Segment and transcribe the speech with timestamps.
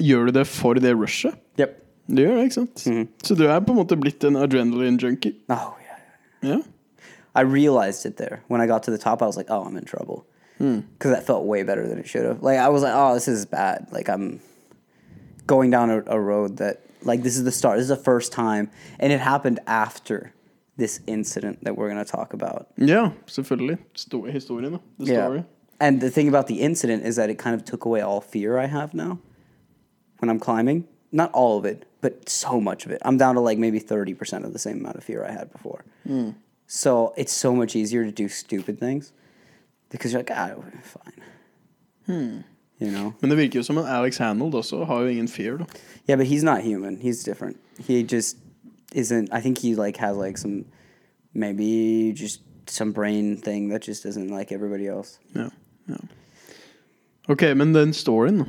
[0.00, 1.36] gjør du det for det rushet?
[1.58, 1.76] Yep.
[2.08, 2.84] Du gjør det, ikke sant?
[3.24, 5.34] Så du er på en måte blitt en adrenaline junkie?
[5.52, 6.00] Oh yeah.
[6.42, 6.58] Ja.
[7.34, 9.22] I realized it there when I got to the top.
[9.22, 10.24] I was like, "Oh, I'm in trouble,"
[10.58, 12.42] because that felt way better than it should have.
[12.42, 14.40] Like I was like, "Oh, this is bad." Like I'm
[15.46, 17.76] going down a, a road that like this is the start.
[17.76, 20.32] This is the first time, and it happened after
[20.78, 22.68] this incident that we're gonna talk about.
[22.76, 23.78] Yeah, selvfølgelig.
[23.94, 24.80] Sto historien.
[24.98, 25.38] The story.
[25.38, 25.44] Yeah.
[25.80, 28.58] And the thing about the incident is that it kind of took away all fear
[28.58, 29.20] I have now
[30.18, 30.86] when I'm climbing.
[31.10, 33.00] Not all of it, but so much of it.
[33.02, 35.84] I'm down to like maybe 30% of the same amount of fear I had before.
[36.66, 39.12] So it's so much easier to do stupid things
[39.88, 42.44] because you're like, ah, we're fine.
[42.78, 43.14] You know?
[43.20, 45.64] Men det virker jo som en Alex Honnold også har jo ingen fear, da.
[46.06, 46.96] Yeah, but he's not human.
[46.96, 47.56] He's different.
[47.78, 48.36] He just
[48.94, 49.32] isn't.
[49.32, 50.64] I think he like has like some
[51.34, 55.18] maybe just some brain thing that just isn't like everybody else.
[55.34, 55.50] Ja,
[55.88, 55.96] ja.
[57.28, 58.46] Ok, men den storyen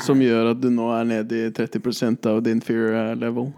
[0.00, 3.50] som gjør at du nå er nede i 30 av din fear eh, level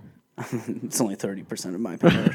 [0.82, 2.34] it's only 30% of my power.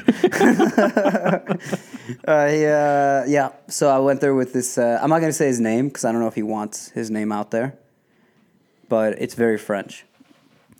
[2.28, 4.78] I, uh, yeah, so I went there with this.
[4.78, 6.90] Uh, I'm not going to say his name because I don't know if he wants
[6.90, 7.76] his name out there,
[8.88, 10.06] but it's very French.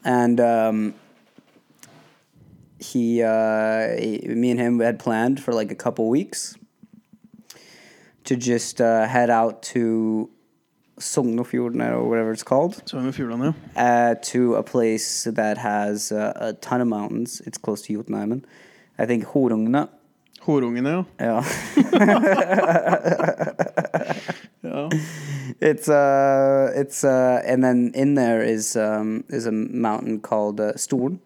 [0.05, 0.94] And um,
[2.78, 6.56] he, uh, he, me and him had planned for like a couple weeks
[8.24, 10.30] to just uh, head out to
[10.98, 14.10] Sognefjorden or whatever it's called Sogn og Fjordane, ja.
[14.10, 17.40] uh, to a place that has uh, a ton of mountains.
[17.46, 18.44] It's close to Jotunheimen.
[18.98, 19.88] I think Horungna.
[20.40, 21.20] Horungene, ja.
[21.20, 21.44] Yeah.
[24.62, 24.88] ja.
[25.60, 30.77] it's uh, it's uh, and then in there is um, is a mountain called uh,
[30.77, 31.20] Storn,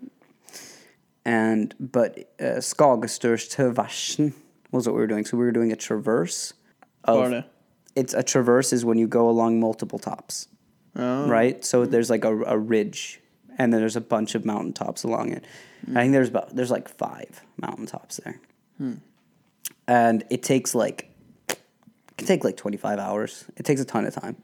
[1.25, 4.33] and but uh, Skagestørstversen
[4.71, 5.25] was what we were doing.
[5.25, 6.55] So we were doing a traverse.
[7.05, 7.45] Of?
[7.95, 10.49] It's a traverse is when you go along multiple tops.
[10.97, 11.25] Ja.
[11.27, 11.65] right?
[11.65, 13.21] So there's like a, a ridge,
[13.59, 15.45] and then there's a bunch of mountaintops along it.
[15.97, 18.39] I think there's about there's like five mountaintops there,
[19.89, 21.11] and it takes like
[21.49, 21.59] it
[22.19, 23.47] can take like 25 hours.
[23.57, 24.37] It takes a ton of time.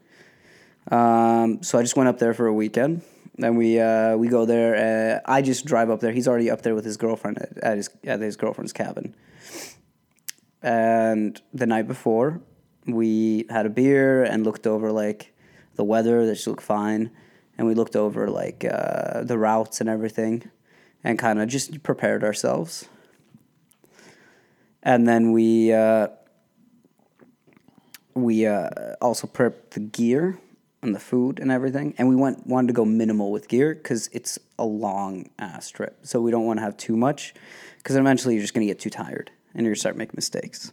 [0.91, 3.03] Um, so I just went up there for a weekend.
[3.37, 5.21] Then we uh, we go there.
[5.25, 6.11] Uh, I just drive up there.
[6.11, 9.15] He's already up there with his girlfriend at, at his at his girlfriend's cabin.
[10.61, 12.41] And the night before,
[12.95, 15.33] we had a beer and looked over like
[15.75, 16.25] the weather.
[16.25, 17.11] That looked fine,
[17.57, 20.49] and we looked over like uh, the routes and everything,
[21.03, 22.87] and kind of just prepared ourselves.
[24.83, 26.07] And then we uh,
[28.13, 28.69] we uh,
[29.01, 30.39] also prepped the gear
[30.81, 31.93] and the food and everything.
[31.97, 35.97] And we went wanted to go minimal with gear because it's a long ass trip.
[36.03, 37.33] So we don't want to have too much
[37.77, 40.71] because eventually you're just gonna get too tired and you're gonna start making mistakes.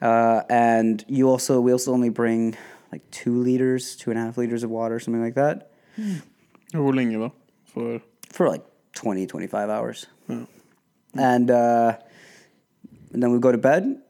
[0.00, 2.56] Uh, and you also we also only bring
[2.92, 5.70] like two liters, two and a half liters of water, something like that,
[6.72, 7.30] Hvor lenge, da?
[7.64, 8.00] For
[8.30, 8.64] for like
[8.94, 10.06] 20, 25 hours.
[11.14, 11.96] And, uh,
[13.12, 14.02] and then we go to bed,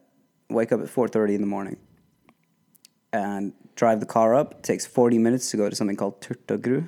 [0.49, 1.77] wake up at 4.30 in the morning,
[3.13, 4.53] and drive the car up.
[4.53, 6.87] It takes 40 minutes to go to something called Turtagrø,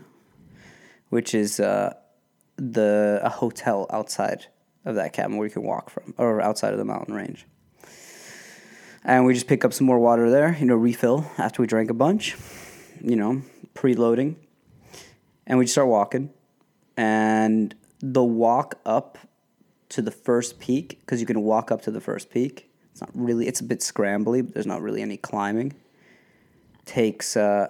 [1.09, 1.93] which is uh,
[2.57, 4.47] the a hotel outside
[4.83, 7.45] of that cabin where you can walk from, or outside of the mountain range.
[9.03, 11.89] And we just pick up some more water there, you know, refill after we drank
[11.89, 12.35] a bunch,
[13.01, 13.41] you know,
[13.73, 14.35] preloading.
[15.47, 16.29] And we just start walking.
[16.95, 19.17] And the walk up
[19.89, 23.09] to the first peak, because you can walk up to the first peak, it's not
[23.13, 25.73] really, it's a bit scrambly, but there's not really any climbing.
[26.85, 27.69] Takes, uh,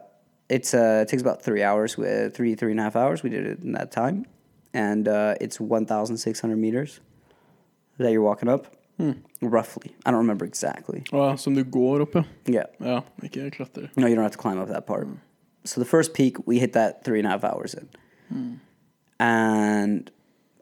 [0.50, 3.24] it's, uh, it takes about three hours, uh, three, three and a half hours.
[3.24, 4.25] We did it in that time.
[4.74, 7.00] And uh, it's 1,600 meters
[7.97, 9.14] that you're walking up, Hmm.
[9.42, 9.96] roughly.
[10.06, 11.04] I don't remember exactly.
[11.12, 12.24] Ja, som du går opp, ja.
[12.46, 12.66] Yeah.
[12.78, 13.90] Ja, ikke klatrer.
[13.96, 15.08] No, you don't have to climb up that part.
[15.08, 15.16] Hmm.
[15.64, 17.90] So the first peak, we hit that three and a half hours in.
[18.30, 18.54] Hmm.
[19.20, 20.12] And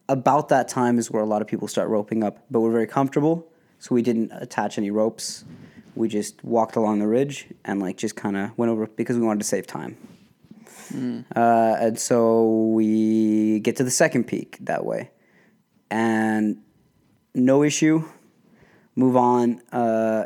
[0.08, 2.88] about that time is where a lot of people start roping up, but we're very
[2.88, 3.46] comfortable,
[3.80, 5.46] so we didn't attach any ropes.
[5.96, 9.26] We just walked along the ridge and like just kind of went over because we
[9.26, 9.98] wanted to save time.
[11.36, 15.12] Uh, and so we get to the second peak that way,
[15.92, 16.58] and
[17.36, 18.04] no issue.
[19.00, 19.62] Move on.
[19.72, 20.26] Uh,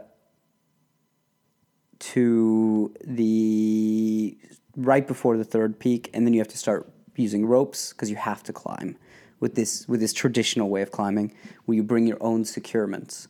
[2.00, 4.38] to the
[4.76, 8.18] right before the third peak, and then you have to start using ropes because you
[8.18, 8.98] have to climb
[9.40, 11.34] with this with this traditional way of climbing,
[11.66, 13.28] where you bring your own securements.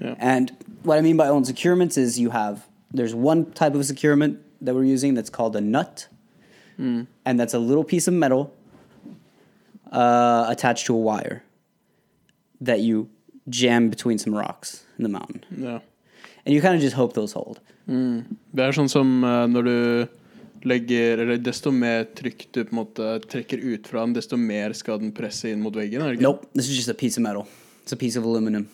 [0.00, 0.14] Yeah.
[0.18, 4.38] And what I mean by own securements is you have there's one type of securement
[4.60, 6.06] that we're using that's called a nut,
[7.24, 8.54] and that's a little piece of metal
[9.90, 11.42] uh, attached to a wire
[12.60, 13.10] that you
[13.50, 15.80] jam between some rocks in the mountain, Yeah.
[16.46, 17.60] and you kind of just hope those hold.
[17.86, 20.08] Det er sånn som eh, når du
[20.64, 24.72] legger Eller desto mer trykk du på en måte trekker ut fra den, desto mer
[24.72, 26.00] skal den presse inn mot veggen?
[26.00, 26.22] er det ikke?
[26.22, 27.48] Nope, this is just a piece of metal.
[27.82, 28.68] It's a piece of aluminum.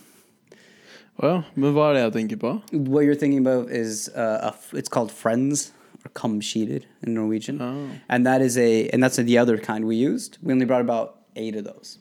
[1.19, 1.39] Å ja.
[1.57, 2.51] Men hva er det jeg tenker på?
[2.73, 5.73] What you're thinking about is uh, a f- it's called Friends
[6.05, 7.89] or kamkiler in Norwegian, Oh.
[8.11, 10.37] and that is a and that's the other kind we used.
[10.43, 11.99] We only brought about eight of those,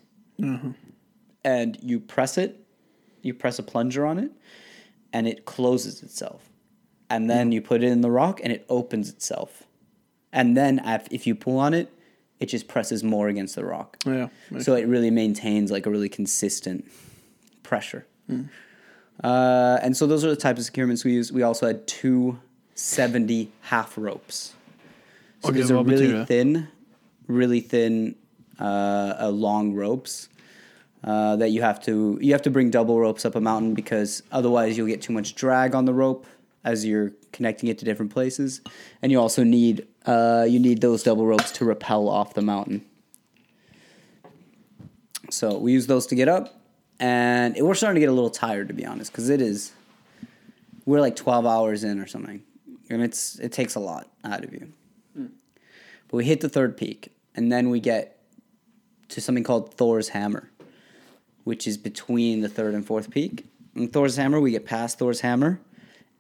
[1.48, 2.52] and you press it,
[3.22, 4.32] you press a plunger on it,
[5.14, 6.42] and it closes itself,
[7.10, 9.64] and then you put it in the rock and it opens itself,
[10.34, 11.88] and then if, if you pull on it,
[12.40, 13.98] it just presses more against the rock.
[14.06, 14.28] Ja,
[14.60, 16.86] So it really maintains like a really consistent
[17.64, 18.06] pressure.
[19.24, 21.32] Uh, and so those are the types of securements we use.
[21.32, 22.38] We also had two
[22.76, 24.54] 70 half ropes.
[25.42, 26.68] So Okay, these are really thin,
[27.28, 28.16] really thin,
[28.60, 28.64] uh,
[29.20, 30.30] uh, long ropes.
[31.04, 34.24] Uh, that you have to you have to bring double ropes up a mountain because
[34.32, 36.26] otherwise you'll get too much drag on the rope
[36.64, 38.62] as you're connecting it to different places,
[39.02, 42.84] and you also need uh, you need those double ropes to rappel off the mountain.
[45.30, 46.60] So we use those to get up,
[47.00, 49.74] and it, we're starting to get a little tired to be honest, because it is.
[50.86, 52.42] We're like twelve hours in or something,
[52.90, 54.74] and it's it takes a lot out of you.
[55.14, 58.20] But we hit the third peak, and then we get
[59.10, 60.50] to something called Thor's Hammer,
[61.48, 63.46] which is between the third and fourth peak.
[63.76, 65.62] In Thor's Hammer, we get past Thor's Hammer,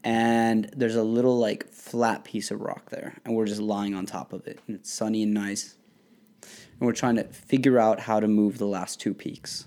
[0.03, 4.05] and there's a little like flat piece of rock there, and we're just lying on
[4.05, 5.75] top of it, and it's sunny and nice
[6.79, 9.65] and we're trying to figure out how to move the last two peaks.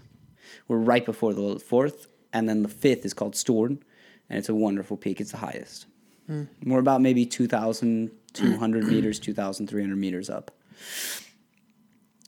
[0.68, 3.82] We're right before the fourth, and then the fifth is called Storn,
[4.28, 5.20] and it's a wonderful peak.
[5.20, 5.86] It's the highest.
[6.26, 6.44] Hmm.
[6.64, 10.52] We're about maybe 2,200 meters, 2,300 meters up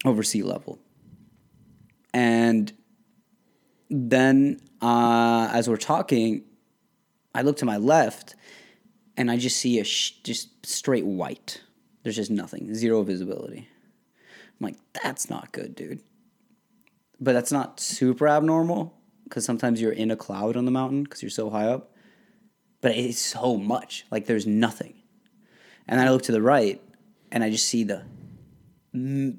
[0.05, 0.79] over sea level.
[2.13, 2.73] And
[3.93, 6.45] then uh, as we're talking,
[7.35, 8.35] I look to my left,
[9.19, 11.61] and I just see a sh- just straight white.
[12.03, 13.69] There's just nothing, zero visibility.
[13.69, 16.01] I'm like, that's not good, dude.
[17.21, 18.95] But that's not super abnormal
[19.25, 21.95] because sometimes you're in a cloud on the mountain because you're so high up.
[22.81, 24.07] But it's so much.
[24.11, 24.95] Like there's nothing.
[25.87, 26.83] And then I look to the right
[27.31, 28.05] and I just see the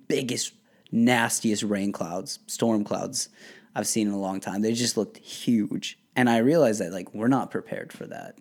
[0.08, 0.54] biggest,
[0.92, 3.30] nastiest rain clouds, storm clouds
[3.75, 4.62] I've seen in a long time.
[4.62, 6.00] They just looked huge.
[6.16, 8.38] And I realized that like we're not prepared for that.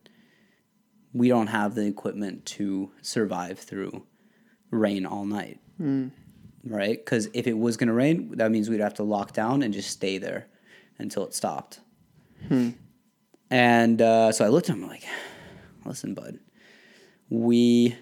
[1.12, 4.06] We don't have the equipment to survive through
[4.70, 6.08] rain all night hmm.
[6.64, 7.04] right?
[7.04, 9.74] Because if it was going to rain, that means we'd have to lock down and
[9.74, 10.46] just stay there
[10.98, 11.80] until it stopped.
[12.48, 12.70] Hmm.
[13.50, 15.04] And uh, so I looked at him like,
[15.84, 16.38] listen, bud,
[17.28, 17.96] we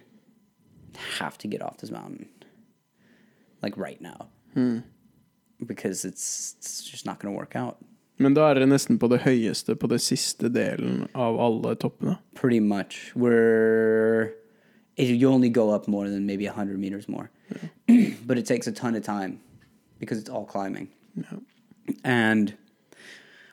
[1.17, 2.29] have to get off this mountain,
[3.63, 4.81] like right now, hmm.
[5.67, 7.79] Because it's, it's just not going to work out.
[8.21, 12.19] Men da er dere nesten på det høyeste på det siste delen av alle toppene.
[12.37, 14.35] Pretty much, we're
[14.97, 17.31] it, you only go up more than maybe hundred meters more,
[18.27, 19.41] but it takes a ton of time
[19.99, 20.89] because it's all climbing.
[22.05, 22.55] And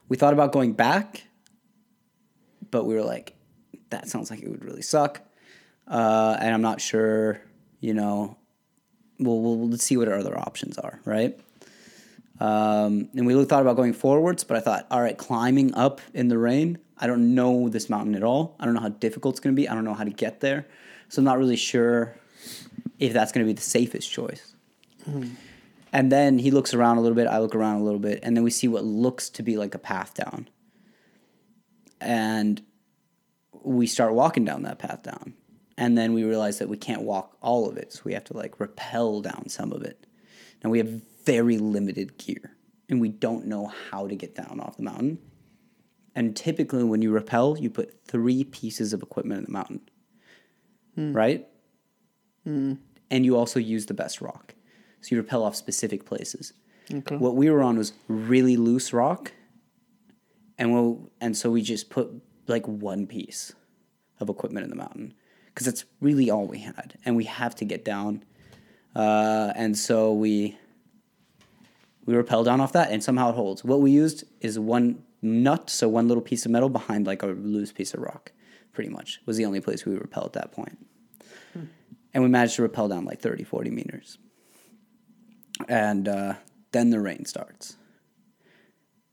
[0.09, 1.23] we thought about going back,
[2.69, 3.35] but we were like,
[3.89, 5.21] that sounds like it would really suck.
[5.87, 7.41] Uh, and I'm not sure,
[7.79, 8.37] you know,
[9.19, 11.39] we'll, we'll, we'll see what our other options are, right?
[12.39, 16.27] Um, and we thought about going forwards, but I thought, all right, climbing up in
[16.27, 18.55] the rain, I don't know this mountain at all.
[18.59, 19.67] I don't know how difficult it's going to be.
[19.67, 20.67] I don't know how to get there.
[21.09, 22.15] So I'm not really sure
[22.99, 24.53] if that's going to be the safest choice.
[25.93, 28.35] And then he looks around a little bit, I look around a little bit, and
[28.35, 30.49] then we see what looks to be like a path down.
[32.01, 32.61] And
[33.63, 35.33] we start walking down that path down.
[35.77, 38.35] And then we realize that we can't walk all of it, so we have to
[38.35, 40.05] like rappel down some of it.
[40.63, 42.55] Now we have very limited gear,
[42.89, 45.19] and we don't know how to get down off the mountain.
[46.15, 49.81] And typically, when you rappel, you put three pieces of equipment in the mountain,
[51.13, 51.45] right?
[53.11, 54.55] And you also use the best rock.
[55.01, 56.53] So you rappel off specific places.
[56.91, 57.17] Okay.
[57.17, 59.33] What we were on was really loose rock,
[60.57, 62.09] and we'll, and so we just put
[62.47, 63.53] like one piece
[64.21, 65.13] of equipment in the mountain
[65.47, 68.23] because that's really all we had, and we have to get down.
[68.95, 70.57] Uh, and so we
[72.07, 73.63] we rappel down off that, and somehow it holds.
[73.63, 77.27] What we used is one nut, so one little piece of metal behind like a
[77.27, 78.31] loose piece of rock.
[78.73, 80.77] Pretty much was the only place we rappel at that point.
[82.13, 84.17] And we managed to rappel down like 30, 40 meters.
[85.67, 86.35] And uh,
[86.71, 87.77] then the rain starts.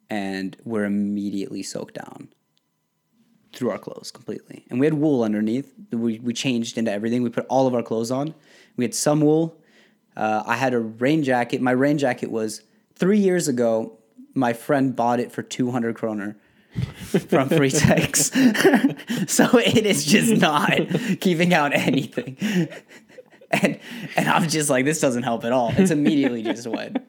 [0.09, 2.29] And we're immediately soaked down
[3.53, 4.65] through our clothes completely.
[4.71, 5.73] And we had wool underneath.
[5.91, 7.23] We, we changed into everything.
[7.23, 8.35] We put all of our clothes on.
[8.77, 9.59] We had some wool.
[10.17, 11.61] Uh, I had a rain jacket.
[11.61, 12.63] My rain jacket was
[12.97, 13.99] three years ago.
[14.35, 16.37] My friend bought it for 200 kroner
[17.29, 19.29] from Fretex.
[19.29, 22.37] so it is just not keeping out anything.
[23.51, 23.79] and
[24.17, 25.73] and I'm just like, this doesn't help at all.
[25.77, 27.05] It's immediately just wet.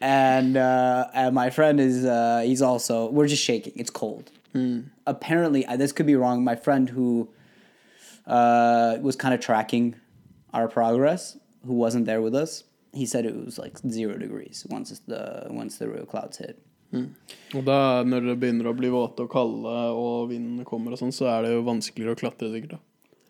[0.00, 3.74] And uh, and my friend is uh, he's also we're just shaking.
[3.76, 4.30] It's cold.
[5.06, 6.44] Apparently, this could be wrong.
[6.44, 7.30] My friend who
[8.26, 9.94] uh, was kind of tracking
[10.52, 14.90] our progress, who wasn't there with us, he said it was like zero degrees once
[15.06, 16.58] the once the real clouds hit.
[17.54, 21.12] Og da, når det begynner å bli våte og kalde, og vinden kommer og sånn,
[21.16, 22.74] så er det jo vanskeligere å klatre, sikkert.
[22.76, 22.78] da.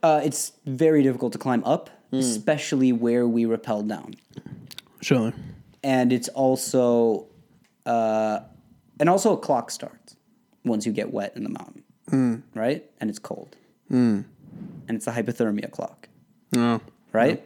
[0.03, 4.17] Uh, it's very difficult to climb up, especially where we rappel down.
[5.01, 5.33] Skjønner.
[5.85, 7.27] and it's also
[7.87, 8.39] uh,
[9.01, 10.17] and also a clock starts
[10.65, 13.57] once you get wet in the mountain right and it's cold
[13.91, 14.25] and
[14.89, 16.09] it's a hypothermia clock
[16.55, 16.79] Ja.
[17.13, 17.43] right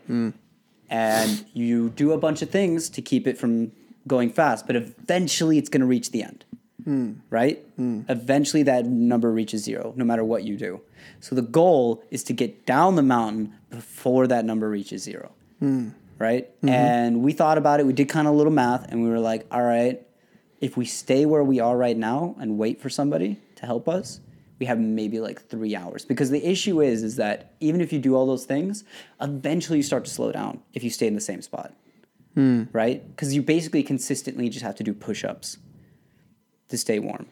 [0.91, 3.73] and you do a bunch of things to keep it from
[4.07, 6.45] going fast but eventually it's going to reach the end.
[6.85, 7.13] Hmm.
[7.31, 7.65] Right?
[7.77, 8.03] Hmm.
[8.09, 10.81] Eventually that number reaches zero no matter what you do.
[11.21, 15.33] So the goal is to get down the mountain before that number reaches zero.
[15.59, 15.91] Hmm.
[16.19, 16.49] Right?
[16.59, 16.69] Mm-hmm.
[16.69, 19.21] And we thought about it we did kind of a little math and we were
[19.21, 20.03] like all right
[20.61, 24.21] if we stay where we are right now and wait for somebody to help us
[24.59, 26.05] we have maybe like three hours.
[26.05, 28.85] Because the issue is is that even if you do all those things
[29.21, 31.73] eventually you start to slow down if you stay in the same spot.
[32.35, 32.65] Hmm.
[32.73, 33.07] Right?
[33.09, 35.59] Because you basically consistently just have to do push-ups
[36.69, 37.27] to stay warm.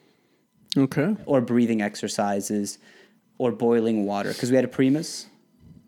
[0.76, 1.16] Ok.
[1.26, 2.78] or breathing exercises
[3.38, 4.32] or boiling water.
[4.32, 5.26] Because we had a primus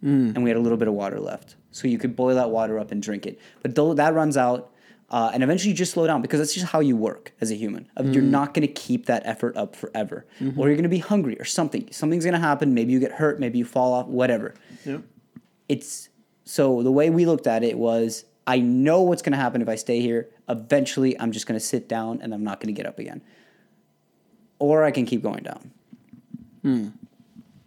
[0.00, 0.30] hmm.
[0.34, 1.56] and we had a little bit of water left.
[1.72, 3.40] So you could boil that water up and drink it.
[3.62, 4.70] But though that runs out
[5.10, 7.54] uh, and eventually you just slow down because that's just how you work as a
[7.54, 10.88] human Uh, you're not going to keep that effort up forever or you're going to
[10.88, 13.92] be hungry or something something's going to happen maybe you get hurt maybe you fall
[13.92, 14.98] off whatever Ja.
[15.68, 16.08] it's
[16.44, 19.68] so the way we looked at it was I know what's going to happen if
[19.68, 20.28] I stay here.
[20.48, 23.20] Eventually, I'm just going to sit down and I'm not going to get up again.
[24.60, 25.72] Or I can keep going down.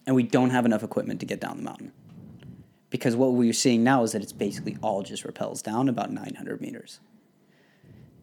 [0.08, 1.91] And we don't have enough equipment to get down the mountain.
[2.89, 6.62] Because what we're seeing now is that it's basically all just repels down about 900
[6.62, 7.01] meters.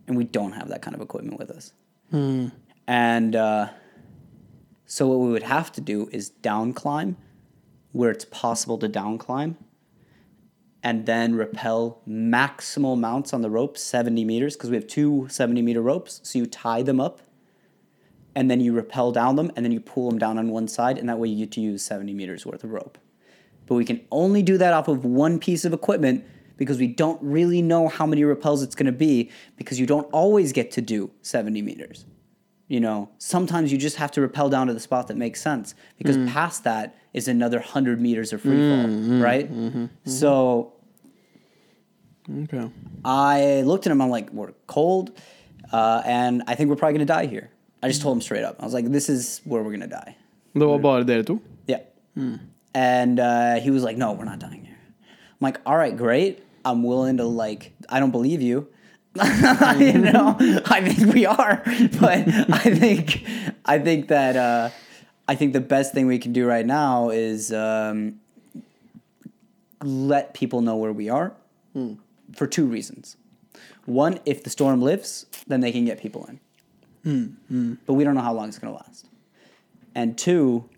[0.06, 1.72] And we don't have that kind of equipment with us.
[2.86, 3.70] And uh,
[4.86, 7.16] so what we would have to do is down climb
[7.92, 9.56] where it's possible to down climb
[10.82, 15.60] and then rappel maximal amounts on the rope 70 meters because we have two 70
[15.62, 16.20] meter ropes.
[16.22, 17.20] So you tie them up
[18.36, 20.98] and then you rappel down them and then you pull them down on one side
[20.98, 22.98] and that way you get to use 70 meters worth of rope.
[23.66, 26.24] But we can only do that off of one piece of equipment
[26.56, 30.10] because we don't really know how many rappels it's going to be because you don't
[30.12, 32.06] always get to do 70 meters
[32.68, 35.74] you know sometimes you just have to rappel down to the spot that makes sense
[35.98, 36.28] because mm.
[36.28, 40.10] past that is another 100 meters of free fall mm, mm, right mm-hmm, mm-hmm.
[40.10, 40.72] so
[42.28, 42.70] Ok.
[43.04, 44.00] I looked at him.
[44.00, 45.12] I'm like, we're cold,
[45.72, 47.50] uh, and I think we're probably gonna die here.
[47.82, 48.56] I just told him straight up.
[48.60, 50.16] I was like, this is where we're gonna die.
[50.54, 51.40] Det var bare dere to?
[51.66, 51.80] Yeah.
[52.14, 52.36] Hmm.
[52.74, 54.76] And uh, he was like, no, we're not dying here.
[55.04, 56.42] I'm like, all right, great.
[56.66, 57.36] I'm willing to mm-hmm.
[57.36, 57.72] like.
[57.88, 58.68] I don't believe you.
[59.16, 60.72] you know, mm-hmm.
[60.72, 61.62] I think we are,
[62.00, 63.24] but I think
[63.64, 64.70] I think that uh,
[65.26, 68.20] I think the best thing we can do right now is um,
[69.82, 71.32] let people know where we are
[71.72, 71.94] hmm.
[72.34, 73.16] for two reasons.
[73.86, 76.40] One, if the storm lifts, then they can get people in.
[77.04, 77.74] Hmm, hmm.
[77.86, 79.08] But we don't know how long it's going to last.
[79.94, 80.68] And two,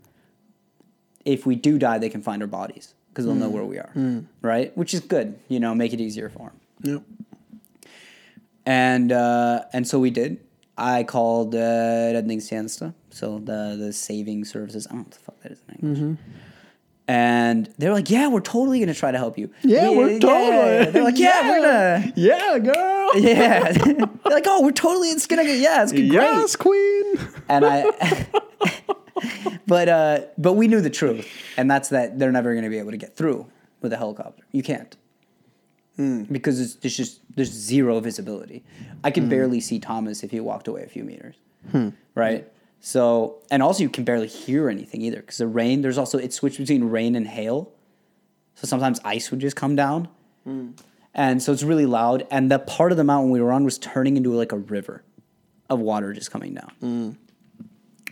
[1.25, 3.93] if we do die, they can find our bodies because they'll know where we are,
[4.43, 4.77] right?
[4.77, 6.93] Which is good, you know, make it easier for them.
[6.93, 6.99] Ja.
[8.67, 10.38] And uh, and so we did.
[10.77, 11.59] I called uh,
[12.15, 14.87] Redningstjenesten, so the the saving services.
[14.87, 16.19] I don't know what the fuck that is in English.
[17.09, 20.93] And they're like, "Yeah, we're totally gonna try to help you." Yeah, we're totally.
[20.93, 23.11] They're like, "Yeah, we're gonna." Yeah, girl!
[23.17, 23.97] Yeah, they're
[24.27, 25.09] like, "Oh, we're totally.
[25.09, 25.59] It's gonna get.
[25.59, 27.05] Yeah, it's gonna great." Yes, queen!
[27.49, 27.85] and I,
[29.67, 32.79] but uh, but we knew the truth, and that's that they're never going to be
[32.79, 33.47] able to get through
[33.81, 34.45] with a helicopter.
[34.53, 34.97] You can't
[35.97, 36.23] hmm.
[36.25, 38.65] because it's, there's just there's zero visibility.
[39.05, 39.31] I can hmm.
[39.31, 41.37] barely see Thomas if he walked away a few meters,
[41.71, 41.91] hmm.
[42.15, 42.51] right?
[42.81, 45.83] So and also you can barely hear anything either because the rain.
[45.83, 47.73] There's also it switched between rain and hail,
[48.55, 50.09] so sometimes ice would just come down.
[51.15, 52.27] And so it's really loud.
[52.31, 55.03] And the part of the mountain we were on was turning into like a river
[55.69, 56.71] of water just coming down.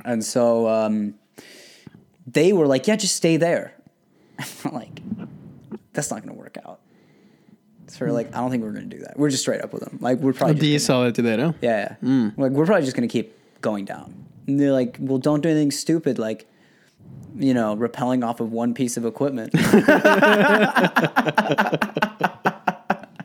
[0.07, 1.15] And so um,
[2.27, 3.75] they were like, yeah, just stay there.
[4.65, 5.01] I'm like,
[5.93, 6.81] that's not going to work out.
[7.89, 9.19] So we're like, I don't think we're going to do that.
[9.19, 9.99] We're just straight up with them.
[10.01, 12.31] Like, we're probably de just sa det til gonna, yeah, yeah.
[12.37, 14.27] Like, we're probably just going to keep going down.
[14.47, 16.49] And they're like, well, don't do anything stupid like,
[17.37, 19.55] you know, rappelling off of one piece of equipment.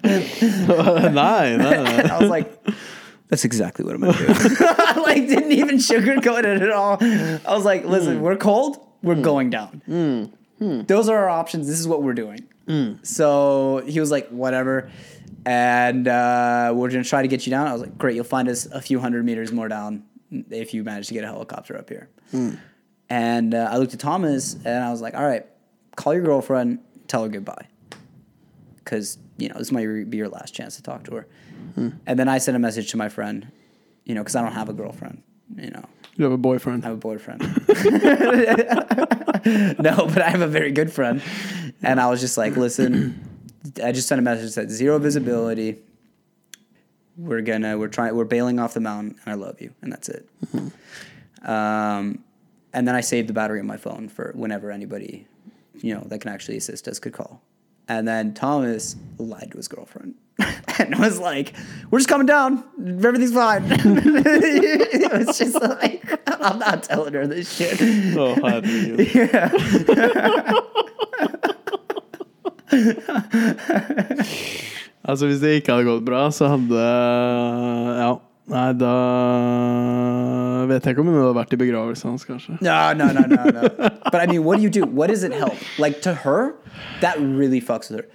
[0.03, 1.55] nei.
[2.09, 2.51] I was like,
[3.31, 4.25] that's exactly what I'm gonna do.
[4.29, 6.97] I like didn't even sugarcoat it at all.
[7.01, 8.21] I was like, listen, mm.
[8.21, 9.23] we're cold, we're mm.
[9.23, 9.81] going down.
[9.89, 10.31] Mm.
[10.59, 10.81] Hmm.
[10.83, 11.65] Those are our options.
[11.67, 12.47] This is what we're doing.
[13.03, 14.91] So he was like, whatever.
[15.45, 17.67] And uh, we're to try to get you down.
[17.67, 18.15] I was like, great.
[18.15, 20.03] You'll find us a few hundred meters more down
[20.49, 22.09] if you manage to get a helicopter up here.
[22.29, 22.55] Hmm.
[23.09, 25.45] And uh, I looked at Thomas and I was like, all right,
[25.95, 27.67] call your girlfriend, tell her goodbye.
[28.77, 31.27] Because, you know, this might be your last chance to talk to her.
[32.05, 33.51] And then I sent a message to my friend,
[34.05, 35.23] you know, because I don't have a girlfriend,
[35.55, 35.85] you know.
[36.17, 36.83] You have a boyfriend.
[36.83, 37.41] I have a boyfriend.
[39.79, 41.21] no, but I have a very good friend.
[41.81, 43.19] And I was just like, listen,
[43.83, 45.79] I just sent a message that zero visibility.
[47.17, 49.73] We're gonna we're trying we're bailing off the mountain and I love you.
[49.81, 50.29] And that's it.
[51.43, 52.23] Um,
[52.73, 55.27] and then I saved the battery on my phone for whenever anybody,
[55.75, 57.41] you know, that can actually assist us could call.
[57.87, 60.15] And then Thomas lied to his girlfriend
[60.79, 61.53] and was like,
[61.89, 62.63] "We're just coming down.
[62.79, 68.97] Everything's fine." it was just like, "I'm not telling her this shit." Å, herregud.
[75.03, 78.11] altså, hvis det ikke hadde gått bra, så hadde eh, Ja.
[78.51, 78.93] Nei, da
[80.67, 82.57] vet jeg ikke om hun hadde vært i begravelsen hans, kanskje.
[82.61, 83.89] No, no, no, no, no.
[84.11, 84.83] but I mean, what do you do?
[84.83, 85.55] What does it help?
[85.79, 86.55] Like to her,
[86.99, 88.07] that really fucks with her.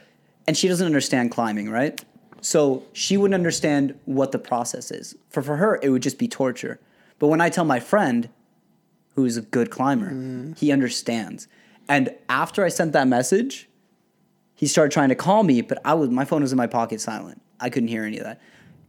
[0.46, 2.04] And she doesn't understand climbing, right?
[2.40, 5.16] So she wouldn't understand what the process is.
[5.30, 6.78] For for her, it would just be torture.
[7.18, 8.28] But when I tell my friend,
[9.14, 10.56] who's a good climber, mm.
[10.58, 11.48] he understands.
[11.88, 13.68] And after I sent that message,
[14.54, 17.00] he started trying to call me, but I was my phone was in my pocket
[17.00, 17.40] silent.
[17.58, 18.40] I couldn't hear any of that.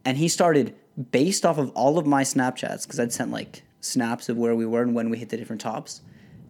[0.04, 0.74] And he started
[1.12, 4.66] based off of all of my Snapchats, because I'd sent like snaps of where we
[4.66, 6.00] were and when we hit the different tops.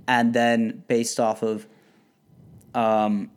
[0.06, 1.66] And then based off of
[2.74, 3.30] um,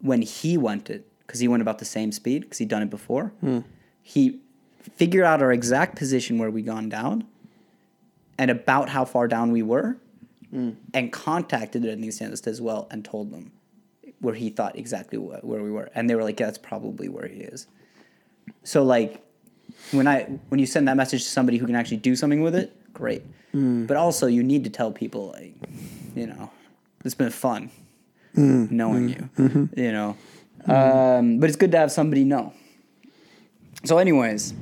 [0.00, 2.90] when he went it, because he went about the same speed, because he'd done it
[2.90, 3.32] before,
[4.02, 4.40] he
[4.80, 7.24] figured out our exact position where we gone down
[8.38, 9.96] and about how far down we were
[10.94, 13.52] and contacted the Newsandist as well and told them
[14.20, 15.88] where he thought exactly wh- where we were.
[15.94, 17.68] And they were like, yeah, that's probably where he is.
[18.64, 19.22] So like
[19.92, 22.54] when I when you send that message to somebody who can actually do something with
[22.54, 23.22] it, great.
[23.54, 23.86] Mm.
[23.86, 25.54] But also you need to tell people like,
[26.14, 26.50] you know,
[27.04, 27.70] it's been fun
[28.36, 28.70] mm.
[28.70, 29.16] knowing mm.
[29.16, 29.48] you.
[29.48, 29.80] Mm-hmm.
[29.80, 30.16] You know.
[30.62, 30.70] Mm-hmm.
[30.70, 32.52] Um, but it's good to have somebody know.
[33.84, 34.54] So anyways,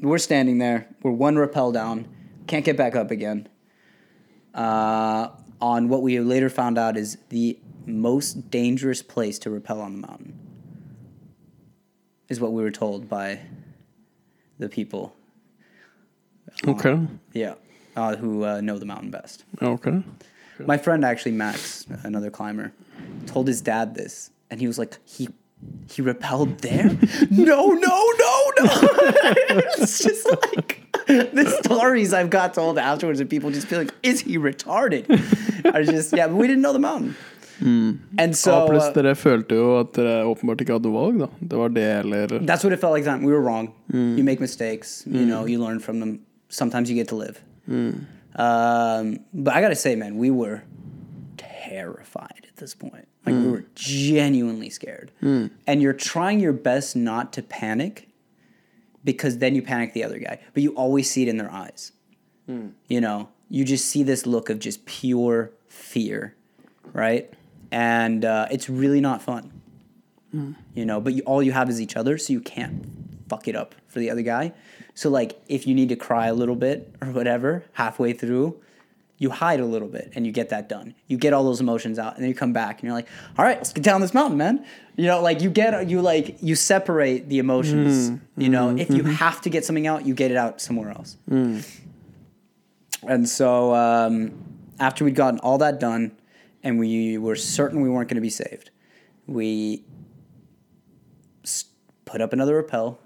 [0.00, 0.88] we're standing there.
[1.02, 2.08] We're one rappel down.
[2.46, 3.48] Can't get back up again.
[4.54, 5.28] Uh,
[5.60, 10.06] on what we later found out is the most dangerous place to rappel on the
[10.06, 10.39] mountain.
[12.30, 13.40] Is what we were told by
[14.58, 15.14] the people.
[16.66, 16.98] Ok.
[17.32, 17.54] Yeah,
[17.96, 19.44] uh, who uh, know the mountain best.
[19.60, 20.02] Ok.
[20.60, 22.72] My friend actually, Max, another climber,
[23.26, 25.28] told his dad this, and he was like, he
[25.90, 26.84] he repelled there?
[27.30, 28.64] no, no, no, no.
[29.78, 34.20] it's just like the stories I've got told afterwards, and people just feel like, is
[34.20, 35.06] he retarded?
[35.74, 37.16] I just yeah, but we didn't know the mountain.
[37.60, 37.98] Mm.
[38.18, 41.28] And so ja, pluss uh, dere følte jo at dere åpenbart ikke hadde valg, da.
[41.40, 43.04] Det var det, eller that's what it felt like.
[43.04, 43.72] Then we were wrong.
[43.92, 44.16] Mm.
[44.18, 45.04] You make mistakes.
[45.06, 45.28] You mm.
[45.28, 46.20] know, you learn from them.
[46.48, 47.40] Sometimes you get to live.
[47.70, 50.62] Um, but I gotta say, man, we were
[51.36, 53.06] terrified at this point.
[53.26, 55.12] Like we were genuinely scared.
[55.20, 58.08] And you're trying your best not to panic
[59.04, 60.40] because then you panic the other guy.
[60.54, 61.92] But you always see it in their eyes.
[62.88, 66.34] You know, you just see this look of just pure fear,
[66.92, 67.32] right?
[67.70, 69.60] And uh, it's really not fun.
[70.32, 70.52] Hmm.
[70.74, 72.86] You know but you, all you have is each other so you can't
[73.28, 74.52] fuck it up for the other guy.
[74.94, 78.60] So like if you need to cry a little bit or whatever halfway through
[79.18, 80.94] you hide a little bit and you get that done.
[81.06, 83.44] You get all those emotions out and then you come back and you're like all
[83.44, 84.64] right let's get down this mountain man.
[84.96, 88.40] You know like you get you like you separate the emotions hmm.
[88.40, 88.70] you know?
[88.70, 88.78] Hmm.
[88.78, 89.12] If you mm-hmm.
[89.14, 91.16] have to get something out you get it out somewhere else.
[93.02, 94.32] And so um,
[94.78, 96.12] after we'd gotten all that done
[96.62, 98.70] and we were certain we weren't going to be saved
[99.30, 99.84] we
[102.04, 102.98] put up another rappel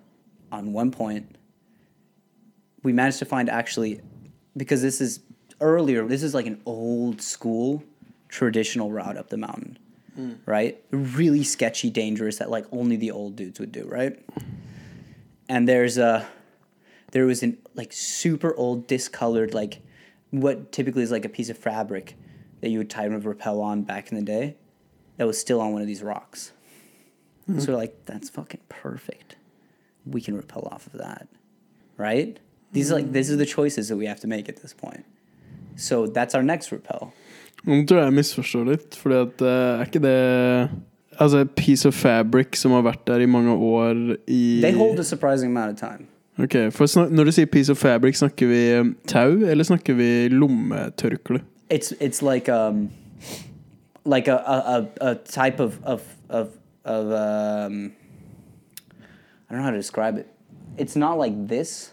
[0.51, 1.37] on one point.
[2.83, 4.01] We managed to find actually,
[4.57, 5.21] because this is
[5.61, 7.85] earlier, this is like an old school
[8.29, 9.79] traditional route up the mountain,
[10.15, 10.33] hmm.
[10.47, 10.83] right?
[10.91, 14.19] Really sketchy, dangerous that like only the old dudes would do, right?
[15.49, 16.27] And there's a,
[17.13, 19.83] there was an like super old discolored like
[20.31, 22.17] what typically is like a piece of fabric
[22.65, 24.57] that you would tie a rappel on back in the day
[25.19, 26.53] that was still on one of these rocks.
[27.59, 29.37] So we're like, that's fucking perfect.
[30.07, 31.29] We can repel off of that.
[31.99, 32.39] Right?
[32.73, 35.05] These are like these are the choices that we have to make at this point.
[35.77, 37.13] So that's our next repel.
[37.65, 40.71] Nå tror jeg jeg misforstår litt, fordi at eh, er ikke det
[41.21, 44.99] Altså a piece of fabric som har vært der i mange år i They hold
[44.99, 46.09] a surprising amount of time.
[46.39, 50.29] Ok, for snak, Når du sier piece of fabric, snakker vi tau, eller snakker vi
[50.29, 51.45] lommetørkle?
[51.75, 52.91] It's it's like um
[54.05, 57.93] like a a, a, a type of of of of um,
[59.49, 60.33] I don't know how to describe it.
[60.77, 61.93] It's not like this,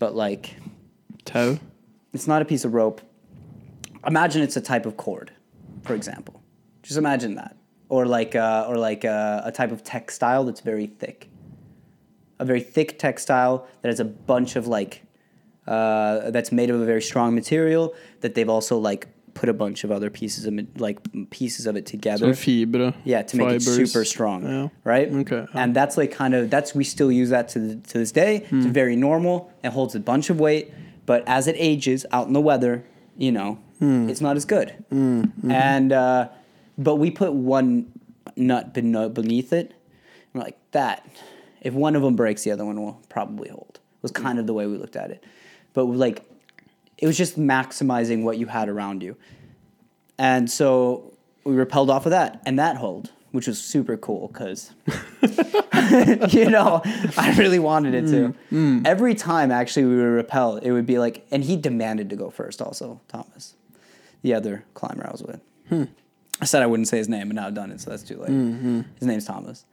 [0.00, 0.56] but like
[1.24, 1.60] Toe.
[2.12, 3.00] it's not a piece of rope.
[4.04, 5.30] Imagine it's a type of cord,
[5.84, 6.42] for example.
[6.82, 7.56] Just imagine that,
[7.88, 11.30] or like uh, or like uh, a type of textile that's very thick.
[12.40, 15.05] A very thick textile that has a bunch of like
[15.66, 19.84] uh, that's made of a very strong material that they've also like put a bunch
[19.84, 20.98] of other pieces of like
[21.30, 22.32] pieces of it together.
[22.34, 22.94] Som fibre.
[23.04, 23.66] Yeah, to make fibers.
[23.68, 24.68] it super strong, Yeah.
[24.84, 25.12] right?
[25.12, 25.46] Okay.
[25.52, 28.46] And that's like kind of that's we still use that to the, to this day.
[28.48, 28.58] Hmm.
[28.58, 29.52] It's very normal.
[29.62, 30.72] It holds a bunch of weight,
[31.04, 32.84] but as it ages out in the weather,
[33.16, 34.08] you know, Hmm.
[34.08, 34.72] it's not as good.
[34.90, 35.50] Mm-hmm.
[35.50, 36.28] And uh,
[36.78, 37.92] but we put one
[38.36, 39.66] nut beneath it.
[40.32, 41.06] And we're like that.
[41.60, 43.80] If one of them breaks, the other one will probably hold.
[44.02, 45.24] Was kind of the way we looked at it,
[45.76, 46.24] but like
[46.96, 49.16] it was just maximizing what you had around you.
[50.18, 51.12] And so
[51.44, 54.72] we repelled off of that, and that hold, which was super cool because,
[56.32, 56.80] you know,
[57.18, 58.34] I really wanted it to.
[58.50, 58.86] Mm, mm.
[58.86, 62.30] Every time, actually, we would repel, it would be like, and he demanded to go
[62.30, 63.54] first, also, Thomas,
[64.22, 65.40] the other climber I was with.
[65.68, 65.84] Hmm.
[66.40, 68.18] I said I wouldn't say his name, but now I've done it, so that's too
[68.18, 68.30] late.
[68.30, 69.66] Mm, his name's Thomas.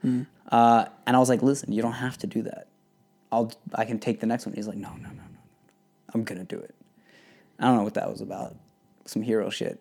[0.51, 2.67] Uh, and I was like, listen, you don't have to do that.
[3.31, 4.53] I'll, I can take the next one.
[4.53, 5.22] He's like, no, no, no.
[6.13, 6.75] I'm to do it.
[7.59, 8.55] I don't know what that was about.
[9.05, 9.79] Some hero shit.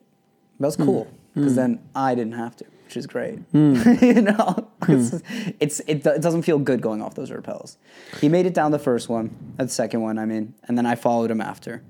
[0.60, 0.84] That was hmm.
[0.84, 1.56] cool because hmm.
[1.56, 3.38] then I didn't have to, which is great.
[3.52, 3.74] Hmm.
[4.00, 5.22] you know, it's,
[5.60, 7.78] it's it, it doesn't feel good going off those repels.
[8.20, 10.94] He made it down the first one, the second one, I mean, and then I
[10.94, 11.82] followed him after.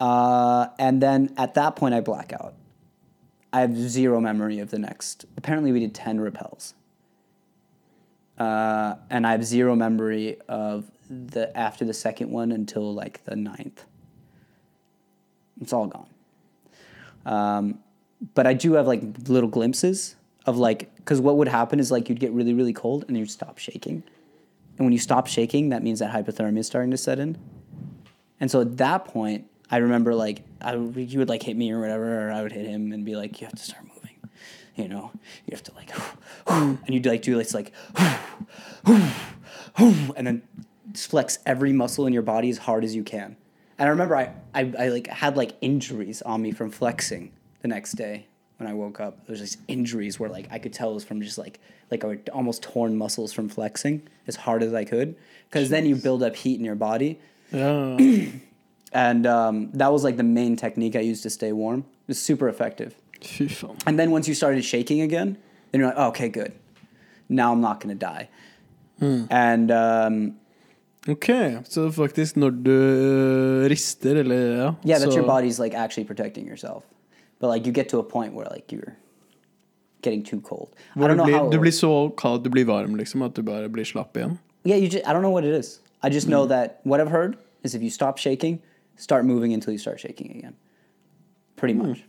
[0.00, 2.54] Uh, and then at that point, I black out.
[3.52, 5.24] I have zero memory of the next.
[5.36, 6.74] Apparently, we did ten repels.
[8.38, 13.34] Uh, and I have zero memory of the after the second one until like the
[13.34, 13.84] ninth.
[15.60, 16.08] It's all gone.
[17.26, 17.80] Um,
[18.34, 20.14] but I do have like little glimpses
[20.46, 23.30] of like, because what would happen is like you'd get really, really cold and you'd
[23.30, 24.04] stop shaking.
[24.76, 27.36] And when you stop shaking, that means that hypothermia is starting to set in.
[28.38, 31.80] And so at that point, I remember like I you would like hit me or
[31.80, 33.87] whatever, or I would hit him and be like, you have to start.
[34.78, 35.10] You know,
[35.44, 35.90] you have to like,
[36.46, 37.72] and you'd like do it's like,
[38.86, 40.42] and then
[40.94, 43.36] flex every muscle in your body as hard as you can.
[43.78, 47.68] And I remember I, I, I like had like injuries on me from flexing the
[47.68, 48.26] next day
[48.58, 49.26] when I woke up.
[49.26, 51.58] There was just injuries where like I could tell it was from just like
[51.90, 55.16] like I would almost torn muscles from flexing as hard as I could.
[55.50, 57.18] Because then you build up heat in your body.
[57.52, 57.96] Ja.
[58.90, 61.80] And um, that was like the main technique I used to stay warm.
[61.80, 62.94] It was super effective.
[63.86, 65.36] And then once you started shaking again,
[65.70, 66.52] then you're like, oh, okay, good.
[67.28, 68.28] Now I'm not gonna die.
[68.98, 69.24] Hmm.
[69.30, 70.36] And um,
[71.08, 71.28] Ok,
[71.64, 72.72] so faktisk når du
[73.70, 76.84] rister, eller ja yeah, that's så, your body's like actually protecting yourself.
[77.40, 78.96] But like you get to a point where like you're
[80.02, 80.68] getting too cold.
[80.96, 81.48] I don't know blir, how.
[81.50, 84.38] du blir så kald, du blir varm, liksom, at du bare blir slapp igjen.
[84.64, 85.80] Yeah, you just, I don't know what it is.
[86.02, 86.48] I just know mm.
[86.48, 88.60] that what I've heard is if you stop shaking,
[88.96, 90.56] start moving until you start shaking again.
[91.56, 91.88] Pretty hmm.
[91.88, 92.04] much.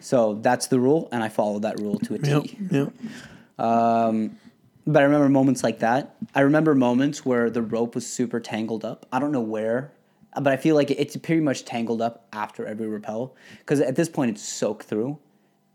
[0.00, 2.30] So that's the rule, and I follow that rule to a T.
[2.30, 2.86] Ja, ja.
[3.58, 4.38] Um,
[4.86, 6.16] but I remember moments like that.
[6.34, 9.06] I remember moments where the rope was super tangled up.
[9.12, 9.92] I don't know where,
[10.34, 14.08] but I feel like it's pretty much tangled up after every rappel because at this
[14.08, 15.18] point it's soaked through,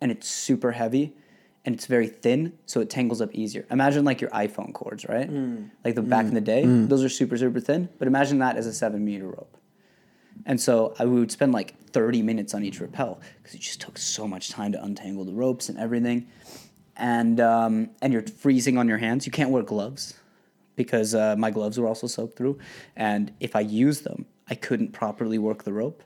[0.02, 1.16] and it's super heavy,
[1.66, 3.66] and it's very thin, so it tangles up easier.
[3.72, 5.30] Imagine like your iPhone cords, right?
[5.30, 5.70] Mm.
[5.84, 6.46] Like the back in the mm.
[6.46, 6.90] day, mm.
[6.90, 7.90] those are super super thin.
[7.98, 9.58] But imagine that as a seven meter rope.
[10.46, 13.98] And so I would spend like 30 minutes on each rappel because it just took
[13.98, 16.28] so much time to untangle the ropes and everything.
[16.98, 19.26] And um, and you're freezing on your hands.
[19.26, 20.14] You can't wear gloves
[20.76, 22.60] because uh, my gloves were also soaked through.
[22.96, 26.04] And if I used them, I couldn't properly work the rope.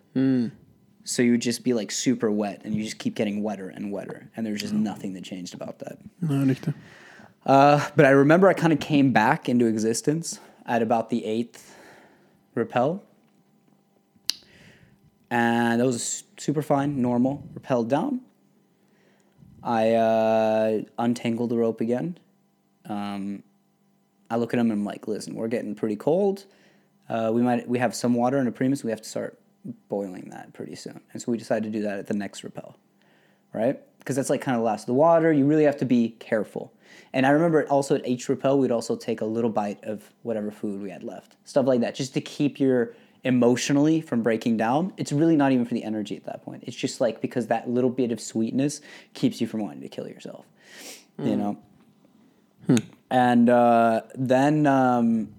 [1.03, 3.91] So you would just be like super wet and you just keep getting wetter and
[3.91, 4.29] wetter.
[4.35, 5.97] And there's just nothing that changed about that.
[6.21, 6.73] Riktig.
[7.45, 11.75] Uh, but I remember I kind of came back into existence at about the eighth
[12.53, 13.03] rappel.
[15.31, 17.47] And that was super fine, normal.
[17.53, 18.21] Rappelled down.
[19.61, 22.17] I uh, untangled the rope again.
[22.85, 23.43] Um,
[24.29, 26.45] I look at him and I'm like, listen, we're getting pretty cold.
[27.09, 28.83] Uh, we might we have some water in a Primus.
[28.83, 29.39] We have to start
[29.89, 31.01] boiling that pretty soon.
[31.11, 32.77] And so we decided to do that at the next rappel
[33.53, 33.79] right?
[33.99, 35.31] Because that's like kind of last of the water.
[35.31, 36.73] You really have to be careful.
[37.13, 40.51] And I remember also at H Rappel, we'd also take a little bite of whatever
[40.51, 44.93] food we had left, stuff like that, just to keep your emotionally from breaking down.
[44.97, 46.63] It's really not even for the energy at that point.
[46.65, 48.81] It's just like because that little bit of sweetness
[49.13, 50.45] keeps you from wanting to kill yourself,
[51.17, 51.57] you know.
[53.11, 55.29] And uh, then, um,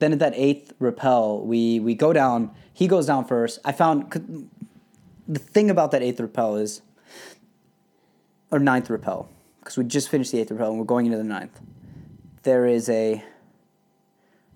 [0.00, 2.50] then at that eighth rappel, we we go down.
[2.72, 3.60] He goes down first.
[3.64, 4.50] I found
[5.28, 6.82] the thing about that eighth rappel is,
[8.50, 9.28] or ninth rappel,
[9.60, 11.60] because we just finished the eighth rappel and we're going into the ninth.
[12.42, 13.22] There is a,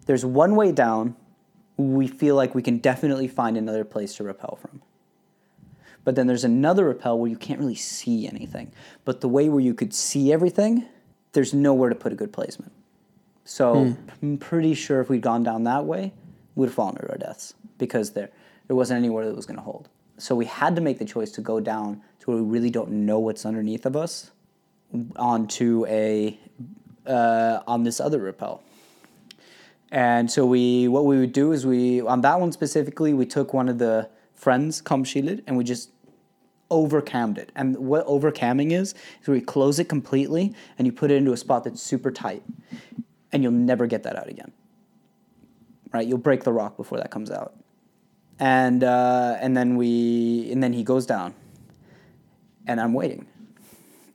[0.07, 1.17] there's one way down.
[1.77, 4.83] We feel like we can definitely find another place to rappel from.
[6.05, 8.73] But then there's another rappel where you can't really see anything.
[9.05, 10.87] But the way where you could see everything,
[11.33, 12.73] there's nowhere to put a good placement.
[13.45, 16.13] So I'm pretty sure if we'd gone down that way,
[16.55, 18.31] we'd have fallen to our deaths because there
[18.67, 19.89] there wasn't anywhere that was going to hold.
[20.17, 22.91] So we had to make the choice to go down to where we really don't
[22.91, 24.31] know what's underneath of us,
[25.17, 26.39] onto a
[27.07, 28.63] uh, on this other rappel.
[29.95, 33.55] And so we, what we would do is we, on that one specifically, we took
[33.55, 35.91] one of the friends, kamkiler, and we just
[36.69, 37.53] overcammed it.
[37.55, 41.37] And what overcamming is, is you close it completely and you put it into a
[41.37, 42.43] spot that's super tight.
[43.31, 44.51] And you'll never get that out again.
[45.93, 46.09] Right?
[46.09, 47.55] You'll break the rock before that comes out.
[48.41, 51.35] And, uh, and then we, and then he goes down.
[52.67, 53.29] And I'm waiting.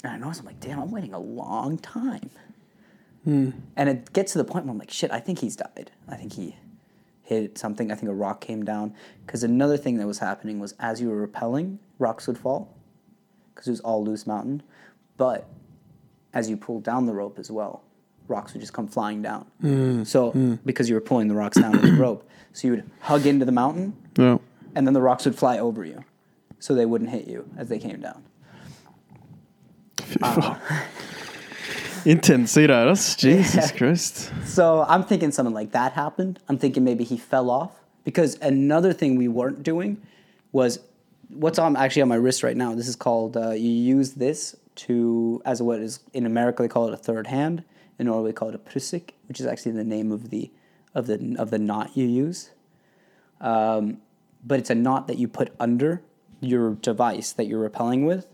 [0.03, 2.29] And I notice, I'm like, damn, I'm waiting a long time.
[3.25, 5.91] And it gets to the point where I'm like, shit, I think he's died.
[6.07, 6.57] I think he
[7.23, 7.91] hit something.
[7.91, 8.95] I think a rock came down.
[9.25, 12.75] Because another thing that was happening was as you were rappelling, rocks would fall
[13.53, 14.63] because it was all loose mountain.
[15.17, 15.47] But
[16.33, 17.83] as you pulled down the rope as well,
[18.27, 19.45] rocks would just come flying down.
[19.61, 20.07] Mm.
[20.07, 20.59] So mm.
[20.65, 23.45] because you were pulling the rocks down with the rope, so you would hug into
[23.45, 24.37] the mountain, Ja.
[24.75, 26.03] and then the rocks would fly over you,
[26.59, 28.23] so they wouldn't hit you as they came down.
[29.97, 30.57] Fy
[32.05, 33.15] greier, ass.
[33.17, 34.31] Jesus Christ.
[34.45, 36.39] So I'm thinking something like that happened.
[36.47, 37.71] I'm thinking maybe he fell off
[38.03, 40.01] because another thing we weren't doing
[40.51, 40.79] was
[41.29, 42.73] what's on actually on my wrist right now.
[42.75, 46.87] This is called uh, you use this to as what is in America they call
[46.87, 47.63] it a third hand.
[47.97, 50.51] In Norway they call it a prusik, which is actually the name of the
[50.95, 52.51] of the of the knot you use.
[53.41, 53.99] Um,
[54.43, 56.01] but it's a knot that you put under
[56.41, 58.27] your device that you're repelling with,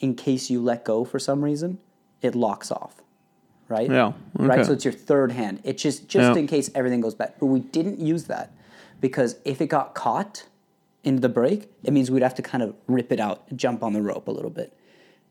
[0.00, 1.78] in case you let go for some reason,
[2.20, 3.02] it locks off,
[3.68, 3.90] right?
[3.90, 4.64] Yeah, Right.
[4.64, 5.60] So it's your third hand.
[5.64, 6.40] It's just just Yeah.
[6.40, 7.34] in case everything goes bad.
[7.38, 8.52] But we didn't use that
[9.00, 10.46] because if it got caught
[11.02, 13.92] in the break, it means we'd have to kind of rip it out, jump on
[13.92, 14.76] the rope a little bit,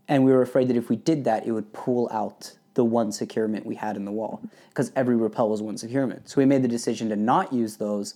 [0.08, 3.12] and we were afraid that if we did that, it would pull out the one
[3.12, 6.28] securement we had in the wall because every rappel was one securement.
[6.28, 8.16] So we made the decision to not use those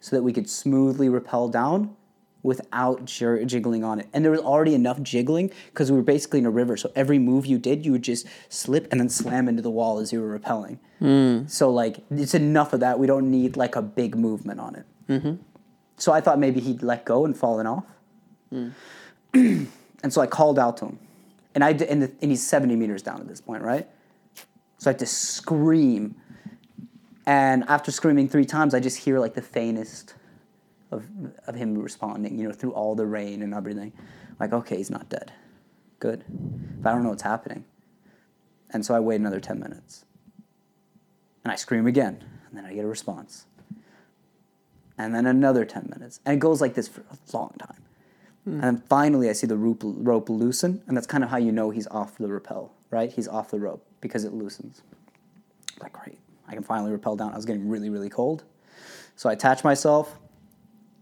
[0.00, 1.94] so that we could smoothly rappel down
[2.42, 4.08] without jiggling on it.
[4.12, 6.76] And there was already enough jiggling because we were basically in a river.
[6.76, 9.98] So every move you did, you would just slip and then slam into the wall
[9.98, 10.78] as you were rappelling.
[10.98, 11.46] Hmm.
[11.46, 12.98] So like it's enough of that.
[12.98, 14.86] We don't need like a big movement on it.
[15.08, 15.34] Mm-hmm.
[15.96, 17.84] So I thought maybe he'd let go and fallen off.
[18.50, 18.70] Hmm.
[19.34, 19.68] and
[20.12, 20.98] so I called out to him.
[21.54, 23.86] And I did, and, the, and he's 70 meters down at this point, right?
[24.78, 26.16] So I had to scream.
[27.26, 30.14] And after screaming three times, I just hear like the faintest
[30.92, 31.06] of,
[31.46, 33.92] of him responding, you know, through all the rain and everything.
[34.38, 35.32] Like, okay, he's not dead.
[35.98, 36.24] Good.
[36.28, 37.64] But I don't know what's happening.
[38.70, 40.04] And so I wait another 10 minutes.
[41.44, 42.24] And I scream again.
[42.48, 43.46] And then I get a response.
[44.98, 46.20] And then another 10 minutes.
[46.24, 47.82] And it goes like this for a long time.
[48.44, 48.54] Hmm.
[48.54, 50.82] And then finally, I see the rope, rope loosen.
[50.86, 53.10] And that's kind of how you know he's off the rappel, right?
[53.12, 54.82] He's off the rope because it loosens.
[55.80, 56.18] Like, great.
[56.48, 57.32] I can finally rappel down.
[57.32, 58.44] I was getting really, really cold.
[59.16, 60.18] So I attach myself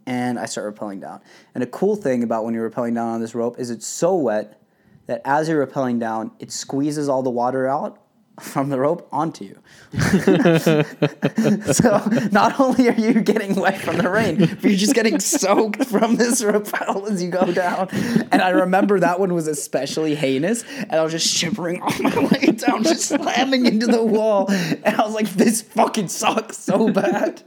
[0.06, 1.20] and I start rappelling down.
[1.54, 4.14] And a cool thing about when you're rappelling down on this rope is it's so
[4.14, 4.60] wet
[5.06, 8.00] that as you're rappelling down, it squeezes all the water out
[8.40, 9.58] from the rope onto you.
[11.72, 11.98] so
[12.32, 16.16] not only are you getting wet from the rain, but you're just getting soaked from
[16.16, 17.88] this rappel as you go down.
[18.32, 22.18] And I remember that one was especially heinous, and I was just shivering on my
[22.18, 24.46] way down, just slamming into the wall.
[24.50, 27.42] And I was like, this fucking sucks so bad.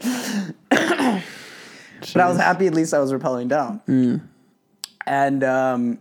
[2.14, 3.80] But I was happy at least I was rappelling down.
[5.06, 5.98] And um,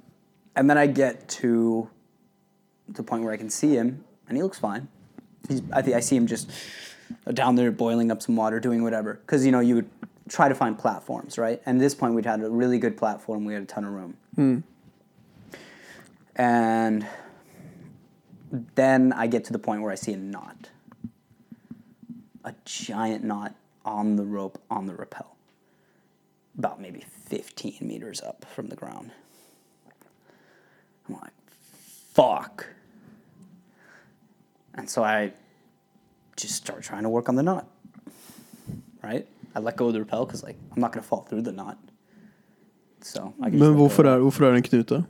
[0.56, 1.90] and then I get to
[2.90, 4.88] the point where I can see him, and he looks fine.
[5.48, 6.50] He's, I think I see him just
[7.34, 9.16] down there boiling up some water, doing whatever.
[9.16, 9.90] Because you know you would
[10.28, 11.62] try to find platforms, right?
[11.66, 13.46] And at this point we'd had a really good platform.
[13.46, 14.64] We had a ton of room.
[16.36, 17.06] And
[18.76, 20.70] then I get to the point where I see a knot,
[22.44, 23.54] a giant knot
[23.86, 25.35] on the rope on the rappel,
[26.58, 29.12] about maybe 15 meters up from the ground.
[31.08, 31.34] I'm like,
[32.14, 32.68] fuck.
[34.74, 35.32] And so I
[36.36, 37.68] just start trying to work on the knot.
[39.04, 39.28] Right?
[39.56, 41.78] I let go of the rappel because like I'm not gonna fall through the knot.
[43.02, 43.88] So I can just Men let go.
[43.88, 45.06] hvorfor er, hvorfor er det en knute?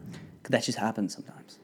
[0.49, 1.59] That just happens sometimes.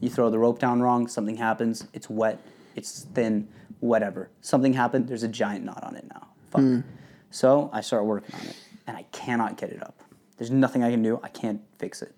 [0.00, 2.38] You throw the rope down wrong, something happens, it's wet,
[2.76, 3.48] it's thin,
[3.80, 4.28] whatever.
[4.40, 6.28] Something happened, there's a giant knot on it now.
[6.50, 6.84] Fuck.
[7.30, 8.56] So I start working on it,
[8.88, 10.00] and I cannot get it up.
[10.38, 11.20] There's nothing I can do.
[11.22, 12.14] I can't fix it.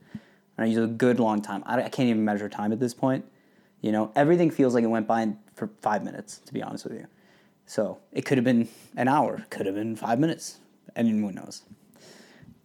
[0.57, 1.63] And I use a good long time.
[1.67, 3.25] I, I can't even measure time at this point.
[3.81, 6.85] You know, everything feels like it went by in, for five minutes, to be honest
[6.85, 7.07] with you.
[7.67, 10.59] So it could have been an hour, could have been five minutes.
[10.97, 11.63] Anyone knows.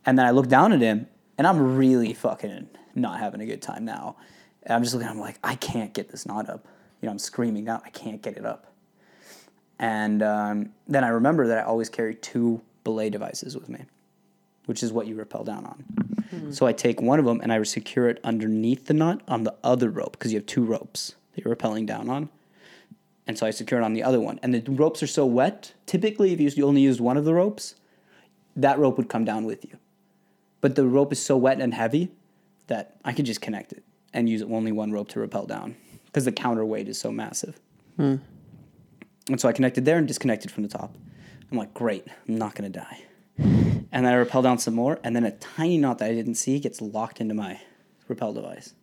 [0.05, 3.61] And then I look down at him, and I'm really fucking not having a good
[3.61, 4.17] time now.
[4.63, 6.67] And I'm just looking, I'm like, I can't get this knot up.
[7.01, 8.71] You know, I'm screaming out, I can't get it up.
[9.79, 13.83] And um, then I remember that I always carry two belay devices with me,
[14.65, 15.86] which is what you rappel down on.
[16.30, 16.51] Hmm.
[16.51, 19.56] So I take one of them and I secure it underneath the knot on the
[19.63, 22.30] other rope because you have two ropes that you're rappelling down on.
[23.28, 24.39] And so I secure it on the other one.
[24.43, 27.75] And the ropes are so wet, typically, if you only used one of the ropes,
[28.56, 29.78] that rope would come down with you.
[30.62, 32.12] But the rope is so wet and heavy
[32.67, 35.75] that I could just connect it and use only one rope to rappel down
[36.06, 37.60] because the counterweight is so massive.
[37.97, 38.15] Hmm.
[39.30, 40.95] And so I connected there and disconnected from the top.
[41.51, 43.04] I'm like, great, I'm not gonna die.
[43.95, 46.36] And then I rappel down some more, and then a tiny knot that I didn't
[46.36, 47.62] see gets locked into my
[48.10, 48.73] rappel device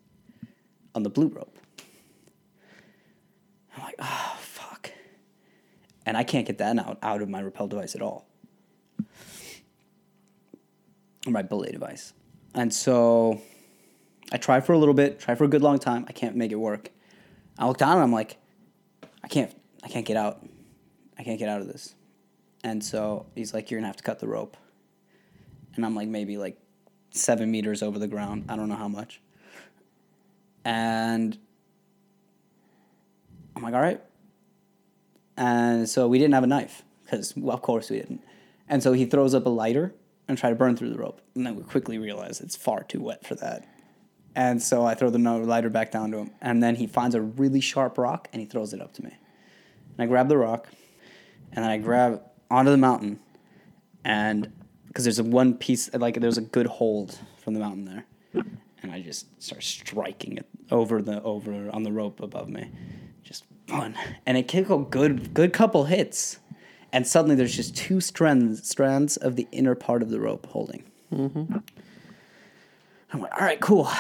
[0.94, 1.55] on the blue rope.
[3.77, 4.90] I'm like, oh, fuck.
[6.07, 8.27] And I can't get that out, out of my rappel device at all.
[11.27, 12.14] Or my belay device.
[12.55, 13.42] And so
[14.33, 16.07] I try for a little bit, try for a good long time.
[16.09, 16.88] I can't make it work.
[17.59, 18.38] I look down and I'm like,
[19.22, 20.42] I can't, I can't get out.
[21.18, 21.94] I can't get out of this.
[22.64, 24.57] And so he's like, you're gonna have to cut the rope.
[25.74, 26.58] And I'm like, maybe like
[27.11, 28.46] seven meters over the ground.
[28.48, 29.20] I don't know how much.
[30.64, 31.37] And
[33.56, 34.00] I'm like, all right.
[35.37, 38.22] And so we didn't have a knife because, well, of course we didn't.
[38.68, 39.94] And so he throws up a lighter
[40.28, 41.20] and try to burn through the rope.
[41.35, 43.66] And then we quickly realize it's far too wet for that.
[44.35, 46.30] And so I throw the lighter back down to him.
[46.40, 49.11] And then he finds a really sharp rock and he throws it up to me.
[49.11, 50.68] And I grab the rock
[51.52, 53.20] and I grab onto the mountain.
[54.04, 54.52] And
[54.92, 58.05] because there's a one piece, like there's a good hold from the mountain there.
[58.83, 62.70] And I just start striking it over the over on the rope above me,
[63.22, 66.40] just one, And it kicked a good good couple hits,
[66.92, 70.85] and suddenly there's just two strands strands of the inner part of the rope holding.
[71.11, 71.59] Mm-hmm.
[73.12, 73.90] I'm like, all right, cool.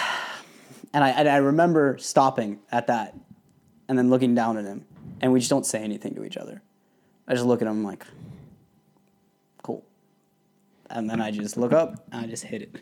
[0.92, 3.16] And I and I remember stopping at that,
[3.88, 4.84] and then looking down at him,
[5.22, 6.60] and we just don't say anything to each other.
[7.26, 8.04] I just look at him I'm like.
[10.92, 12.76] And then I just look up and I just hit it,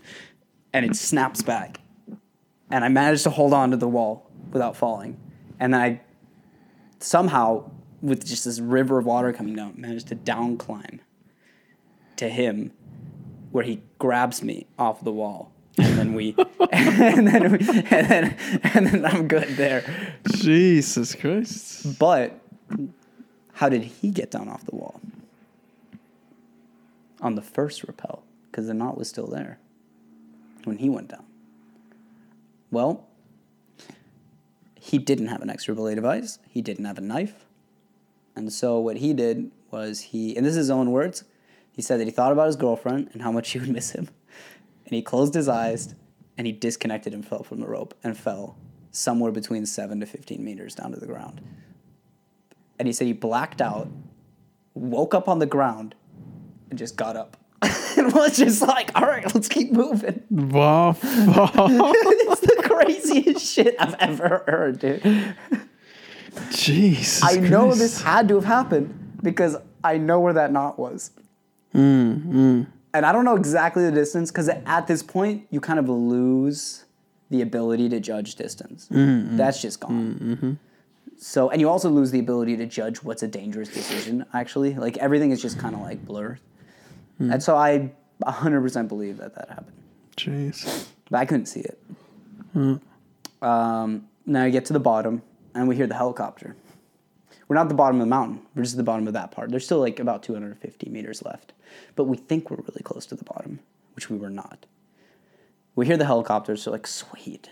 [0.72, 1.80] and it snaps back,
[2.70, 5.18] and I managed to hold on to the wall without falling,
[5.58, 6.00] and then I
[6.98, 7.70] somehow
[8.02, 11.00] with just this river of water coming down managed to down climb
[12.16, 12.72] to him
[13.50, 16.34] where he grabs me off the wall and then we
[16.72, 19.84] and then we, and then and then I'm good there.
[20.34, 21.98] Jesus Christ.
[21.98, 22.38] But
[23.52, 25.00] how did he get down off the wall?
[27.20, 29.58] On the first rappel, because the knot was still there
[30.64, 31.24] when he went down.
[32.70, 33.06] Well,
[34.74, 36.38] he didn't have an extra belay device.
[36.48, 37.44] He didn't have a knife.
[38.34, 41.24] And so what he did was he, and this is his own words,
[41.70, 44.08] he said that he thought about his girlfriend and how much she would miss him.
[44.84, 45.94] And he closed his eyes
[46.36, 48.56] and he disconnected and fell from the rope and fell
[48.90, 51.40] somewhere between 7 to 15 meters down to the ground.
[52.78, 53.88] And he said he blacked out,
[54.74, 55.94] woke up on the ground,
[56.70, 57.36] and just got up.
[57.98, 60.22] and was just like, all right, let's keep moving.
[60.30, 60.94] Fan?
[61.02, 65.02] it's the craziest shit I've ever heard, dude.
[66.50, 67.20] Jeez.
[67.22, 67.78] I know Christ.
[67.80, 71.10] this had to have happened because I know where that knot was.
[71.74, 75.88] Mm, And I don't know exactly the distance because at this point, you kind of
[75.88, 76.84] lose
[77.28, 78.88] the ability to judge distance.
[78.90, 80.18] Mm, That's just gone.
[80.20, 80.52] mm-hmm.
[81.18, 84.74] So, and you also lose the ability to judge what's a dangerous decision, actually.
[84.74, 86.40] Like everything is just kind of like blurred.
[87.20, 87.34] Mm.
[87.34, 87.90] And so I
[88.24, 89.76] 100% believe that that happened.
[90.16, 90.86] Jeez.
[91.10, 91.78] But I couldn't see it.
[92.54, 92.80] Mm.
[93.42, 95.22] Um, now you get to the bottom,
[95.54, 96.56] and we hear the helicopter.
[97.48, 98.42] We're not at the bottom of the mountain.
[98.54, 99.50] We're just at the bottom of that part.
[99.50, 101.52] There's still like about 250 meters left.
[101.96, 103.60] But we think we're really close to the bottom,
[103.94, 104.66] which we were not.
[105.74, 107.50] We hear the helicopter, so like, sweet.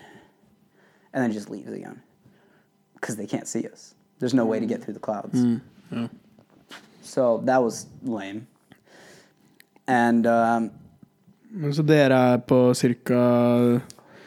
[1.13, 2.01] And then it just leaves again.
[2.93, 3.95] Because they can't see us.
[4.19, 5.41] There's no way to get through the clouds.
[7.01, 8.47] So that was lame.
[9.89, 10.69] And um,
[11.73, 13.19] så dere er på cirka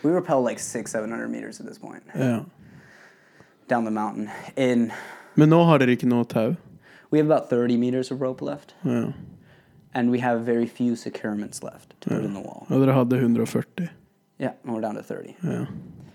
[0.03, 2.41] we rappel like six, 700 meters at this point Ja.
[3.69, 4.29] down the mountain.
[4.57, 4.91] In
[5.37, 6.57] Men nå har dere ikke noe tau?
[7.13, 9.13] we have about 30 meters of rope left, Ja.
[9.95, 12.67] and we have very few securements left to put in the wall.
[12.71, 13.89] Og dere hadde 140?
[14.41, 15.37] Yeah, and we're down to 30.
[15.45, 15.67] Ja.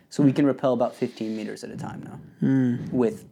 [0.10, 2.92] So we can rappel about 15 meters at a time now Mm.
[2.92, 3.24] with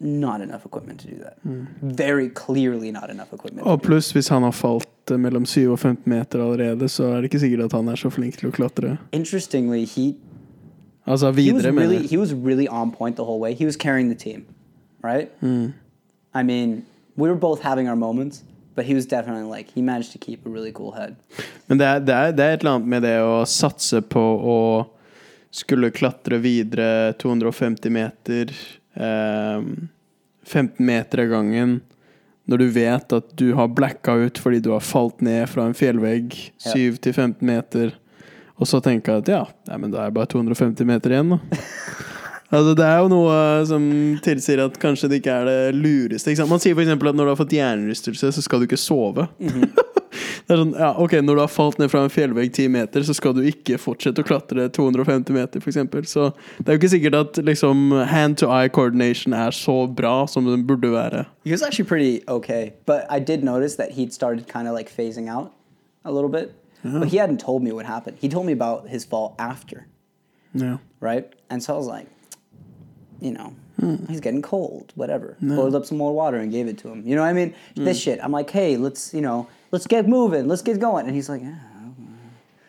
[0.00, 1.36] not enough equipment to do that.
[1.82, 3.66] Very clearly not enough equipment.
[3.66, 7.16] Og pluss, hvis han har falt eh, mellom 7 og 15 meter allerede, så er
[7.20, 8.96] det ikke sikkert at han er så flink til å klatre.
[9.12, 10.14] Interestingly, he
[11.06, 13.54] Altså he was videre, mener really he was really on point the whole way.
[13.54, 14.44] He was carrying the team,
[15.02, 15.28] right?
[16.34, 16.84] I mean,
[17.16, 18.44] we were both having our moments,
[18.76, 21.16] but he was definitely like he managed to keep a really cool head.
[21.66, 24.20] Men det er, det, er, det er et eller annet med det å satse på
[24.54, 24.58] å
[25.50, 28.52] skulle klatre videre 250 meter,
[29.00, 29.64] eh,
[30.50, 31.78] 15 meter av gangen,
[32.50, 35.76] når du vet at du har blacka ut fordi du har falt ned fra en
[35.76, 36.36] fjellvegg
[36.66, 36.74] Ja.
[36.74, 37.92] 7-15 meter,
[38.60, 41.36] og så tenker jeg at ja, nei, men da er det bare 250 meter igjen,
[41.36, 41.40] da.
[42.50, 43.84] Altså, det er jo noe som
[44.26, 46.32] tilsier at kanskje det ikke er det lureste.
[46.32, 46.50] Ikke sant?
[46.50, 46.88] Man sier f.eks.
[46.90, 49.28] at når du har fått hjernerystelse, så skal du ikke sove.
[50.50, 53.04] Det er sånn, ja, ok, Når du har falt ned fra en fjellvegg 10 meter,
[53.06, 56.10] så skal du ikke fortsette å klatre 250 meter, f.eks.
[56.10, 56.24] Så
[56.58, 60.90] det er jo ikke sikkert at liksom, hand-to-eye coordination er så bra som den burde
[60.90, 61.22] være.
[61.46, 64.90] He was actually pretty okay, but I did notice that he'd started kind of like
[64.90, 65.52] phasing out
[66.04, 66.50] a little bit.
[66.82, 68.16] But he hadn't told me what happened.
[68.20, 69.86] He told me about his fall after,
[70.52, 70.78] Yeah.
[70.98, 71.30] right?
[71.48, 72.06] And so I was like,
[73.20, 73.52] you know,
[74.08, 75.36] he's getting cold, whatever.
[75.40, 77.02] Boiled up some more water and gave it to him.
[77.06, 77.54] You know what I mean?
[77.76, 78.18] This shit.
[78.24, 81.06] I'm like, hey, let's, you know, let's get moving, let's get going.
[81.06, 81.58] And he's like, yeah,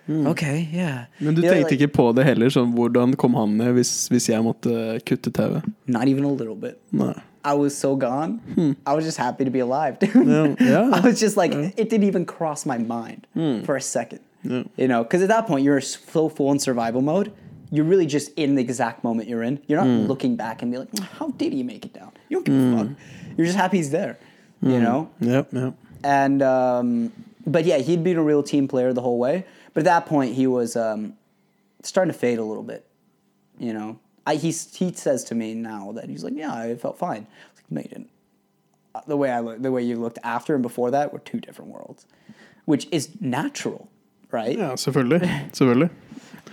[0.06, 0.28] hmm.
[0.28, 1.06] okay, yeah.
[1.20, 2.50] Men du You know, tenkte like, ikke på det heller?
[2.54, 5.68] Sånn, hvordan kom han ned hvis, hvis jeg måtte kutte tauet?
[5.88, 6.80] Not even a little bit.
[6.92, 7.14] Nei.
[7.44, 8.38] I was so gone.
[8.54, 8.74] Hmm.
[8.86, 10.14] I was just happy to be alive, dude.
[10.14, 10.90] Yeah, yeah.
[10.94, 13.64] I was just like, it didn't even cross my mind hmm.
[13.64, 14.20] for a second.
[14.44, 14.64] Yeah.
[14.78, 17.34] You know, because at that point you're so full in survival mode.
[17.74, 19.62] You're really just in the exact moment you're in.
[19.66, 22.12] You're not looking back and be like, how did he make it down?
[22.28, 22.98] You don't give a fuck.
[23.38, 24.20] You're just happy he's there.
[24.62, 25.10] You know.
[25.20, 25.72] Ja, ja.
[26.04, 27.12] And um,
[27.46, 29.46] but yeah, he'd been a real team player the whole way.
[29.74, 31.14] But at that point, he was um,
[31.84, 32.86] starting to fade a little bit.
[33.60, 36.98] You know, I, he he says to me now that he's like, yeah, I felt
[36.98, 37.28] fine.
[37.30, 38.10] I was like, no, you didn't.
[38.96, 41.40] Uh, The way I look, the way you looked after and before that were two
[41.40, 42.06] different worlds,
[42.66, 43.88] which is natural,
[44.32, 44.58] right?
[44.58, 45.22] Yeah, selvfølgelig.
[45.54, 45.90] Selvfølgelig.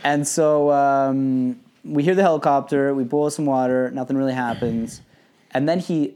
[0.05, 2.95] And so um, we hear the helicopter.
[2.95, 3.91] We boil some water.
[3.91, 5.01] Nothing really happens,
[5.53, 6.15] and then he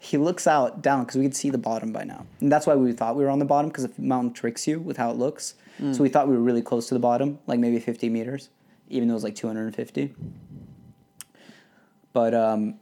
[0.00, 2.74] he looks out down because we could see the bottom by now, and that's why
[2.74, 5.16] we thought we were on the bottom because the mountain tricks you with how it
[5.16, 5.54] looks.
[5.92, 8.50] So we thought we were really close to the bottom, like maybe 50 meters,
[8.88, 10.14] even though it was like 250.
[12.12, 12.74] But um,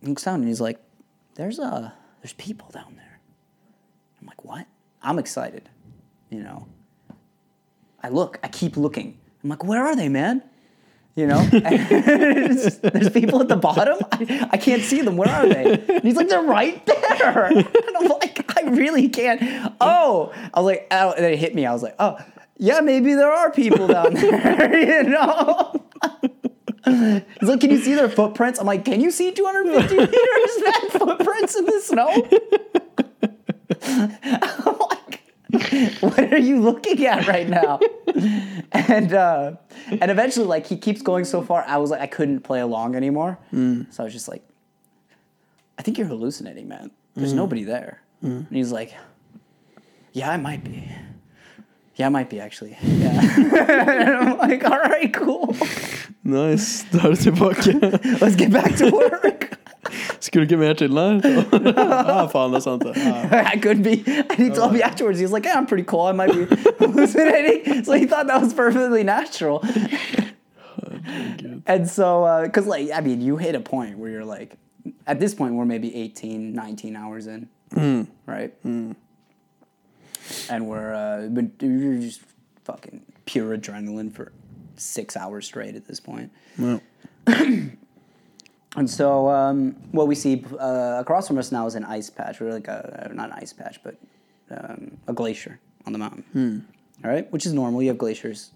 [0.00, 0.80] he looks down and he's like,
[1.36, 3.20] "There's a there's people down there."
[4.20, 4.66] I'm like, "What?"
[5.04, 5.68] I'm excited,
[6.30, 6.66] you know.
[8.02, 9.18] I look, I keep looking.
[9.42, 10.42] I'm like, where are they, man?
[11.16, 13.98] You know, there's people at the bottom.
[14.10, 15.16] I, I can't see them.
[15.16, 15.80] Where are they?
[15.88, 17.46] And he's like, they're right there.
[17.54, 19.40] And I'm like, I really can't.
[19.80, 21.66] Oh, I was like, oh, and then it hit me.
[21.66, 22.18] I was like, oh,
[22.58, 24.78] yeah, maybe there are people down there.
[24.78, 25.80] you know.
[26.84, 28.58] He's like, can you see their footprints?
[28.58, 30.90] I'm like, can you see 250 meters, man?
[30.90, 32.28] Footprints in the snow?
[36.00, 37.80] What are you looking at right now?
[38.72, 39.52] And uh,
[40.00, 42.96] and eventually, like he keeps going so far, I was like, I couldn't play along
[42.96, 43.38] anymore.
[43.52, 44.42] So I was just like,
[45.78, 46.90] I think you're hallucinating, man.
[47.14, 48.02] There's nobody there.
[48.22, 48.94] And he's like,
[50.12, 50.88] Yeah, I might be.
[51.96, 52.76] Yeah, I might be actually.
[52.82, 53.20] Yeah.
[53.20, 55.54] and I'm like, all right, cool.
[56.24, 56.84] Nice.
[56.90, 58.20] Da er du tilbake.
[58.20, 59.53] Let's get back to work.
[60.20, 61.20] Skulle ikke mer til, nei?
[61.76, 62.92] ah, faen, det er sant, det.
[62.96, 63.50] Ah.
[63.54, 64.02] I could be.
[64.06, 66.06] And he told me afterwards, he was like, yeah, I'm pretty cool.
[66.06, 66.46] I might be
[66.78, 67.84] hallucinating.
[67.84, 69.62] So he thought that was perfectly natural.
[71.66, 74.56] and so, because, like, I mean, you hit a point where you're like,
[75.06, 77.48] at this point, we're maybe 18, 19 hours in,
[78.26, 78.54] right?
[78.64, 78.96] And
[80.66, 82.22] we're, uh, but you're just
[82.64, 84.32] fucking pure adrenaline for
[84.76, 86.30] six hours straight at this point.
[86.58, 86.78] Ja.
[88.76, 92.40] And so, um, what we see uh, across from us now is an ice patch,
[92.40, 93.96] or like a not an ice patch, but
[94.50, 96.24] um, a glacier on the mountain.
[97.04, 97.82] All right, which is normal.
[97.82, 98.50] You have glaciers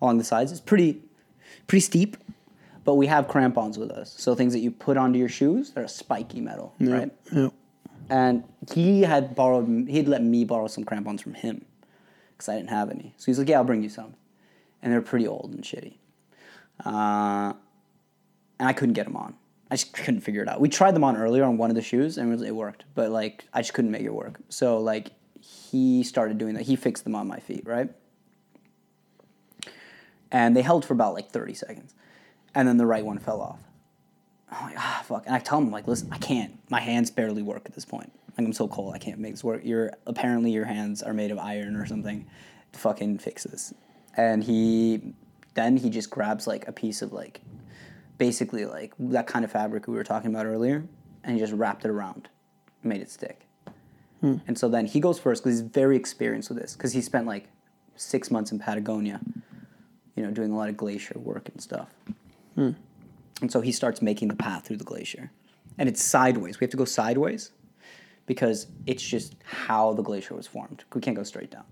[0.00, 0.52] along the sides.
[0.52, 1.00] It's pretty,
[1.66, 2.16] pretty steep,
[2.84, 5.70] but we have crampons with us, so things that you put onto your shoes.
[5.72, 7.10] They're a spiky metal, right?
[7.32, 7.50] Ja.
[8.08, 11.64] And he had borrowed, he'd let me borrow some crampons from him
[12.32, 13.14] because I didn't have any.
[13.16, 14.14] So he's like, "Yeah, I'll bring you some,"
[14.82, 15.94] and they're pretty old and shitty.
[16.84, 17.52] Uh,
[18.58, 19.34] and I couldn't get them on.
[19.72, 20.60] I just couldn't figure it out.
[20.60, 23.46] We tried them on earlier on one of the shoes, and it, worked, but like
[23.54, 24.38] I just couldn't make it work.
[24.50, 26.64] So like he started doing that.
[26.64, 27.88] He fixed them on my feet, right?
[30.30, 31.94] And they held for about like thirty seconds,
[32.54, 33.60] and then the right one fell off.
[34.50, 35.24] I'm like, ah, fuck.
[35.24, 36.58] And I tell him, like, listen, I can't.
[36.68, 38.12] My hands barely work at this point.
[38.36, 39.62] Like, I'm so cold, I can't make this work.
[39.64, 42.26] You're apparently your hands are made of iron or something
[42.74, 43.72] fucking fix this.
[44.18, 45.14] And he,
[45.54, 47.40] then he just grabs like a piece of like,
[48.22, 50.84] basically like that kind of fabric we were talking about earlier,
[51.24, 52.28] and he just wrapped it around,
[52.84, 53.48] made it stick.
[54.46, 57.26] And so then he goes first because he's very experienced with this because he spent
[57.26, 57.48] like
[57.96, 59.20] six months in Patagonia,
[60.14, 61.88] you know, doing a lot of glacier work and stuff.
[63.40, 65.32] And so he starts making the path through the glacier.
[65.76, 66.60] And it's sideways.
[66.60, 67.50] We have to go sideways
[68.26, 70.84] because it's just how the glacier was formed.
[70.94, 71.64] We can't go straight down.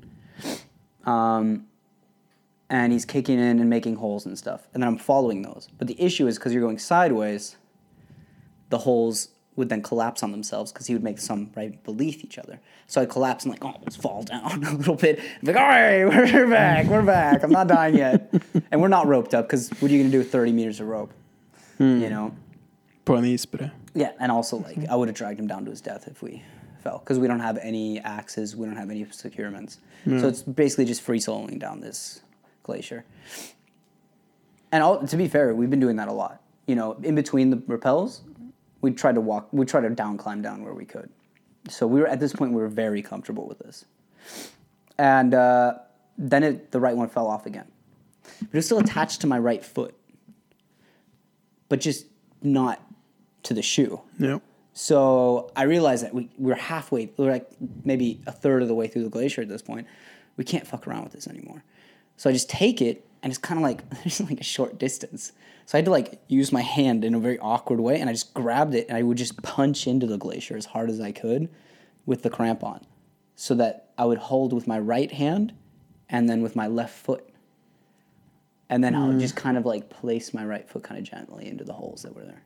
[1.06, 1.66] Um,
[2.70, 4.68] and he's kicking in and making holes and stuff.
[4.72, 5.68] And then I'm following those.
[5.76, 7.56] But the issue is because you're going sideways,
[8.70, 12.38] the holes would then collapse on themselves because he would make some right beneath each
[12.38, 12.60] other.
[12.86, 15.18] So I'd collapse and like oh, almost fall down a little bit.
[15.18, 17.42] I'm like, all right, we're back, we're back.
[17.42, 18.32] I'm not dying yet.
[18.70, 20.86] and we're not roped up because what are you gonna do with 30 meters of
[20.86, 21.12] rope?
[21.78, 22.00] Hmm.
[22.00, 22.36] You know?
[23.04, 23.72] På en.
[23.94, 24.92] Yeah, and also like mm-hmm.
[24.92, 26.44] I would have dragged him down to his death if we
[26.84, 30.84] fell because we don't have any axes, we don't have any securements, so it's basically
[30.84, 32.22] just free soloing down this
[32.70, 33.04] glacier.
[34.72, 36.40] And all, to be fair, we've been doing that a lot.
[36.66, 38.20] You know, in between the rappels,
[38.80, 41.10] we tried to walk, we tried to down climb down where we could.
[41.68, 43.84] So we were at this point we were very comfortable with this,
[44.96, 45.74] and uh,
[46.16, 47.68] then it, the right one fell off again,
[48.38, 49.94] but it was still attached to my right foot,
[51.68, 52.06] but just
[52.42, 52.80] not
[53.42, 54.00] to the shoe.
[54.18, 54.38] Ja.
[54.72, 57.50] So I realized that we, we're halfway, we're like
[57.84, 59.86] maybe a third of the way through the glacier at this point.
[60.36, 61.62] We can't fuck around with this anymore.
[62.20, 65.32] So I just take it, and it's kind of like there's like a short distance.
[65.64, 68.12] So I had to like use my hand in a very awkward way, and I
[68.12, 71.12] just grabbed it, and I would just punch into the glacier as hard as I
[71.12, 71.48] could
[72.04, 72.82] with the crampon,
[73.36, 75.54] so that I would hold with my right hand,
[76.10, 77.26] and then with my left foot.
[78.68, 79.20] And then I would mm.
[79.20, 82.14] just kind of like place my right foot kind of gently into the holes that
[82.14, 82.42] were there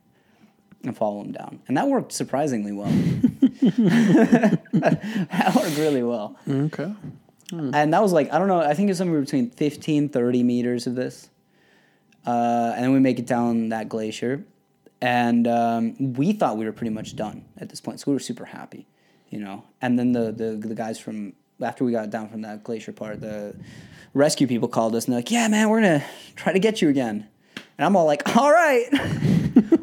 [0.83, 1.59] and follow them down.
[1.67, 2.87] And that worked surprisingly well.
[4.71, 6.37] that worked really well.
[6.49, 6.93] Okay.
[7.51, 10.87] And that was like, I don't know, I think it's somewhere between 15, 30 meters
[10.87, 11.29] of this.
[12.25, 14.43] Uh, and then we make it down that glacier.
[15.01, 17.99] And um, we thought we were pretty much done at this point.
[17.99, 18.87] So we were super happy,
[19.29, 19.63] you know.
[19.81, 23.21] And then the, the, the guys from, after we got down from that glacier part,
[23.21, 23.55] the
[24.13, 26.81] rescue people called us and they're like, yeah, man, we're going to try to get
[26.81, 27.27] you again.
[27.77, 28.87] And I'm all like, all right,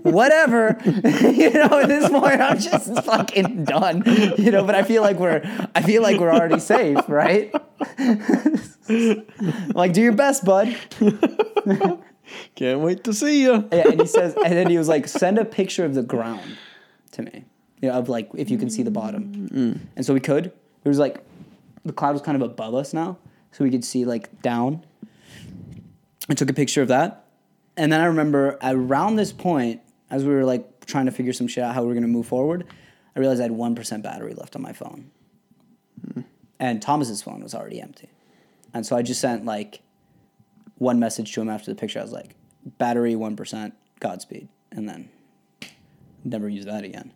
[0.02, 0.78] whatever.
[0.84, 4.02] you know, at this point, I'm just fucking done.
[4.38, 5.42] You know, but I feel like we're,
[5.74, 7.52] I feel like we're already safe, right?
[9.74, 10.76] like, do your best, bud.
[12.54, 13.68] Can't wait to see you.
[13.72, 16.56] Yeah, and he says, and then he was like, send a picture of the ground
[17.12, 17.44] to me,
[17.80, 19.48] you know, of like if you can see the bottom.
[19.48, 19.78] Mm.
[19.96, 20.46] And so we could.
[20.46, 21.24] It was like
[21.84, 23.18] the cloud was kind of above us now,
[23.52, 24.84] so we could see like down.
[26.28, 27.21] I took a picture of that,
[27.76, 31.46] and then I remember around this point, as we were like trying to figure some
[31.46, 32.66] shit out how we were gonna move forward,
[33.16, 35.10] I realized I had one percent battery left on my phone,
[36.12, 36.22] hmm.
[36.58, 38.10] and Thomas's phone was already empty,
[38.74, 39.80] and so I just sent like
[40.78, 41.98] one message to him after the picture.
[41.98, 42.34] I was like,
[42.78, 45.08] battery one percent, Godspeed, and then
[46.24, 47.12] never use that again.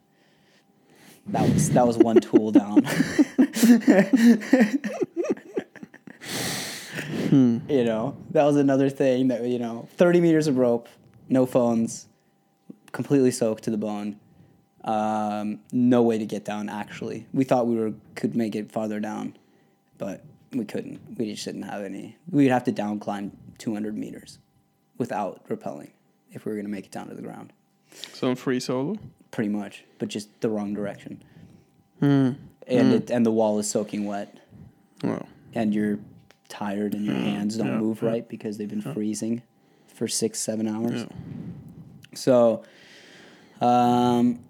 [1.28, 2.86] That was that was one tool down.
[7.28, 7.59] Hmm.
[7.68, 10.88] You know, that was another thing that you know, thirty meters of rope,
[11.28, 12.07] no phones,
[12.92, 14.18] completely soaked to the bone.
[14.84, 16.68] Um, no way to get down.
[16.68, 19.36] Actually, we thought we were could make it farther down,
[19.99, 21.01] but we couldn't.
[21.18, 22.16] We just didn't have any.
[22.30, 24.38] We'd have to down climb two hundred meters
[24.99, 25.90] without rappelling
[26.32, 27.53] if we were gonna make it down to the ground.
[28.12, 28.97] Som free solo.
[29.30, 31.22] Pretty much, but just the wrong direction.
[32.01, 32.32] Hmm.
[32.68, 32.92] And hmm.
[32.92, 34.36] it and the wall is soaking wet,
[35.03, 35.26] Wow.
[35.55, 35.99] and you're
[36.49, 38.11] tired, and your hands don't yeah, move yeah.
[38.11, 39.42] right because they've been freezing
[39.86, 41.07] for six, seven hours.
[42.14, 42.64] So,
[43.61, 44.40] um,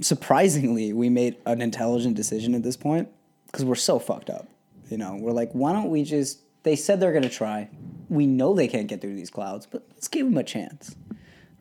[0.00, 3.08] surprisingly, we made an intelligent decision at this point
[3.46, 4.48] because we're so fucked up.
[4.90, 6.40] You know, we're like, why don't we just?
[6.62, 7.68] They said they're gonna try.
[8.08, 10.96] We know they can't get through these clouds, but let's give them a chance,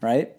[0.01, 0.31] right?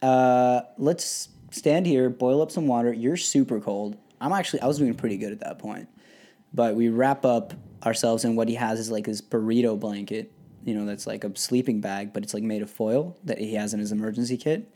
[0.00, 2.92] Uh, let's stand here, boil up some water.
[2.92, 3.96] You're super cold.
[4.20, 5.88] I'm actually, I was doing pretty good at that point.
[6.52, 7.52] But we wrap up
[7.86, 10.32] ourselves And what he has is like his burrito blanket,
[10.64, 13.54] you know, that's like a sleeping bag, but it's like made of foil that he
[13.54, 14.68] has in his emergency kit.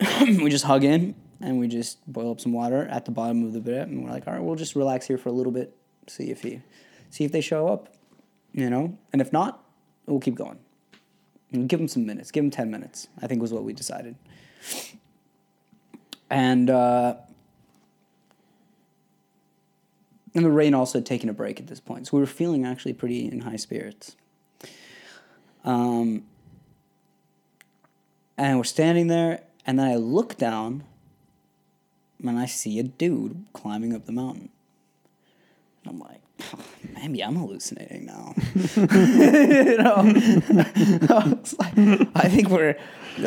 [0.20, 3.52] we just hug in and we just boil up some water at the bottom of
[3.52, 5.76] the bed, and we're like, all right, we'll just relax here for a little bit,
[6.08, 6.60] see if he,
[7.10, 7.94] see if they show up,
[8.52, 9.64] you know, and if not,
[10.06, 10.58] we'll keep going.
[11.52, 12.30] And give them some minutes.
[12.30, 13.08] Give them ten minutes.
[13.22, 14.16] I think was what we decided.
[16.28, 17.14] And uh,
[20.38, 22.64] and the rain also had taken a break at this point, so we were feeling
[22.64, 24.14] actually pretty in high spirits.
[25.64, 26.22] Um,
[28.36, 30.84] and we're standing there, and then I look down,
[32.24, 34.50] and I see a dude climbing up the mountain.
[35.82, 36.20] And I'm like,
[36.94, 38.34] maybe I'm hallucinating now.
[38.76, 39.94] you know,
[41.10, 42.78] I, like, I think we're,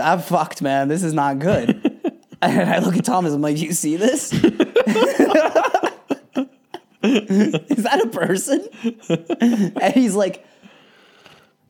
[0.01, 0.87] I'm fucked, man.
[0.87, 1.87] This is not good.
[2.43, 3.33] And I look at Thomas.
[3.33, 4.33] I'm like, "Do you see this?
[7.69, 8.67] is that a person?"
[9.81, 10.45] And he's like,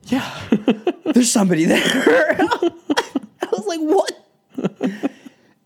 [0.04, 0.28] "Yeah,
[1.04, 1.82] there's somebody there."
[2.38, 5.10] I was like, "What?"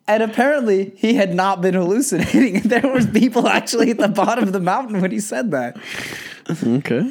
[0.08, 2.60] And apparently, he had not been hallucinating.
[2.60, 5.76] There was people actually at the bottom of the mountain when he said that.
[6.48, 7.10] Okay.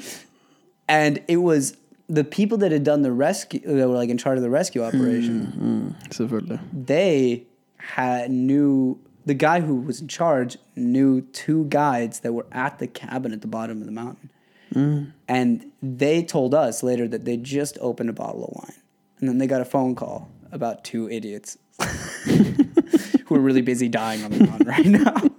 [0.88, 1.76] and it was
[2.08, 4.84] the people that had done the rescue that were like in charge of the rescue
[4.84, 5.90] operation mm-hmm.
[6.10, 6.60] Selvfølgelig.
[6.72, 7.46] they
[7.78, 12.88] had knew the guy who was in charge knew two guides that were at the
[12.88, 14.32] cabin at the bottom of the mountain.
[14.74, 15.14] Mm.
[15.28, 18.82] And they told us later that they just opened a bottle of wine.
[19.20, 21.58] And then they got a phone call about two idiots
[22.26, 25.16] who are really busy dying on the mountain right now.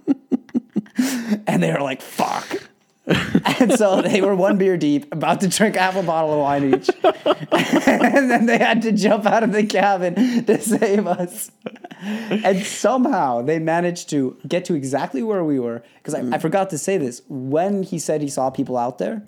[1.45, 2.66] And they were like fuck
[3.59, 6.73] and so they were one beer deep, about to drink half a bottle of wine
[6.73, 6.89] each.
[7.03, 11.49] and then they had to jump out of the cabin to save us.
[12.01, 15.83] And somehow they managed to get to exactly where we were.
[15.97, 16.41] Because I, I mm.
[16.41, 17.21] forgot to say this.
[17.29, 19.25] When he said he saw people out there,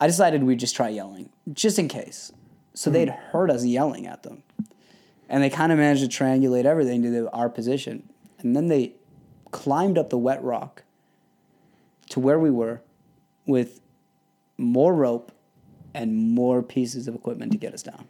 [0.00, 2.30] I decided we'd just try yelling, just in case.
[2.74, 3.18] So they'd mm.
[3.30, 4.44] heard us yelling at them.
[5.28, 8.08] And they kind of managed to triangulate everything to the, our position.
[8.38, 8.94] And then they
[9.50, 10.84] climbed up the wet rock
[12.10, 12.80] to where we were
[13.46, 13.80] with
[14.58, 15.32] more rope
[15.94, 18.06] and more pieces of equipment to get us down.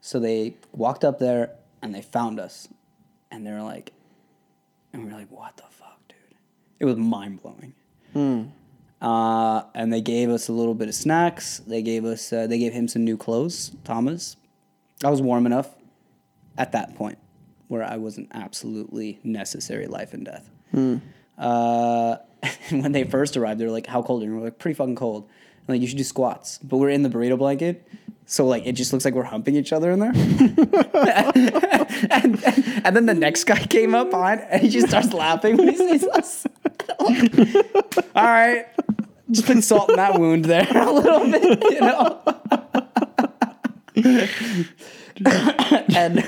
[0.00, 2.68] So they walked up there and they found us.
[3.30, 3.92] And they were like,
[4.92, 6.16] and we were like, what the fuck, dude?
[6.80, 7.74] It was mind blowing.
[9.00, 11.58] Uh, and they gave us a little bit of snacks.
[11.66, 14.36] They gave us, uh, they gave him some new clothes, Thomas.
[15.04, 15.68] I was warm enough
[16.56, 17.18] at that point
[17.68, 20.50] where I wasn't absolutely necessary life and death.
[21.38, 22.16] Uh,
[22.70, 24.22] and when they first arrived, they were like, "How cold?
[24.22, 25.28] And we're like, "Pretty fucking cold."
[25.66, 27.86] And like, you should do squats, but we're in the burrito blanket,
[28.26, 30.12] so like it just looks like we're humping each other in there.
[32.10, 32.44] and,
[32.84, 35.76] and then the next guy came up on, and he just starts laughing when he
[35.76, 36.46] sees us.
[38.14, 38.66] All right,
[39.30, 42.20] just put salt in that wound there a little bit, you know.
[45.96, 46.18] and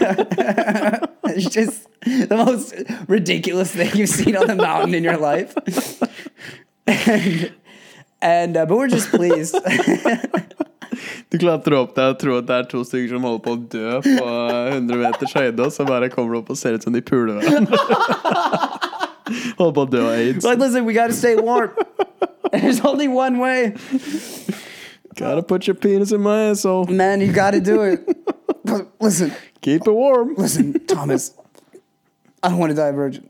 [1.31, 2.75] it's just the most
[3.09, 5.55] ridiculous thing you've seen on the mountain in your life.
[6.87, 7.53] and
[8.23, 9.55] and uh, but we're just pleased.
[11.31, 13.61] Du klatrer opp der og tror at det er to stykker som holder på å
[13.71, 14.31] dø på
[14.75, 17.39] 100 meters høyde, og så bare kommer du opp og ser ut som de puler
[17.39, 17.79] hverandre.
[19.61, 20.45] holder på å dø av aids.
[20.45, 21.71] like, listen, we gotta stay warm.
[22.53, 23.75] There's only one way,
[25.17, 26.87] Gotta put your penis in my asshole.
[26.87, 27.21] man.
[27.21, 28.01] You gotta do it.
[29.01, 30.35] Listen, Keep it warm.
[30.37, 31.35] listen, Thomas.
[32.43, 33.29] I don't want to die a virgin.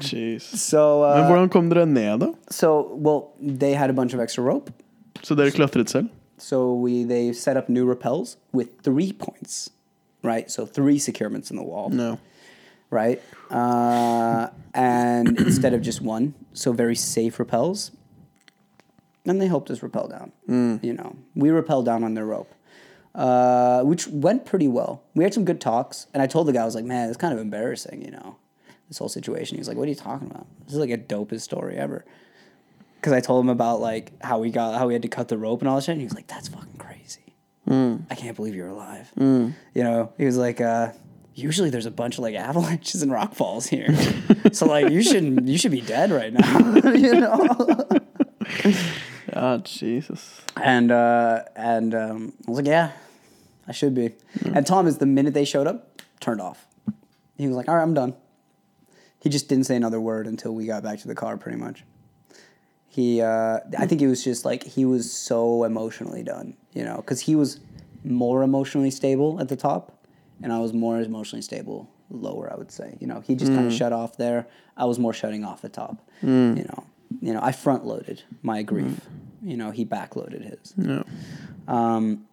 [0.00, 0.42] Jeez.
[0.42, 2.32] So, Men uh, hvordan kom dere ned, da?
[2.50, 4.70] so well, they had a bunch of extra rope.
[5.22, 6.08] Så dere klatret selv?
[6.38, 9.70] So we they set up new rappels with three points,
[10.22, 10.48] right?
[10.50, 12.18] So three securements in the wall, No.
[12.90, 13.20] right?
[13.50, 17.90] Uh, and instead of just one, so very safe rappels.
[19.26, 20.32] And they helped us rappel down.
[20.82, 22.48] You know, we rappelled down on their rope,
[23.18, 25.02] uh, which went pretty well.
[25.16, 27.18] We had some good talks, and I told the guy, I was like, "Man, it's
[27.18, 28.36] kind of embarrassing, you know,
[28.86, 30.46] this whole situation." He was like, "What are you talking about?
[30.64, 32.04] This is like a dopest story ever."
[32.94, 35.36] Because I told him about like how we got how we had to cut the
[35.36, 35.94] rope and all that shit.
[35.94, 37.34] And he was like, "That's fucking crazy.
[38.08, 39.10] I can't believe you're alive."
[39.74, 40.92] You know, he was like, uh,
[41.34, 43.92] "Usually there's a bunch of like avalanches and rock falls here,
[44.52, 46.58] so like you shouldn't you should be dead right now."
[46.94, 47.88] you know.
[49.34, 50.40] Ja, Jesus.
[50.56, 52.92] And uh, and um, I was like, yeah,
[53.68, 54.14] I should be.
[54.44, 56.66] And Thomas, the minute they showed up, turned off.
[57.36, 58.14] He was like, all right, I'm done.
[59.20, 61.84] He just didn't say another word until we got back to the car, pretty much.
[62.88, 66.96] He, uh, I think it was just like he was so emotionally done, you know,
[66.96, 67.60] because he was
[68.04, 70.06] more emotionally stable at the top,
[70.42, 72.52] and I was more emotionally stable lower.
[72.52, 74.46] I would say, you know, he just kind of shut off there.
[74.76, 76.84] I was more shutting off the top, you know.
[77.20, 79.00] You know, I front loaded my grief.
[79.42, 80.74] You know, he back loaded his.
[80.76, 81.02] Ja.
[81.66, 82.24] Um,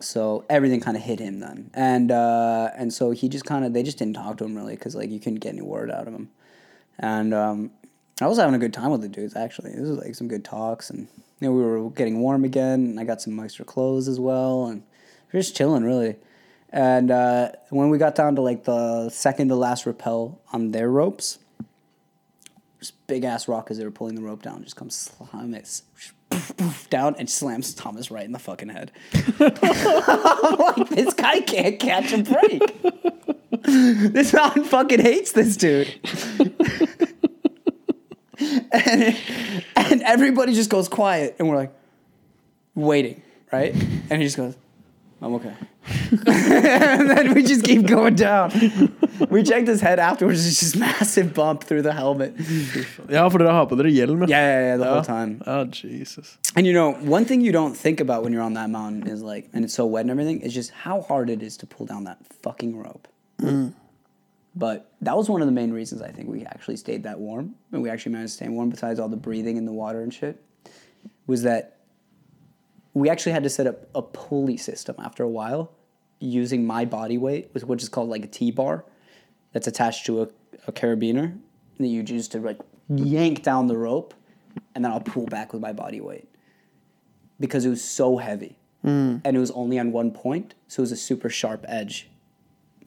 [0.00, 3.72] so everything kind of hit him then, and uh, and so he just kind of
[3.72, 6.08] they just didn't talk to him really because like you couldn't get any word out
[6.08, 6.30] of him,
[6.98, 7.70] and um,
[8.20, 9.70] I was having a good time with the dudes actually.
[9.70, 11.08] This was like some good talks, and
[11.40, 14.66] you know we were getting warm again, and I got some extra clothes as well,
[14.66, 14.82] and
[15.32, 16.16] we are just chilling really.
[16.70, 20.90] And uh, when we got down to like the second to last rappel on their
[20.90, 21.38] ropes,
[22.78, 25.82] this big ass rock as they were pulling the rope down just comes slam it
[26.90, 28.92] down and slams Thomas right in the fucking head.
[29.38, 32.82] Like, this guy can't catch a break.
[34.12, 35.88] this mountain fucking hates this dude.
[38.72, 39.16] and,
[39.76, 41.72] and everybody just goes quiet, and we're like
[42.74, 43.22] waiting,
[43.52, 43.72] right?
[43.72, 44.56] And he just goes,
[45.20, 45.54] "I'm okay,"
[46.26, 48.50] and then we just keep going down.
[49.30, 52.34] We checked his head afterwards; it's just massive bump through the helmet.
[53.10, 55.42] Ja, for dere har på dere hjelm, Yeah, yeah, yeah, the whole time.
[55.46, 56.38] Oh, Jesus.
[56.56, 59.22] And you know, one thing you don't think about when you're on that mountain is
[59.22, 61.86] like, and it's so wet and everything, is just how hard it is to pull
[61.86, 63.08] down that fucking rope.
[64.56, 67.54] But that was one of the main reasons I think we actually stayed that warm,
[67.72, 68.70] and we actually managed to stay warm.
[68.70, 70.42] Besides all the breathing in the water and shit,
[71.26, 71.77] was that
[73.00, 75.72] we actually had to set up a pulley system after a while,
[76.20, 78.84] using my body weight, with which is called like a T bar,
[79.52, 80.28] that's attached to a,
[80.66, 81.38] a carabiner
[81.78, 84.14] that you use to like yank down the rope,
[84.74, 86.28] and then I'll pull back with my body weight
[87.40, 89.20] because it was so heavy, mm.
[89.24, 92.08] and it was only on one point, so it was a super sharp edge.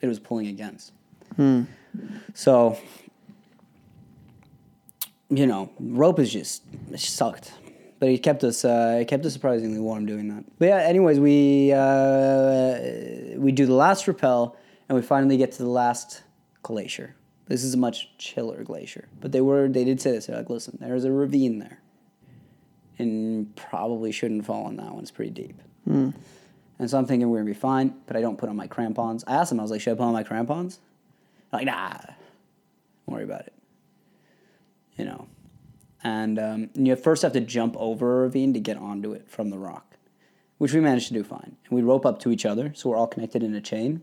[0.02, 0.92] It was pulling against.
[1.36, 1.64] Hmm.
[2.34, 2.78] So,
[5.30, 7.54] you know, rope is just it sucked,
[8.02, 10.44] but it kept us uh, it kept us surprisingly warm doing that.
[10.58, 12.80] But yeah, anyways, we uh,
[13.38, 14.58] we do the last rappel,
[14.90, 16.24] and we finally get to the last
[16.64, 17.16] glacier.
[17.46, 20.26] This is a much chiller glacier, but they were they did say this.
[20.26, 21.80] They're like, listen, there's a ravine there,
[22.98, 25.04] and probably shouldn't fall on that one.
[25.04, 25.62] It's pretty deep.
[26.80, 29.24] And so I'm thinking we're gonna be fine, but I don't put on my crampons.
[29.28, 30.80] I asked them, I was like, should I put on my crampons?
[31.54, 32.16] Like, nah, don't
[33.06, 33.54] worry about it.
[34.98, 35.28] You know.
[36.04, 39.50] And um, you first have to jump over a ravine to get onto it from
[39.52, 39.98] the rock,
[40.58, 41.56] which we managed to do fine.
[41.70, 44.02] And we rope up to each other, so we're all connected in a chain.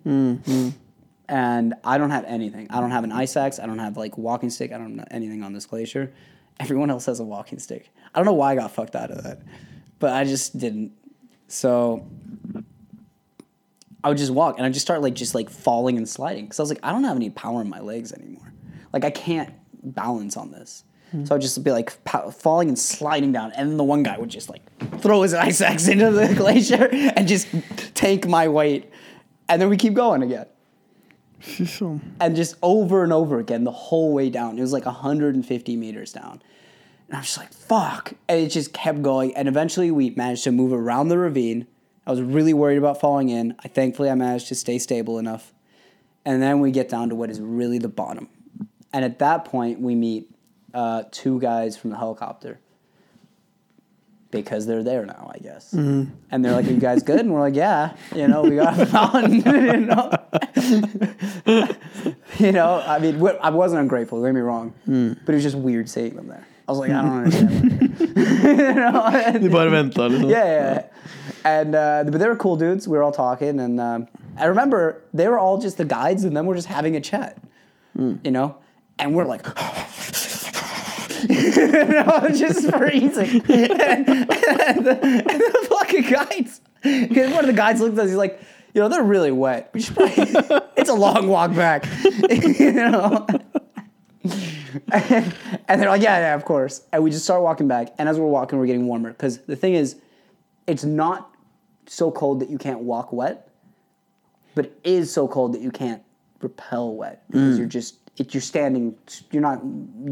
[1.29, 2.69] And I don't have anything.
[2.71, 3.59] I don't have an ice axe.
[3.59, 4.73] I don't have like walking stick.
[4.73, 6.13] I don't have anything on this glacier.
[6.61, 7.91] Everyone else has a walking stick.
[8.15, 9.43] I don't know why I got fucked out of that,
[9.99, 10.93] but I just didn't.
[11.49, 12.07] So
[14.03, 16.59] I would just walk and I just start like just like falling and sliding because
[16.61, 18.53] I was like I don't have any power in my legs anymore.
[18.93, 20.85] Like I can't balance on this.
[21.25, 24.19] So I'd just be like pow- falling and sliding down, and then the one guy
[24.19, 24.63] would just like
[25.01, 27.47] throw his ice axe into the glacier and just
[27.95, 28.91] take my weight,
[29.49, 30.47] and then we keep going again,
[32.21, 34.59] and just over and over again the whole way down.
[34.59, 36.43] It was like 150 meters down,
[37.09, 40.45] and I was just like fuck, and it just kept going, and eventually we managed
[40.45, 41.67] to move around the ravine.
[42.07, 43.55] I was really worried about falling in.
[43.65, 45.53] I thankfully I managed to stay stable enough.
[46.25, 48.29] And then we get down to what is really the bottom.
[48.93, 50.31] And at that point we meet
[50.75, 52.59] uh, two guys from the helicopter.
[54.31, 55.73] Because they're there now, I guess.
[55.73, 57.21] And they're like, Are you guys good?
[57.21, 59.33] And we're like, Yeah, you know, we got the mountain.
[59.37, 60.13] you, know?
[62.39, 64.75] you know, I mean, I wasn't ungrateful, don't get me wrong.
[64.87, 66.47] But it was just weird seeing them there.
[66.69, 68.01] I was like, I don't understand.
[68.01, 69.03] you know?
[69.07, 70.29] and- De bare venta, liksom.
[70.31, 70.83] yeah, yeah, yeah.
[71.45, 72.87] And uh, but they were cool dudes.
[72.87, 76.37] We were all talking, and um, I remember they were all just the guides, and
[76.37, 77.39] then we're just having a chat,
[77.97, 78.57] you know.
[78.99, 79.47] And we're like,
[81.29, 83.41] know, just freezing.
[83.49, 88.11] and, and the, and the fucking guides, because one of the guides looked at us,
[88.11, 88.41] he's like,
[88.75, 89.71] you know, they're really wet.
[89.73, 90.25] We should probably,
[90.77, 91.87] it's a long walk back,
[92.31, 93.27] you know.
[94.93, 95.35] and,
[95.69, 96.83] and they're like, yeah, yeah, of course.
[96.93, 97.95] And we just start walking back.
[97.99, 99.11] And as we're walking, we're getting warmer.
[99.11, 99.97] Because the thing is,
[100.67, 101.35] it's not
[101.87, 103.49] so cold that you can't walk wet,
[104.55, 106.03] but it is so cold that you can't
[106.41, 107.59] rappel wet because mm.
[107.59, 108.97] you're just it, you're standing,
[109.31, 109.63] you're not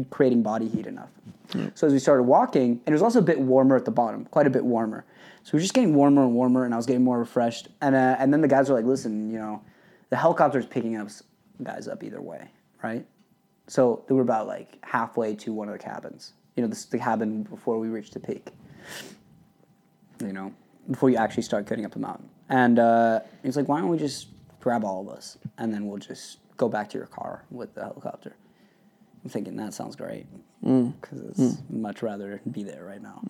[0.09, 1.09] creating body heat enough.
[1.75, 4.25] So as we started walking, and it was also a bit warmer at the bottom,
[4.25, 5.05] quite a bit warmer.
[5.43, 7.69] So we were just getting warmer and warmer, and I was getting more refreshed.
[7.81, 9.61] And uh, and then the guys were like, "Listen, you know,
[10.09, 11.23] the helicopter's picking us
[11.63, 12.49] guys up either way,
[12.83, 13.05] right?"
[13.67, 16.33] So they were about like halfway to one of the cabins.
[16.57, 18.49] You know, this the cabin before we reached the peak.
[20.19, 20.53] You know,
[20.91, 22.29] before you actually start cutting up the mountain.
[22.49, 24.27] And uh, he was like, "Why don't we just
[24.59, 27.81] grab all of us, and then we'll just go back to your car with the
[27.83, 28.35] helicopter?"
[29.23, 30.25] I'm thinking that sounds great
[30.61, 33.21] because it's much rather be there right now.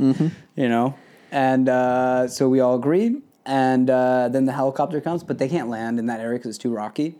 [0.55, 0.95] You know,
[1.31, 3.21] and uh, so we all agreed.
[3.45, 6.57] And uh, then the helicopter comes, but they can't land in that area because it's
[6.57, 7.15] too rocky.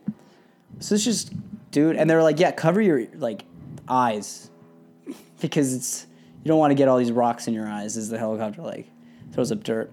[0.79, 1.31] So it's just,
[1.71, 3.45] dude, and they're like, yeah, cover your like
[3.87, 4.49] eyes
[5.41, 6.05] because it's
[6.43, 8.89] you don't want to get all these rocks in your eyes as the helicopter like
[9.31, 9.91] throws up dirt,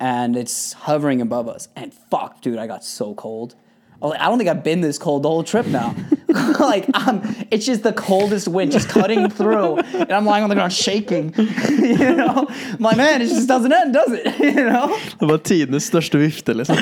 [0.00, 1.68] and it's hovering above us.
[1.76, 3.54] And fuck, dude, I got so cold.
[4.02, 5.94] I don't think I've been this cold the whole trip now.
[6.58, 7.20] like, um,
[7.50, 11.34] it's just the coldest wind just cutting through, and I'm lying on the ground shaking.
[11.68, 14.38] you know, I'm like, man, it just doesn't end, does it?
[14.40, 14.96] you know.
[15.18, 16.76] Det var tidenes største vifte, liksom.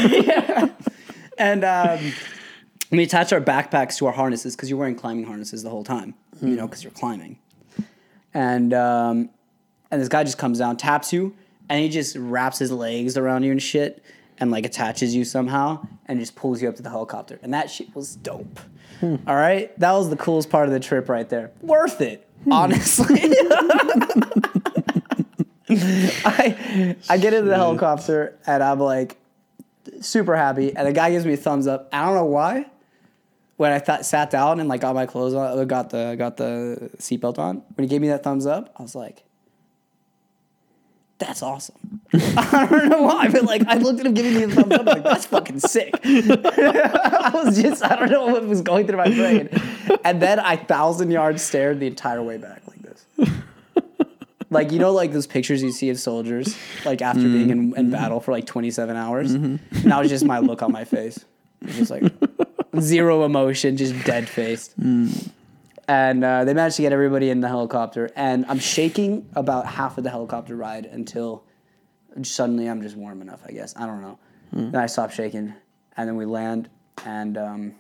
[1.39, 2.13] And um,
[2.91, 6.15] we attach our backpacks to our harnesses because you're wearing climbing harnesses the whole time,
[6.41, 7.39] you know, because you're climbing.
[8.35, 9.31] And um,
[9.91, 11.35] and this guy just comes down, taps you,
[11.69, 14.03] and he just wraps his legs around you and shit,
[14.41, 17.39] and like attaches you somehow, and just pulls you up to the helicopter.
[17.43, 18.61] And that shit was dope.
[19.03, 21.53] All right, that was the coolest part of the trip right there.
[21.63, 22.29] Worth it.
[22.51, 23.21] Honestly.
[25.71, 29.19] I I get into the helicopter and I'm like
[30.01, 31.89] super happy, and the guy gives me a thumbs up.
[31.93, 32.67] I don't know why.
[33.57, 36.37] When I th- sat down and like got my clothes on, uh, got the got
[36.37, 39.25] the seatbelt on, when he gave me that thumbs up, I was like,
[41.19, 44.55] "That's awesome." I don't know why, but like I looked at him giving me the
[44.55, 45.95] thumbs up, like that's fucking sick.
[46.05, 49.49] I was just I don't know what was going through my brain,
[50.05, 53.07] and then I thousand yards stared the entire way back like this.
[54.51, 56.57] Like you know like those pictures you see of soldiers
[56.87, 57.33] like after mm-hmm.
[57.35, 57.91] being in, in mm-hmm.
[57.91, 59.37] battle for like 27 hours?
[59.37, 59.77] Mm-hmm.
[59.77, 61.19] And that was just my look on my face.
[61.61, 62.11] It was just like
[62.81, 65.31] zero emotion just dead faced mm.
[65.89, 69.99] And uh, they managed to get everybody in the helicopter and i'm shaking about half
[69.99, 71.43] of the helicopter ride until
[72.23, 73.75] suddenly i'm just warm enough i guess.
[73.77, 74.19] I don't know.
[74.53, 75.55] Then i stop shaking
[75.97, 76.69] and then we land
[77.05, 77.75] and um,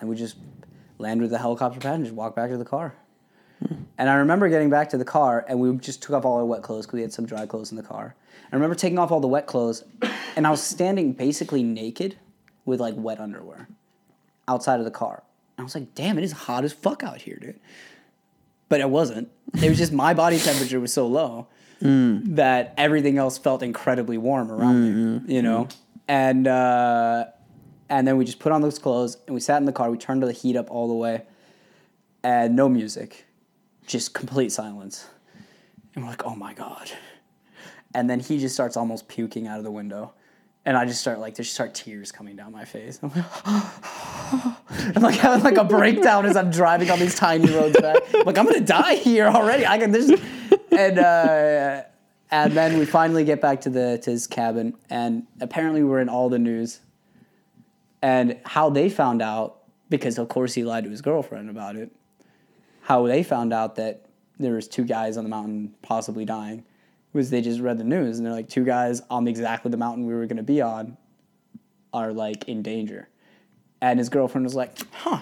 [0.00, 0.36] and we just
[0.98, 2.94] land with the helicopter pad and just walk back to the car.
[3.98, 6.46] And I remember getting back to the car, and we just took off all our
[6.46, 8.14] wet clothes because we had some dry clothes in the car.
[8.50, 9.84] I remember taking off all the wet clothes,
[10.34, 12.16] and I was standing basically naked
[12.64, 13.68] with like wet underwear
[14.48, 15.22] outside of the car.
[15.60, 17.60] And I was like, damn, it is hot as fuck out here, dude.
[18.70, 19.28] But it wasn't.
[19.62, 21.48] It was just my body temperature was so low
[22.34, 25.68] that everything else felt incredibly warm around me, you know?
[26.08, 27.26] And, uh,
[27.90, 29.90] and then we just put on those clothes and we sat in the car.
[29.90, 31.24] We turned the heat up all the way
[32.22, 33.26] and no music,
[33.86, 35.08] just complete silence.
[35.94, 36.90] And we're like, oh my God.
[37.94, 40.14] And then he just starts almost puking out of the window.
[40.70, 43.00] And I just start like, there just start tears coming down my face.
[43.02, 43.24] I'm like,
[44.96, 47.96] I'm like having like a breakdown as I'm driving on these tiny roads back.
[48.14, 49.66] I'm like, I'm gonna die here already.
[49.66, 50.12] I can this
[50.70, 51.82] and uh
[52.30, 56.08] and then we finally get back to the to his cabin and apparently we're in
[56.08, 56.78] all the news.
[58.00, 61.90] And how they found out, because of course he lied to his girlfriend about it,
[62.82, 64.06] how they found out that
[64.38, 66.64] there was two guys on the mountain possibly dying
[67.12, 70.06] was they just read the news and they're like two guys on exactly the mountain
[70.06, 70.96] we were going to be on
[71.92, 73.08] are like in danger
[73.80, 75.20] and his girlfriend was like huh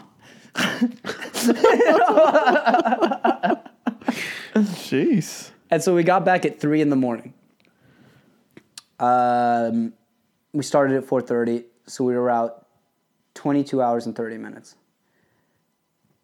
[4.54, 5.50] Jeez.
[5.70, 7.32] and so we got back at three in the morning
[9.00, 9.92] um,
[10.52, 12.66] we started at 4.30 so we were out
[13.34, 14.74] 22 hours and 30 minutes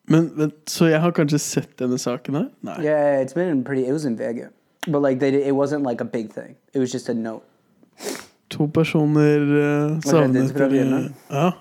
[0.06, 2.48] Men, så jeg har kanskje sett denne saken her?
[2.60, 2.82] Nei.
[2.82, 4.50] yeah it's been pretty it was in VG
[4.86, 7.42] but like they did, it wasn't like a big thing it was just a note
[8.50, 11.52] To personer uh, savnet fra eller- Ja.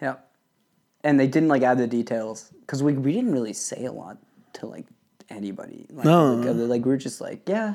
[0.00, 0.14] Yeah.
[1.04, 4.16] And they didn't like add the details because we, we didn't really say a lot
[4.54, 4.86] to like
[5.28, 5.86] anybody.
[5.90, 6.34] Like, No.
[6.36, 7.74] like, other- like we were just like, yeah.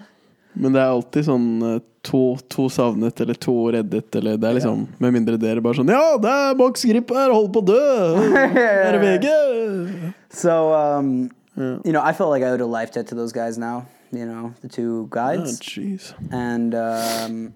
[0.54, 2.22] Men det er alltid sånn eh, to,
[2.52, 6.18] to savnet eller to reddet, eller det er liksom Med mindre dere bare sånn Ja,
[6.20, 7.86] det er Max Grip her, holder på å dø!
[8.34, 9.30] Her er VG!
[10.30, 13.58] So, um, you know, I felt like I owed a life debt to those guys
[13.58, 15.60] now, you know, the two guides.
[15.60, 16.14] jeez.
[16.32, 17.54] And um,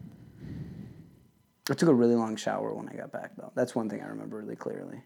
[1.70, 3.52] I took a really long shower when I got back, though.
[3.56, 5.02] That's one thing I remember really clearly.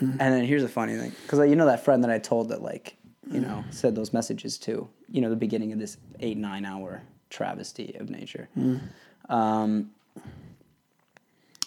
[0.00, 2.62] And then here's the funny thing because, you know, that friend that I told that,
[2.62, 2.96] like,
[3.30, 7.02] you know, said those messages to, you know, the beginning of this eight, nine hour
[7.30, 8.48] travesty of nature.
[9.28, 9.90] Um,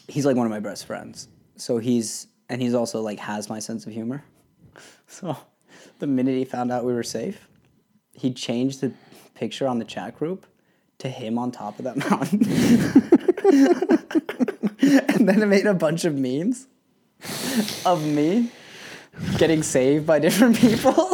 [0.09, 1.29] he's like one of my best friends.
[1.55, 4.23] So he's, and he's also like has my sense of humor.
[5.09, 5.37] So
[5.99, 7.47] the minute he found out we were safe,
[8.13, 8.91] he changed the
[9.37, 10.47] picture on the chat group
[10.97, 12.41] to him on top of that mountain.
[15.17, 16.67] and then it made a bunch of memes
[17.85, 18.51] of me
[19.37, 21.13] getting saved by different people.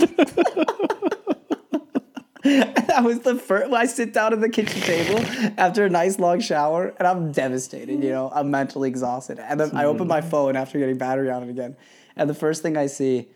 [2.43, 3.73] That was the first.
[3.73, 5.19] I sit down at the kitchen table
[5.57, 8.03] after a nice long shower, and I'm devastated.
[8.03, 9.39] You know, I'm mentally exhausted.
[9.39, 10.29] And then I open my mm.
[10.29, 11.75] phone after getting battery on it again,
[12.15, 13.29] and the first thing I see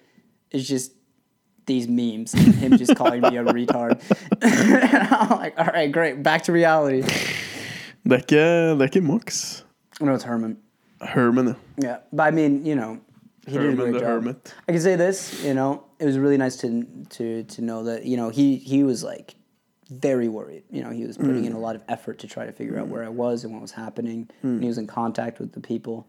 [0.51, 0.91] is just
[1.67, 4.01] these memes, and him just calling me a retard.
[4.41, 7.03] I'm like, all right, great, back to reality.
[8.03, 9.63] Det er ikke, det er ikke Max.
[10.01, 10.57] No, it's Herman.
[11.01, 11.53] Herman, ja.
[11.83, 12.97] Yeah, but I mean, you know,
[13.47, 14.07] he did a great the job.
[14.07, 14.55] Hermit.
[14.67, 18.05] I can say this, you know, it was really nice to to to know that
[18.05, 19.35] you know he he was like
[19.89, 20.63] very worried.
[20.71, 22.87] You know, he was putting in a lot of effort to try to figure out
[22.87, 24.29] where I was and what was happening.
[24.43, 26.07] And he was in contact with the people,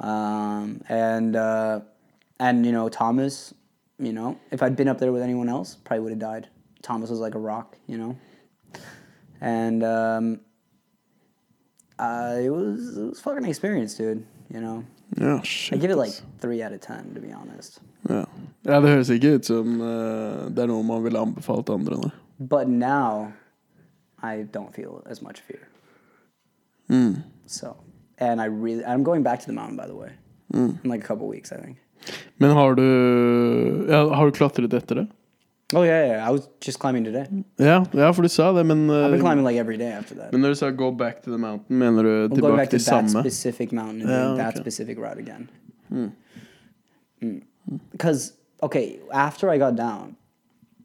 [0.00, 1.80] um, and uh,
[2.38, 3.54] and you know Thomas,
[4.00, 6.48] you know, if I'd been up there with anyone else, probably would have died.
[6.82, 8.16] Thomas was like a rock, you know,
[9.40, 10.40] and um,
[11.98, 14.24] uh, it was it was fucking experience, dude.
[14.48, 14.84] You know,
[15.18, 15.78] Ja, shit.
[15.78, 17.80] I give it like three out of ten, to be honest.
[18.08, 18.24] ja.
[18.64, 21.98] ja, det høres ikke ut som eh, det er noe man ville anbefalt andre.
[22.00, 22.10] Nei.
[22.40, 23.32] But now,
[24.22, 25.68] I don't feel as much fear.
[26.88, 27.22] Mm.
[27.46, 27.76] So,
[28.18, 30.12] and I really, I'm going back to the mountain, by the way,
[30.54, 31.76] in like a couple weeks, I think.
[32.36, 35.06] Men har du ja, Har du klatret etter det?
[35.72, 36.28] Oh yeah, yeah.
[36.28, 37.26] I was just climbing today.
[37.56, 40.16] Ja, ja for du sa det, men I've been eh, climbing like every day after
[40.16, 40.32] that.
[40.32, 42.70] Men når du sa 'go back to the mountain', mener du I'm going tilbake back
[42.70, 44.60] to til that specific mountain and Yeah, that okay.
[44.60, 45.48] specific route again.
[45.88, 46.06] Hmm.
[47.20, 47.38] Hmm.
[47.92, 48.32] Because
[48.62, 50.16] okay, after I got down,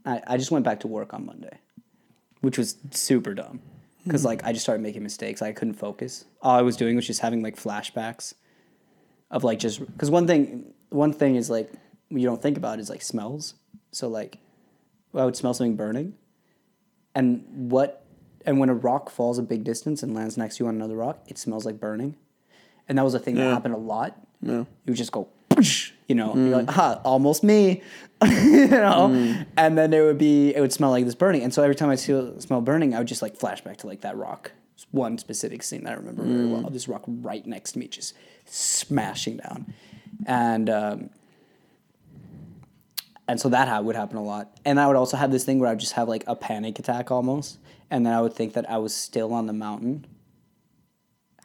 [0.06, 1.58] I, I just went back to work on Monday,
[2.42, 3.60] which was super dumb.
[4.04, 4.28] Because hmm.
[4.28, 5.42] like I just started making mistakes.
[5.42, 6.26] I couldn't focus.
[6.44, 8.36] All I was doing was just having like flashbacks
[9.32, 11.72] of like just because one thing one thing is like
[12.10, 13.56] you don't think about is like smells.
[13.92, 14.38] So like
[15.14, 16.14] I would smell something burning,
[17.14, 18.06] and what
[18.46, 20.96] and when a rock falls a big distance and lands next to you on another
[20.96, 22.16] rock, it smells like burning,
[22.88, 24.18] and that was a thing that happened a lot.
[24.42, 24.60] Yeah.
[24.60, 25.30] You would just go,
[26.08, 26.78] you know, you're like, mm.
[26.78, 27.82] ah, almost me,
[28.24, 29.46] you know, mm.
[29.58, 31.90] and then it would be it would smell like this burning, and so every time
[31.90, 34.52] I see, smell burning, I would just like flashback to like that rock.
[34.76, 36.62] It's one specific scene that I remember very mm.
[36.62, 36.70] well.
[36.70, 38.14] This rock right next to me, just
[38.46, 39.74] smashing down,
[40.26, 40.70] and.
[40.70, 41.10] Um,
[43.28, 44.56] and so that would happen a lot.
[44.66, 46.78] And I would also have this thing where I would just have like a panic
[46.78, 47.58] attack almost,
[47.90, 50.06] and then I would think that I was still on the mountain,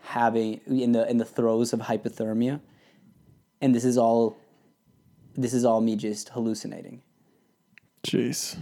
[0.03, 2.61] having in the in the throes of hypothermia,
[3.63, 4.37] and this is all,
[5.35, 7.03] this is all me just hallucinating,
[8.03, 8.59] Jeez.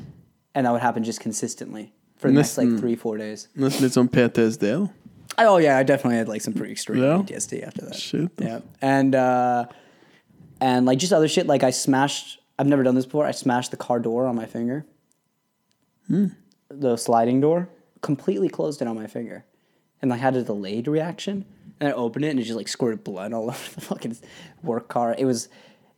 [0.55, 3.49] and that would happen just consistently for the next like three four days.
[3.57, 4.91] Nesten litt sånn PTSD.
[5.39, 7.19] Oh yeah, I definitely had like some pretty extreme Yeah?
[7.19, 7.97] PTSD after that.
[7.97, 8.31] Shit.
[8.39, 9.67] Yeah, and uh,
[10.61, 11.47] and like just other shit.
[11.47, 12.41] Like I smashed.
[12.59, 13.27] I've never done this before.
[13.27, 14.85] I smashed the car door on my finger.
[16.07, 16.29] Hmm.
[16.69, 17.69] The sliding door
[18.01, 19.45] completely closed it on my finger,
[20.03, 21.45] and I had a delayed reaction.
[21.81, 24.17] And I opened it, and it just like squirted blood all over the fucking
[24.63, 25.15] work car.
[25.17, 25.49] It was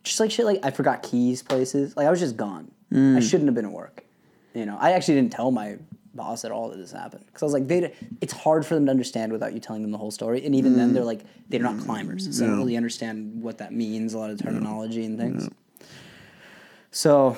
[0.03, 0.45] just like shit.
[0.45, 1.97] Like I forgot keys places.
[1.97, 2.71] Like I was just gone.
[2.91, 3.17] Hmm.
[3.17, 4.03] I shouldn't have been at work.
[4.53, 5.77] You know, I actually didn't tell my
[6.13, 7.93] boss at all that this happened because I was like, they.
[8.19, 10.75] It's hard for them to understand without you telling them the whole story, and even
[10.77, 11.07] then, they're mm.
[11.07, 14.13] like, they're not climbers, so they don't really understand what that means.
[14.13, 15.49] A lot of terminology and things.
[16.91, 17.37] So,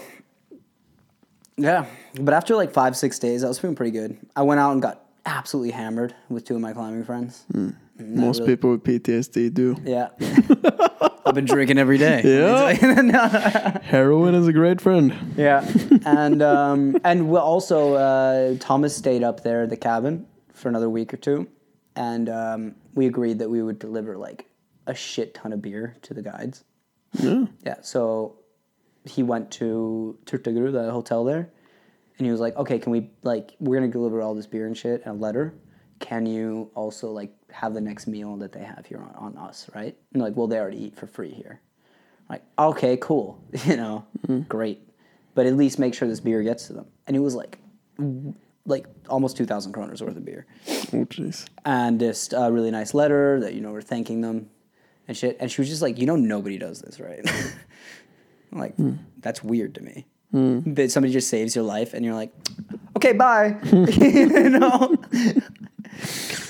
[1.58, 1.86] yeah,
[2.20, 4.18] but after like five six days, I was feeling pretty good.
[4.36, 7.46] I went out and got absolutely hammered with two of my climbing friends.
[7.52, 7.70] Hmm.
[7.98, 9.78] That Most really- people with PTSD do.
[9.84, 10.10] Yeah.
[11.34, 12.22] I've been drinking every day.
[12.44, 13.80] Yeah.
[13.84, 15.34] Heroin is a great friend.
[15.36, 15.68] Yeah,
[16.06, 20.92] and um, and we also uh, Thomas stayed up there at the cabin for another
[20.92, 21.48] week or two,
[21.96, 24.46] and um, we agreed that we would deliver like
[24.86, 26.66] a shit ton of beer to the guides.
[27.14, 27.46] Yeah.
[27.66, 28.38] Yeah, so
[29.04, 31.50] he went to Turtagrø, the hotel there,
[32.20, 34.78] and he was like, "Okay, can we like we're gonna deliver all this beer and
[34.78, 35.56] shit and a letter?
[36.00, 39.70] Can you also like have the next meal that they have here on, on us,
[39.74, 41.62] right?" And like, well, they already eat for free here.
[42.30, 44.42] Like, okay, cool, you know, mm-hmm.
[44.48, 44.88] great,
[45.36, 46.86] but at least make sure this beer gets to them.
[47.08, 47.60] And it was like,
[48.66, 51.46] like almost two thousand kroners worth of beer Oh, jeez.
[51.66, 54.50] and just a really nice letter that you know we're thanking them
[55.08, 55.38] and shit.
[55.40, 57.22] And she was just like, you know, nobody does this, right?
[58.52, 58.94] I'm like, hmm.
[59.20, 60.06] that's weird to me.
[60.32, 60.74] Hmm.
[60.74, 62.34] That somebody just saves your life, and you're like,
[62.98, 63.56] okay, bye.
[63.72, 64.96] you know.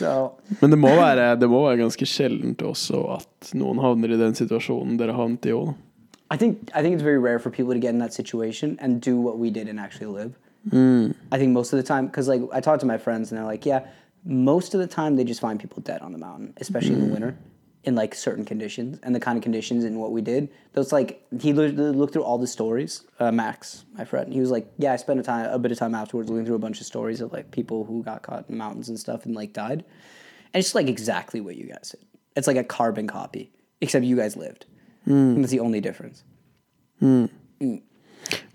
[0.03, 4.19] So Men det må, være, det må være ganske sjeldent også at noen havner i
[4.19, 5.73] den situasjonen dere havnet i òg.
[6.33, 9.01] I think I think it's very rare for people to get in that situation and
[9.01, 10.33] do what we did and actually live.
[10.69, 11.13] Mm.
[11.31, 13.51] I think most of the time, because like I talk to my friends and they're
[13.53, 13.81] like, yeah,
[14.25, 17.07] most of the time they just find people dead on the mountain, especially in the
[17.07, 17.13] mm.
[17.13, 17.35] winter,
[17.85, 20.47] in like certain conditions and the kind of conditions and what we did.
[20.73, 23.03] Those like he looked, looked through all the stories.
[23.19, 25.77] Uh, Max, my friend, he was like, yeah, I spent a time a bit of
[25.77, 28.57] time afterwards looking through a bunch of stories of like people who got caught in
[28.57, 29.83] mountains and stuff and like died,
[30.53, 32.05] and it's like exactly what you guys did.
[32.37, 34.65] It's like a carbon copy, except you guys lived.
[35.05, 36.23] And that's the only difference.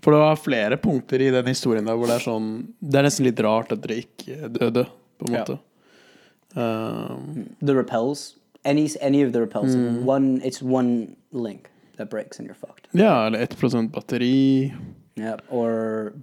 [0.01, 2.47] For det var flere punkter i den historien der hvor det er sånn
[2.81, 4.85] Det er nesten litt rart at dere ikke døde,
[5.19, 5.41] på en Ja.
[5.43, 5.59] måte.
[6.57, 12.45] Um, the rappels any any of the repels one it's one link that breaks and
[12.47, 14.71] you're fucked ja, eller 1 batteri.
[15.15, 16.13] yeah or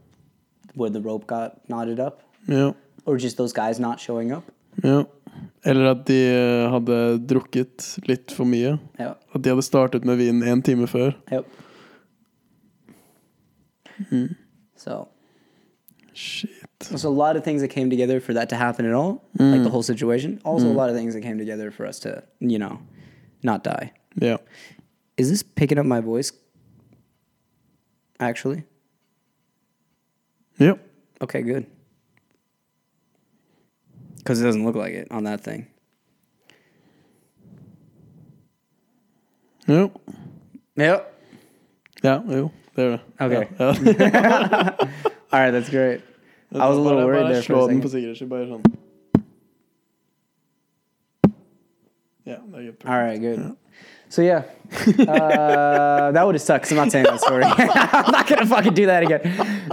[0.74, 2.72] where the rope got knotted up Yeah.
[3.07, 4.45] or just those guys not showing up
[4.84, 5.05] Yeah.
[5.64, 8.78] Eller at de eh, hadde drukket litt for mye.
[8.99, 9.14] Ja.
[9.34, 11.14] At de hadde startet med vin én time før.
[11.32, 11.45] yep
[14.76, 15.09] so
[16.12, 16.66] Shit.
[16.79, 19.62] There's a lot of things that came together for that to happen at all like
[19.62, 22.59] the whole situation also a lot of things that came together for us to you
[22.59, 22.79] know
[23.43, 24.37] not die Yeah.
[25.16, 26.33] is this picking up my voice
[28.20, 28.64] actually
[30.59, 30.74] Ja.
[31.20, 31.66] Okay, good.
[34.16, 35.66] Because it doesn't look like it on that thing.
[39.66, 39.91] Yep.
[42.03, 42.99] ja, jo, det er.
[43.20, 43.47] Okay.
[45.33, 46.01] All right, that's great.
[46.61, 47.83] I was a little Bare- worried bare there for slå a den second.
[47.83, 48.31] på sikkerhets skyld.
[48.31, 48.63] Bare sånn.
[52.27, 52.41] Er
[52.85, 53.57] All right, good.
[54.09, 54.43] So yeah,
[54.99, 56.71] uh, that would have sucked.
[56.71, 57.45] I'm not saying that story.
[57.47, 59.21] I'm not gonna fucking do that again.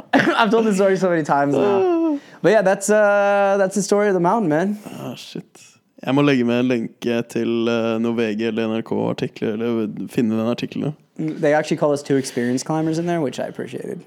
[0.14, 2.20] I've told this story so many times now.
[2.42, 4.78] But yeah, that's uh, that's the story of the mountain, man.
[4.86, 5.62] Ah, shit.
[6.06, 10.50] Jeg må legge med en lenke til uh, noe VG eller NRK-artikler, eller finne den
[10.52, 10.94] artikkelen.
[11.18, 14.02] They actually call us two experienced climbers in there, which I appreciated.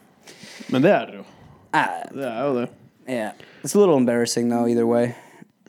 [0.69, 1.25] Men det er det jo.
[1.77, 2.69] Ah, Det er jo det.
[3.09, 3.33] yeah,
[3.65, 4.67] it's a little embarrassing though.
[4.69, 5.15] Either way,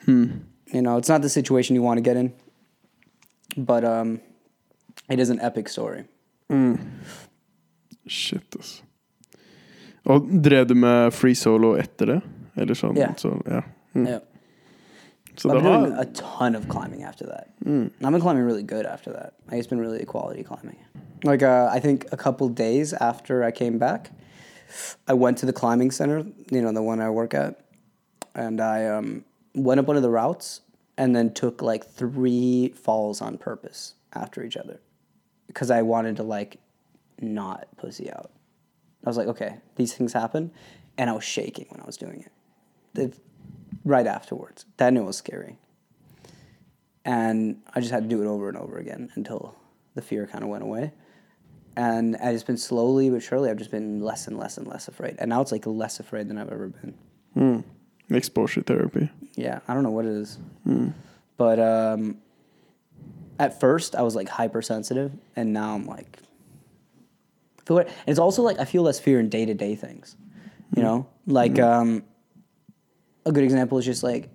[0.07, 2.31] you know, it's not the situation you want to get in,
[3.57, 4.19] but um,
[5.09, 6.03] it is an epic story.
[8.07, 8.83] Shit, altså.
[10.05, 12.21] Og drev du med free solo etter det?
[12.57, 12.95] Eller sånn?
[12.97, 13.09] Ja.
[13.19, 13.61] Så, ja.
[13.95, 14.05] Mm.
[14.07, 14.21] Yeah.
[15.35, 17.49] Så I've det been doing a ton of climbing after that.
[17.65, 19.33] And I've been climbing really good after that.
[19.51, 20.77] Like, it's been really quality climbing.
[21.23, 24.11] Like uh, I think a couple days after I came back,
[25.07, 27.59] I went to the climbing center, you know, the one I work at,
[28.35, 30.61] and I um, went up one of the routes
[30.97, 34.79] and then took like three falls on purpose after each other
[35.47, 36.59] because I wanted to like
[37.19, 38.31] not pussy out.
[39.05, 40.51] I was like, okay, these things happen,
[40.97, 42.31] and I was shaking when I was doing it.
[42.93, 43.17] The,
[43.85, 45.57] right afterwards, then it was scary,
[47.05, 49.55] and I just had to do it over and over again until
[49.95, 50.91] the fear kind of went away.
[51.77, 55.15] And it's been slowly but surely, I've just been less and less and less afraid,
[55.19, 56.95] and now it's like less afraid than I've ever been.
[58.09, 59.11] exposure therapy.
[59.35, 60.39] Yeah, I don't know what it is,
[61.37, 62.17] but um,
[63.37, 66.17] at first I was like hypersensitive, and now I'm like,
[67.67, 67.87] feel it.
[67.87, 70.15] And it's also like I feel less fear in day to day things,
[70.75, 71.07] you know.
[71.27, 72.03] Like um,
[73.23, 74.31] a good example is just like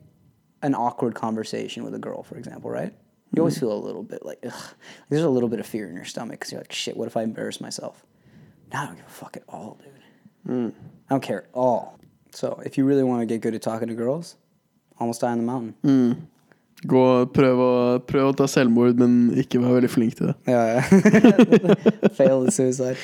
[0.62, 2.95] an awkward conversation with a girl, for example, right?
[3.35, 3.61] You always mm.
[3.61, 4.74] feel a little bit like ugh,
[5.09, 7.16] there's a little bit of fear in your stomach because you're like, shit, what if
[7.16, 8.05] I embarrass myself?
[8.72, 10.55] Now I don't give a fuck at all, dude.
[10.55, 10.72] Mm.
[11.09, 11.99] I don't care at all.
[12.33, 14.37] So if you really want to get good at talking to girls,
[14.99, 15.74] almost die on the mountain.
[15.85, 16.26] Mm.
[16.83, 20.37] Gå, prøv, å, prøv å ta selvmord, men ikke være veldig flink til det.
[20.51, 20.83] Yeah.
[22.18, 22.99] Fail the suicide.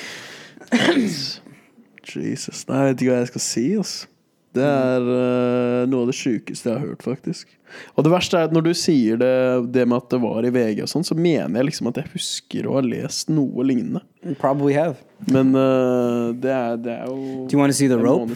[2.03, 2.65] Jesus.
[2.67, 4.09] Nei, jeg vet ikke hva jeg skal si, altså.
[4.57, 7.51] Det er uh, noe av det sjukeste jeg har hørt, faktisk.
[7.93, 9.33] Og det verste er at når du sier det,
[9.75, 12.09] det med at det var i VG og sånn, så mener jeg liksom at jeg
[12.15, 14.01] husker å ha lest noe lignende.
[14.41, 14.97] Probably have.
[15.29, 18.33] Men uh, det, er, det er jo Do you want to see the rope?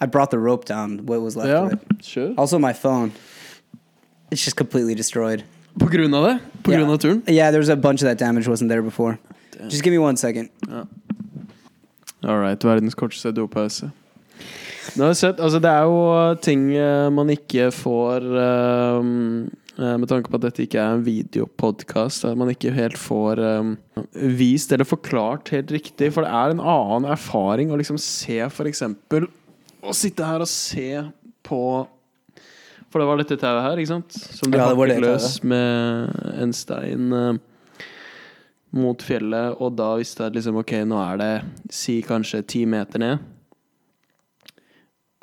[0.00, 2.04] I brought the rope down, what was left Ja, of it.
[2.04, 2.32] Sure.
[2.36, 3.12] Also, my phone.
[4.30, 5.44] It's just completely destroyed.
[5.78, 6.38] På grunn av det?
[6.64, 6.80] På Yeah.
[6.80, 7.22] grunn av turen?
[7.28, 9.18] Yeah, there's a bunch of that damage wasn't there before.
[9.68, 10.48] Just give me one second.
[12.24, 13.90] All right, verdens korteste dopause.
[14.94, 19.08] Sett, altså Det er jo ting eh, man ikke får eh,
[19.80, 23.42] eh, Med tanke på at dette ikke er en videopodkast, at man ikke helt får
[23.42, 23.74] um,
[24.38, 26.12] vist eller forklart helt riktig.
[26.14, 29.28] For det er en annen erfaring å liksom se, eksempel
[29.82, 30.88] Å sitte her og se
[31.46, 31.60] på
[32.92, 34.16] For det var dette tauet her, ikke sant?
[34.16, 37.12] Som ble Ja, hakket løs med en stein.
[37.12, 37.36] eh,
[38.76, 41.30] mot fjellet, og da visste jeg liksom, ok, nå er det
[41.72, 43.24] si kanskje ti meter ned.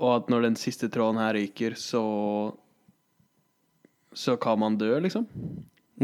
[0.04, 2.02] Og at når den siste tråden her ryker, så
[4.14, 5.26] Så kan man dø, liksom.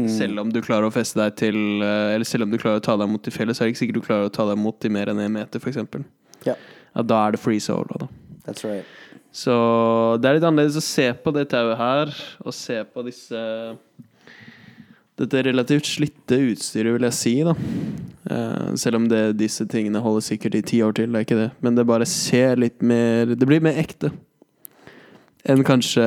[0.08, 2.84] Selv om du klarer å feste deg til eh, Eller selv om du klarer å
[2.84, 4.56] ta deg mot i fjellet, så er det ikke sikkert du klarer å ta deg
[4.58, 5.76] mot i mer enn én meter, f.eks.
[6.46, 6.56] Yeah,
[6.94, 8.08] Ja, da er det free solo, da.
[8.46, 8.86] that's right.
[9.30, 9.52] Så
[10.22, 13.42] det er litt annerledes å se på det tauet her, og se på disse
[15.20, 17.52] Dette relativt slitte utstyret, vil jeg si, da.
[18.30, 21.40] uh, selv om det, disse tingene holder sikkert i ti år til, det er ikke
[21.42, 21.50] det.
[21.60, 24.12] Men det bare ser litt mer Det blir mer ekte.
[25.48, 26.04] Enn kanskje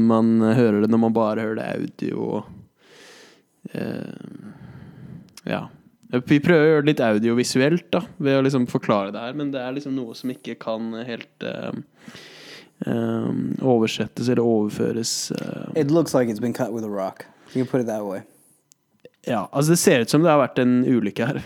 [0.00, 2.40] man hører det når man bare hører det audio.
[3.74, 4.48] Uh,
[5.48, 5.66] ja.
[6.10, 9.52] Vi prøver å gjøre det litt audiovisuelt, da, ved å liksom forklare det her, men
[9.52, 11.70] det er liksom noe som ikke kan helt uh,
[12.82, 13.28] eh,
[13.62, 15.12] oversettes eller overføres.
[15.78, 17.28] It looks like it's been cut with a rock.
[17.54, 18.22] You put it that way.
[19.26, 21.40] Ja, altså det ser ut som det har vært en ulykke her.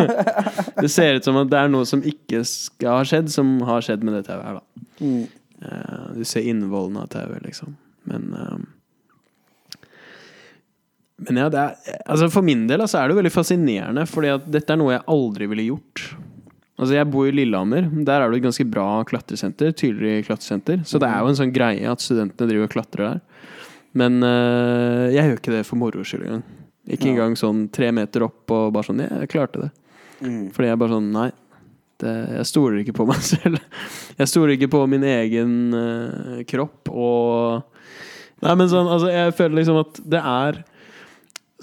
[0.80, 3.84] det ser ut som at det er noe som ikke skal ha skjedd, som har
[3.84, 5.04] skjedd med det tauet her, da.
[5.04, 7.76] Eh, du ser innvollene av tauet, liksom.
[8.08, 8.56] Men uh,
[11.24, 14.32] Men ja, det er Altså for min del altså, er det jo veldig fascinerende, fordi
[14.34, 16.06] at dette er noe jeg aldri ville gjort.
[16.74, 17.86] Altså Jeg bor i Lillehammer.
[18.08, 19.70] Der er det et ganske bra klatresenter.
[19.76, 20.82] Tydeligere klatresenter.
[20.88, 23.22] Så det er jo en sånn greie at studentene driver og klatrer der.
[23.94, 26.44] Men eh, jeg gjør ikke det for moro skyld engang.
[26.84, 29.70] Ikke engang sånn tre meter opp og bare sånn Jeg klarte det.
[30.52, 31.30] Fordi jeg bare sånn Nei.
[32.02, 33.60] Det, jeg stoler ikke på meg selv.
[34.18, 37.70] Jeg stoler ikke på min egen eh, kropp og
[38.42, 40.58] Nei, men sånn Altså, jeg føler liksom at det er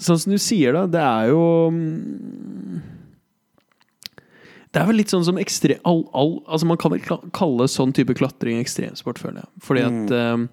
[0.02, 0.86] Sånn som du sier, da.
[0.90, 2.80] Det er jo mm,
[4.72, 7.04] Det er vel litt sånn som ekstrem All, all, altså man kan vel
[7.36, 9.52] kalle sånn type klatring ekstremsport, føler jeg.
[9.68, 10.48] Fordi at eh,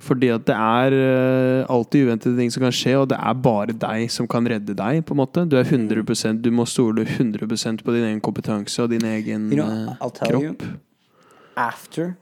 [0.00, 3.74] Fordi at det er eh, alltid uventede ting som kan skje, og det er bare
[3.76, 5.04] deg som kan redde deg.
[5.04, 8.90] på en måte Du er 100% Du må stole 100% på din egen kompetanse og
[8.90, 10.56] din egen You know, eh, I'll tell you.
[11.56, 12.16] After,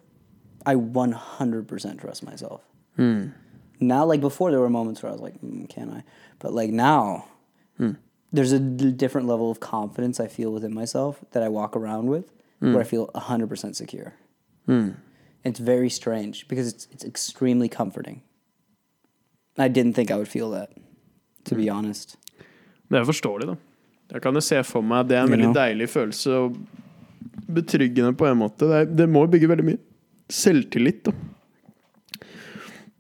[0.67, 2.61] I 100% trust myself.
[2.99, 3.33] Mm.
[3.81, 6.03] Now, like before, there were moments where I was like, mm, "Can I?"
[6.41, 7.27] But like now,
[7.79, 7.97] mm.
[8.33, 12.25] there's a different level of confidence I feel within myself that I walk around with,
[12.59, 14.15] where I feel 100% secure.
[15.49, 15.51] Mm.
[15.51, 18.21] It's very strange because it's it's extremely comforting.
[19.59, 20.71] I didn't think I would feel that,
[21.45, 22.17] to be honest.
[22.89, 23.57] Det er forståelig, da.
[24.13, 25.57] Jeg kan jo se for meg det er en You veldig know?
[25.57, 26.57] deilig følelse og
[27.49, 28.65] betryggende på en måte.
[28.65, 29.81] Det, er, det må bygge veldig mye
[30.29, 31.13] selvtillit, da.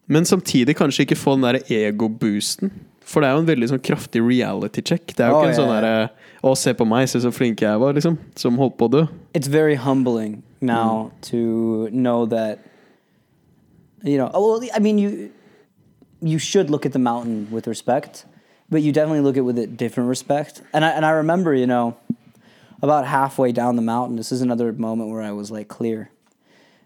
[0.09, 2.73] Men samtidig kanskje ikke få den der ego-boosten.
[3.05, 5.15] For det er jo en veldig sånn kraftig reality check.
[5.17, 5.61] Det er jo Å, ikke en yeah.
[5.61, 8.19] sånn derre Å, se på meg, se så flink jeg er, var, liksom.
[8.39, 9.05] Som holdt på å dø.
[9.35, 11.21] It's very humbling now mm.
[11.31, 12.61] to know that
[14.03, 14.31] you know.
[14.35, 15.31] oh, Well, I mean, you
[16.21, 18.25] you should look at the mountain with respect,
[18.71, 20.63] but you definitely look at it with a different respect.
[20.73, 21.97] And I and I remember, you know,
[22.83, 26.11] about halfway down the mountain, this is another moment where I was like clear.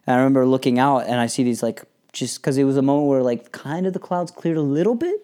[0.06, 2.82] And I remember looking out and I see these like just because it was a
[2.82, 5.20] moment where like kind of the clouds cleared a little bit,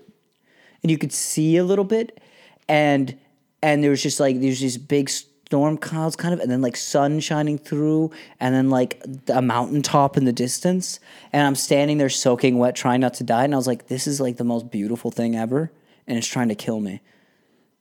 [0.83, 2.21] and you could see a little bit,
[2.69, 3.17] and
[3.63, 6.77] and there was just like there's these big storm clouds kind of, and then like
[6.77, 8.11] sun shining through,
[8.41, 11.01] and then like a mountaintop in the distance,
[11.33, 14.07] and I'm standing there soaking wet, trying not to die, and I was like, this
[14.07, 15.73] is like the most beautiful thing ever,
[16.07, 17.01] and it's trying to kill me,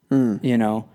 [0.09, 0.37] hmm.
[0.41, 0.87] you know.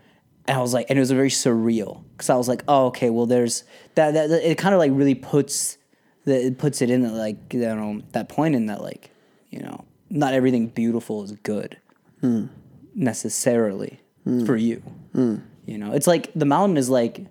[0.48, 3.10] And I was like, and it was very surreal because I was like, oh, okay,
[3.10, 3.62] well, there's
[3.94, 4.14] that.
[4.14, 5.78] that, it kind of like really puts
[6.24, 9.10] the it puts it in that like you know that point in that like
[9.50, 11.76] you know not everything beautiful is good
[12.20, 12.46] hmm.
[12.94, 14.01] necessarily
[14.46, 14.82] for you.
[15.14, 17.26] You know, it's like the mountain is like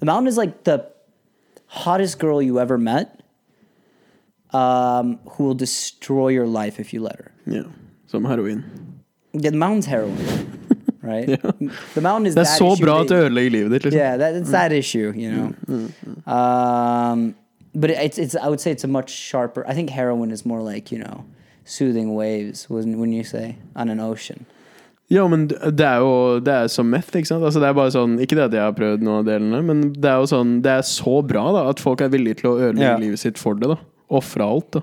[0.00, 0.86] the mountain is like the
[1.66, 3.20] hottest girl you ever met,
[4.52, 7.32] um, who will destroy your life if you let her.
[7.46, 7.62] Yeah,
[8.06, 8.64] Som heroin.
[9.32, 10.16] Yeah, the mountain's heroin,
[11.02, 11.28] right?
[11.28, 11.36] Yeah.
[11.94, 13.84] The mountain is Det er that så issue bra that- at det ødelegger livet ditt,
[13.84, 13.98] liksom.
[13.98, 16.32] yeah, that, it's that issue, you know.
[16.32, 17.34] Um,
[17.74, 19.64] but it's it's I would say it's a much sharper.
[19.68, 21.24] I think heroin is more like you know
[21.64, 22.68] soothing waves.
[22.70, 24.46] Wouldn't wouldn't you say on an ocean?
[25.10, 27.44] Ja, men det er jo det er som meth, ikke sant?
[27.44, 29.80] Altså, det er bare sånn, ikke det at jeg har prøvd noen av delene, men
[29.96, 32.58] det er jo sånn Det er så bra da at folk er villige til å
[32.58, 32.98] ødelegge Ja.
[33.00, 33.68] livet sitt for det.
[33.72, 33.78] da
[34.10, 34.70] Ofre alt.
[34.72, 34.82] da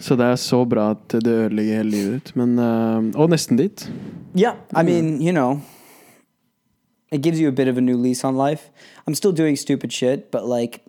[0.00, 2.36] Så det er så bra at det ødelegger hele livet ditt.
[2.36, 3.88] Men eh, Og nesten dit.
[4.34, 5.60] Yeah, I mean, you know,
[7.10, 8.70] it gives you a bit of a new lease on life.
[9.06, 10.80] I'm still doing stupid shit, but like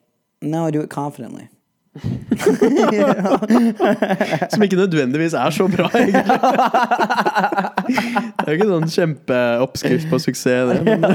[0.42, 1.48] now I do it confidently.
[4.52, 6.24] Som ikke nødvendigvis er så bra, egentlig.
[8.44, 10.84] Det er jo ikke noen kjempeoppskrift på suksess, det.
[10.88, 11.02] Men,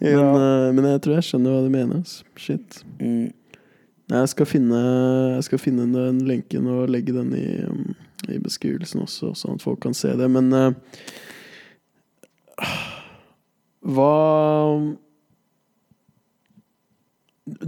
[0.00, 2.00] men, eh, men jeg tror jeg skjønner hva du mener.
[2.38, 2.68] Shit.
[3.00, 3.28] Mm.
[4.08, 4.80] Jeg skal finne,
[5.34, 7.94] jeg skal finne den lenken og legge den i, um,
[8.30, 10.28] i beskrivelsen også, sånn at folk kan se det.
[10.32, 10.72] Men eh,
[13.88, 14.14] hva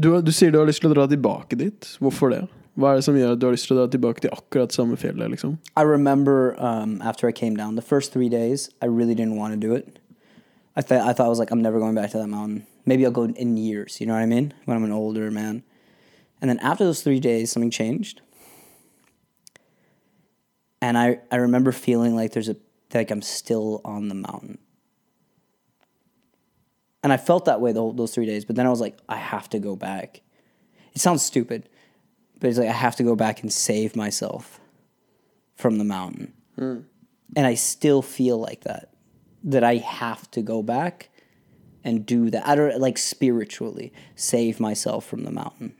[0.00, 1.92] du, du sier du har lyst til å dra tilbake dit.
[2.00, 2.42] Hvorfor det?
[2.80, 4.72] Hva er det som gjør at du har lyst til å dra tilbake til akkurat
[4.72, 5.32] samme fjellet?
[5.34, 5.58] liksom?
[5.76, 9.52] I remember um, after I came down, the first three days, I really didn't want
[9.54, 9.98] to do it.
[10.76, 12.66] I thought I thought I was like, I'm never going back to that mountain.
[12.86, 14.00] Maybe I'll go in years.
[14.00, 14.54] You know what I mean?
[14.64, 15.62] When I'm an older man.
[16.40, 18.22] And then after those three days, something changed.
[20.80, 22.56] And I, I remember feeling like there's a
[22.94, 24.58] like I'm still on the mountain.
[27.02, 28.44] And I felt that way the whole, those three days.
[28.44, 30.20] But then I was like, I have to go back.
[30.94, 31.68] It sounds stupid,
[32.38, 34.60] but it's like I have to go back and save myself
[35.56, 36.32] from the mountain.
[37.36, 38.90] And I still feel like that.
[39.44, 41.08] That I have to go back
[41.84, 42.46] and do that.
[42.46, 45.74] I don't like spiritually save myself from the mountain.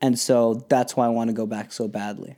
[0.00, 2.36] And so that's why I want to go back so badly.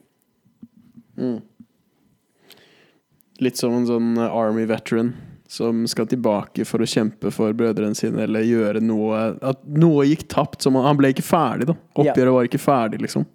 [3.40, 5.14] Litt som en sånn eh, army veteran
[5.50, 10.28] som skal tilbake for å kjempe for brødrene sine, eller gjøre noe At noe gikk
[10.30, 10.62] tapt.
[10.62, 11.74] Som han, ble ikke ferdig, da.
[11.98, 13.26] Oppgjøret var ikke ferdig, liksom.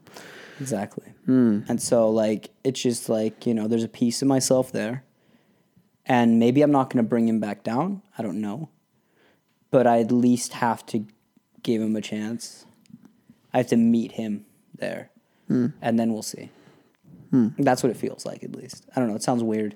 [0.62, 1.12] Exactly.
[1.28, 1.66] Mm.
[1.68, 5.04] And so, like, it's just like, you know, there's a piece of myself there.
[6.06, 8.02] And maybe I'm not going to bring him back down.
[8.18, 8.70] I don't know.
[9.72, 11.06] But I at least have to
[11.64, 12.66] give him a chance.
[13.54, 14.46] I have to meet him
[14.78, 15.10] there.
[15.50, 15.74] Mm.
[15.82, 16.50] And then we'll see.
[17.58, 18.86] That's what it feels like, at least.
[18.96, 19.16] I don't know.
[19.16, 19.76] It sounds weird.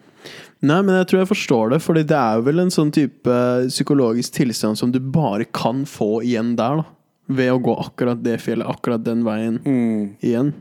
[0.60, 3.36] Nei, men jeg tror jeg forstår det, Fordi det er vel en sånn type
[3.70, 6.88] psykologisk tilstand som du bare kan få igjen der, da.
[7.30, 9.60] Ved å gå akkurat det fjellet, akkurat den veien
[10.20, 10.54] igjen.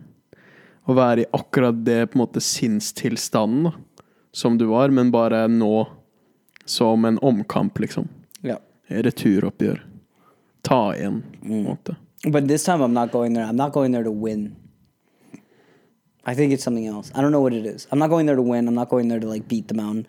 [0.89, 3.73] Å være i akkurat det på en måte sinnstilstanden da,
[4.37, 5.87] som du var, men bare nå
[6.69, 8.09] som en omkamp, liksom.
[8.45, 8.59] Ja.
[8.93, 9.81] Returoppgjør.
[10.69, 11.97] Ta igjen, på en måte.
[12.29, 13.47] But this time I'm not going there.
[13.47, 14.57] I'm not going there to win.
[16.31, 17.11] I think it's something else.
[17.15, 17.87] I don't know what it is.
[17.91, 18.69] I'm not going there to win.
[18.69, 20.07] I'm not going there to like beat the mountain.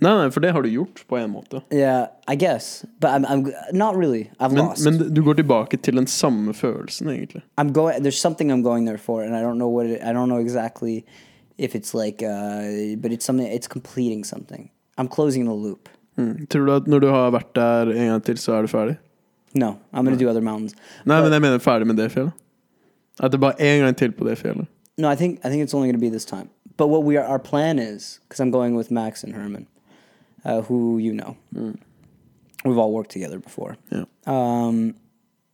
[0.00, 1.60] Nei, nei, for det har du gjort, på en måte.
[1.72, 4.30] Yeah, I guess, but I'm, I'm not really.
[4.38, 4.84] I've Men, lost.
[4.84, 7.42] men du går tilbake til den samme følelsen, egentlig.
[7.58, 8.02] I'm going.
[8.02, 9.86] There's something I'm going there for, and I don't know what.
[9.86, 11.04] It, I don't know exactly
[11.58, 13.46] if it's like, uh, but it's something.
[13.48, 14.70] It's completing something.
[14.98, 15.88] I'm closing the loop.
[16.16, 16.46] Mm.
[16.48, 18.96] Tror du at når du har vært der en gang til, så er du ferdig?
[19.54, 20.74] No, I'm gonna do other mountains.
[21.06, 22.32] Nei, But- men jeg mener ferdig med det fjellet.
[23.20, 24.66] At det bare er en gang til på det fjellet.
[24.98, 26.50] No, I think I think it's only gonna be this time.
[26.76, 29.66] But what we are, our plan is, because I'm going with Max and Herman,
[30.44, 31.36] uh, who you know,
[32.64, 33.76] we've all worked together before.
[33.90, 34.04] Ja.
[34.26, 34.94] Um,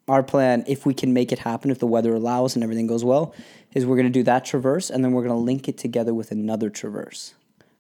[0.09, 3.05] our plan, if we can make it happen, if the weather allows and everything goes
[3.05, 3.35] well,
[3.73, 6.13] is we're going to do that traverse and then we're going to link it together
[6.13, 7.35] with another traverse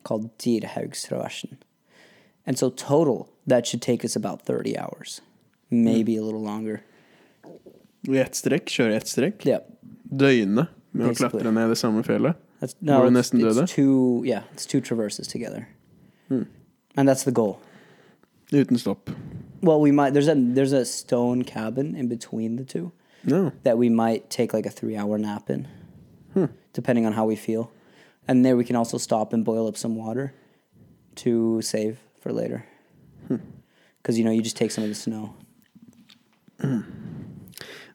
[0.05, 1.59] called Dyrhaugstraversen.
[2.47, 5.21] And so, total, that should take us about 30 hours,
[5.71, 6.83] maybe a little longer.
[8.05, 9.47] I ett strekk, kjøre i ett strekk.
[9.49, 9.63] Yeah.
[10.05, 12.41] Døgne med å klatre ned det samme fjellet.
[12.61, 13.67] That's, Hvor no, du it's, nesten døde?
[13.69, 15.69] two, yeah, it's two traverses together.
[16.29, 16.45] Hmm.
[16.97, 17.61] And that's the goal.
[18.53, 19.11] Uten stopp.
[19.61, 22.93] Well, we might, there's a, there's a stone cabin in between the two.
[23.27, 23.51] Ja.
[23.63, 25.67] that we might take like a three hour nap in,
[26.35, 26.45] hmm.
[26.75, 27.73] depending on how we feel.
[28.29, 30.35] And there we can also stop and boil up some water
[31.17, 32.67] to save for later.
[33.29, 33.37] Hmm.
[34.03, 35.35] Because, you know, you just take some of the snow.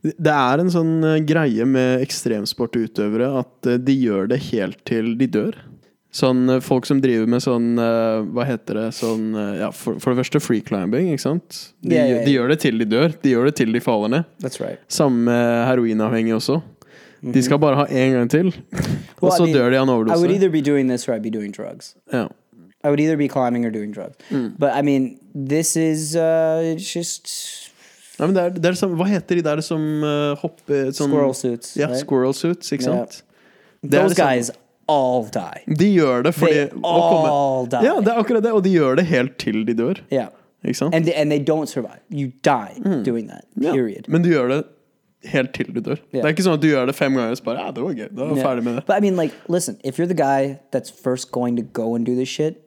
[0.02, 5.12] Det er en sånn eh, greie med ekstremsportutøvere at eh, de gjør det helt til
[5.20, 5.58] de dør.
[6.16, 8.86] Sånn eh, folk som driver med sånn Hva heter det?
[8.98, 11.60] Sånn Ja, for, for det første free climbing, ikke sant?
[11.84, 12.26] De, yeah, yeah, yeah.
[12.26, 13.14] de gjør det til de dør.
[13.22, 14.34] De gjør det til de faller ned.
[14.42, 14.82] That's right.
[14.88, 16.62] Samme med heroinavhengige også.
[17.20, 18.54] De skal bare ha én gang til,
[19.20, 20.16] og well, så I mean, dør de av en overdose.
[20.16, 21.98] I would either be doing this or I'd be doing drugs.
[22.14, 22.30] Ja.
[22.80, 24.16] I would either be climbing or doing drugs.
[24.32, 27.28] But I mean, this is uh, just
[28.20, 31.08] ja, men det er, det er sånn, hva heter de der som uh, hopper sånn,
[31.10, 31.76] squirrel suits.
[31.80, 32.02] Ja, right?
[32.04, 33.22] squirrel suits, ikke sant?
[33.82, 34.52] Det er Those liksom- guys
[34.90, 35.76] all die.
[35.78, 37.84] De gjør det fordi They all die.
[37.86, 40.02] Ja, det er akkurat det, og de gjør det helt til de dør.
[40.12, 40.30] Yeah.
[40.66, 40.96] Ikke sant?
[40.96, 42.00] And they, and they don't survive.
[42.10, 43.46] You die doing that.
[43.56, 44.10] Period.
[44.10, 44.64] Men du gjør det
[45.30, 46.00] helt til du dør.
[46.12, 47.84] Det er ikke sånn at du gjør det fem ganger og så bare Ja, det
[47.84, 48.08] var gøy.
[48.10, 48.44] Da jeg Yeah.
[48.48, 48.86] ferdig med det.
[48.88, 52.06] But I mean, like, listen, if you're the guy that's first going to go and
[52.06, 52.60] do this shit,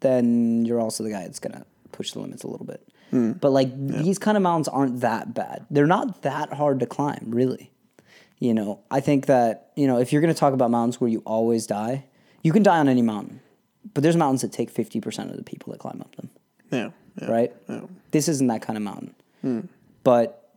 [0.00, 2.80] then you're also the guy that's gonna push the limits a little bit.
[3.10, 3.32] Hmm.
[3.32, 5.66] But like, these kind of mountains aren't that bad.
[5.70, 7.70] They're not that hard to climb, really.
[8.38, 11.22] You know, I think that you know if you're gonna talk about mountains where you
[11.24, 12.04] always die,
[12.42, 13.40] you can die on any mountain,
[13.94, 16.30] but there's mountains that take fifty percent of the people that climb up them.
[16.70, 16.90] Yeah.
[17.20, 17.52] ja, right?
[17.68, 17.80] ja.
[18.10, 19.14] This isn't that kind of mountain.
[19.40, 19.60] Hmm.
[20.04, 20.52] But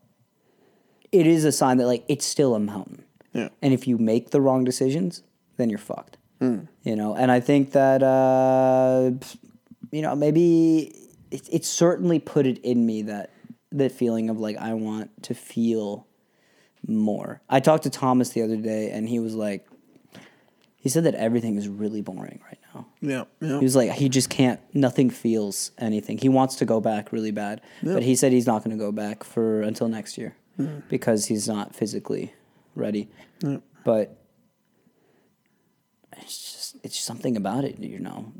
[1.11, 3.05] it is a sign that like it's still a mountain.
[3.33, 3.49] Yeah.
[3.61, 5.23] And if you make the wrong decisions,
[5.55, 6.17] then you're fucked.
[6.39, 6.61] Hmm.
[6.83, 9.11] You know, and I think that uh,
[9.91, 10.98] you know maybe
[11.31, 13.31] it, it certainly put it in me that
[13.71, 16.07] that feeling of like I want to feel
[16.87, 17.41] more.
[17.49, 19.67] I talked to Thomas the other day, and he was like,
[20.77, 22.87] he said that everything is really boring right now.
[23.01, 23.59] Ja, ja.
[23.59, 26.17] He was like, he just can't, nothing feels anything.
[26.17, 27.61] He wants to go back really bad.
[27.83, 30.81] But he said he's not going to go back for until next year mm.
[30.87, 32.33] because he's not physically
[32.75, 33.09] ready.
[33.41, 33.57] Ja.
[33.83, 34.17] But
[36.13, 38.31] it's just, it's something about it, you know.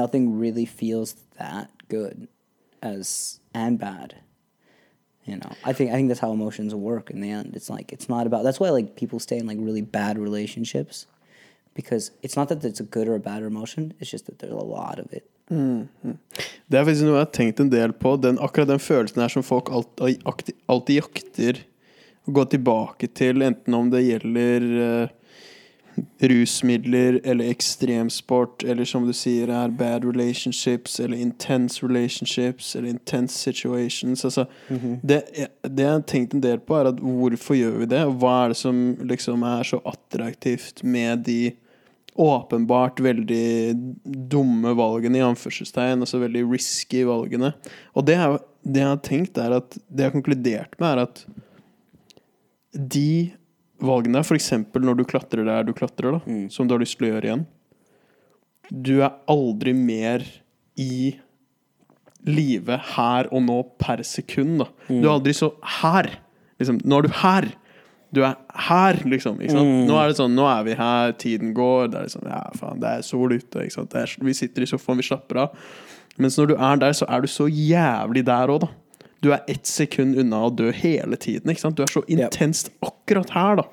[0.00, 2.28] Nothing really feels that good
[2.82, 4.16] as, and bad.
[5.24, 7.56] You know, I think I think that's how emotions work in the end.
[7.56, 8.44] It's like it's not about.
[8.44, 11.06] That's why like people stay in like really bad relationships,
[11.74, 13.94] because it's not that it's a good or a bad emotion.
[14.00, 15.24] It's just that there's a lot of it.
[15.48, 18.16] Det er faktisk noe jeg har tenkt en del på.
[18.16, 21.60] Den, akkurat den følelsen her som folk alltid, alltid, jakter
[22.24, 25.12] å gå tilbake til, enten om det gjelder eh,
[26.20, 33.38] rusmidler eller ekstremsport, eller som du sier er bad relationships, eller intense relationships, eller intense
[33.38, 34.24] situations.
[34.24, 34.46] Altså,
[35.02, 35.22] det,
[35.62, 38.04] det jeg har tenkt en del på, er at hvorfor gjør vi det?
[38.08, 41.52] Og hva er det som liksom er så attraktivt med de
[42.14, 43.74] åpenbart veldig
[44.30, 47.50] dumme valgene, i anførselstegn, altså veldig risky valgene.
[47.98, 51.02] Og det, er, det jeg har tenkt, er at det jeg har konkludert med, er
[51.08, 51.24] at
[52.74, 53.32] de
[53.86, 54.50] valgene, f.eks.
[54.74, 57.44] når du klatrer der du klatrer, da, som du har lyst til å gjøre igjen
[58.84, 60.24] Du er aldri mer
[60.80, 61.14] i
[62.24, 64.62] live her og nå per sekund.
[64.62, 64.66] Da.
[64.88, 65.50] Du er aldri så
[65.82, 66.08] her.
[66.60, 67.48] Liksom, nå er du her.
[68.14, 68.36] Du er
[68.68, 69.40] her, liksom.
[69.50, 69.72] Sant?
[69.88, 71.90] Nå er det sånn, nå er vi her, tiden går.
[71.92, 73.66] Det er liksom, ja, faen, det er sol ute.
[73.66, 75.60] Er, vi sitter i sofaen, vi slapper av.
[76.16, 78.70] Mens når du er der, så er du så jævlig der òg, da.
[79.24, 81.52] Du er ett sekund unna å dø hele tiden.
[81.74, 83.68] Du er så intenst akkurat her, da.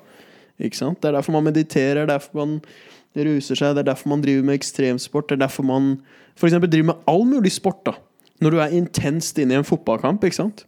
[0.62, 1.00] Ikke sant?
[1.02, 2.58] Det er derfor man mediterer, det er derfor man
[3.12, 5.28] ruser seg, det er derfor man driver med ekstremsport.
[5.28, 5.94] Det er derfor man
[6.40, 7.84] eksempel driver med all mulig sport.
[7.86, 7.92] da
[8.40, 10.64] Når du er intenst inne i en fotballkamp, ikke sant?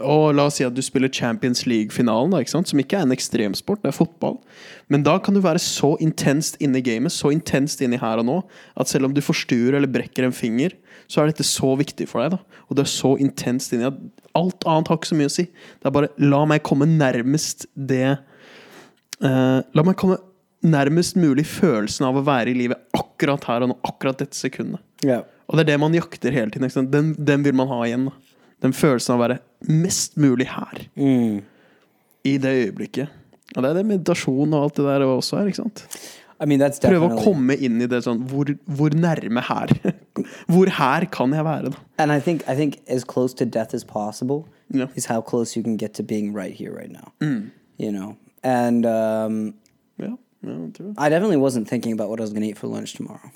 [0.00, 3.82] Og la oss si at du spiller Champions League-finalen, ikke som ikke er en ekstremsport,
[3.82, 4.38] det er fotball.
[4.88, 8.20] Men da kan du være så intenst inne i gamet, så intenst inne i her
[8.20, 8.38] og nå,
[8.76, 10.76] at selv om du forstuer eller brekker en finger,
[11.08, 12.36] så er dette så viktig for deg.
[12.36, 12.60] da.
[12.68, 13.98] Og du er så intenst inni at
[14.36, 15.46] alt annet har ikke så mye å si.
[15.48, 18.20] Det er bare la meg komme nærmest det
[19.24, 20.18] eh, La meg komme
[20.66, 24.82] nærmest mulig følelsen av å være i livet akkurat her og nå, akkurat dette sekundet.
[25.04, 25.22] Yeah.
[25.48, 26.90] Og det er det man jakter hele tiden.
[26.92, 28.10] Den, den vil man ha igjen.
[28.10, 28.40] Da.
[28.66, 29.38] Den følelsen av å være
[29.72, 30.84] mest mulig her.
[31.00, 31.40] Mm.
[32.28, 33.08] I det øyeblikket.
[33.56, 35.48] Og det er det meditasjon og alt det der også er.
[35.50, 35.84] ikke sant?
[36.40, 39.72] I mean, Prøve å komme inn i det sånn Hvor, hvor nærme her?
[40.52, 41.82] Hvor her kan jeg være, da?
[42.00, 44.86] And I think I think as close to death as possible Yeah.
[44.94, 47.10] is how close you can get to being right here, right now.
[47.76, 49.54] You know, and um,
[49.98, 50.04] Ja,
[50.42, 50.94] ja jeg tror det.
[50.98, 53.30] I definitely wasn't thinking about what I was going to eat for lunch tomorrow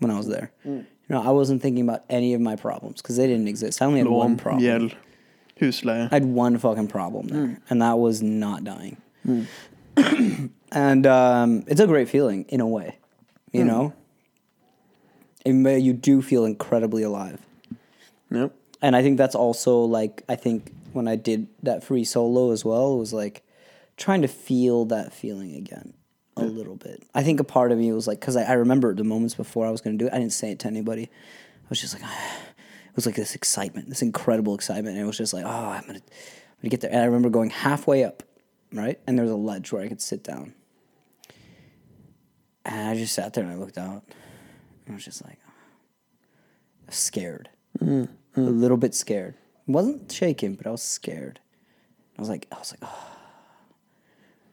[0.00, 0.50] when I was there.
[0.64, 3.82] You know, I wasn't thinking about any of my problems because they didn't exist.
[3.82, 4.60] I only had one problem.
[5.60, 6.08] husleie.
[6.10, 8.96] I had one fucking problem there, and that was not dying.
[10.72, 12.98] and um, it's a great feeling in a way,
[13.52, 13.92] you know.
[15.44, 17.38] And you do feel incredibly alive.
[18.30, 18.48] Ja.
[18.82, 22.64] and I think that's also like I think when I did that free solo as
[22.64, 23.42] well, it was like
[24.00, 25.94] trying to feel that feeling again
[26.36, 27.04] a little bit.
[27.14, 29.66] I think a part of me was like because I, I remember the moments before
[29.66, 31.04] I was going to do it, I didn't say it to anybody.
[31.04, 32.02] I was just like,
[32.88, 35.82] it was like this excitement, this incredible excitement, and it was just like, oh, I'm
[35.82, 36.90] gonna, I'm gonna get there.
[36.90, 38.22] And I remember going halfway up,
[38.72, 40.54] right, and there was a ledge where I could sit down,
[42.64, 44.02] and I just sat there and I looked out,
[44.86, 45.38] and I was just like,
[46.88, 48.40] scared mm-hmm.
[48.40, 49.34] a little bit scared.
[49.66, 51.38] wasn't shaking, but I was scared.
[52.18, 53.09] I was like, I was like, oh.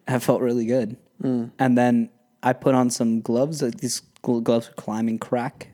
[0.08, 0.98] I felt really good.
[1.22, 1.46] Hmm.
[1.60, 2.10] And then
[2.44, 3.62] I put on some gloves.
[3.62, 5.70] Like these gloves for climbing crack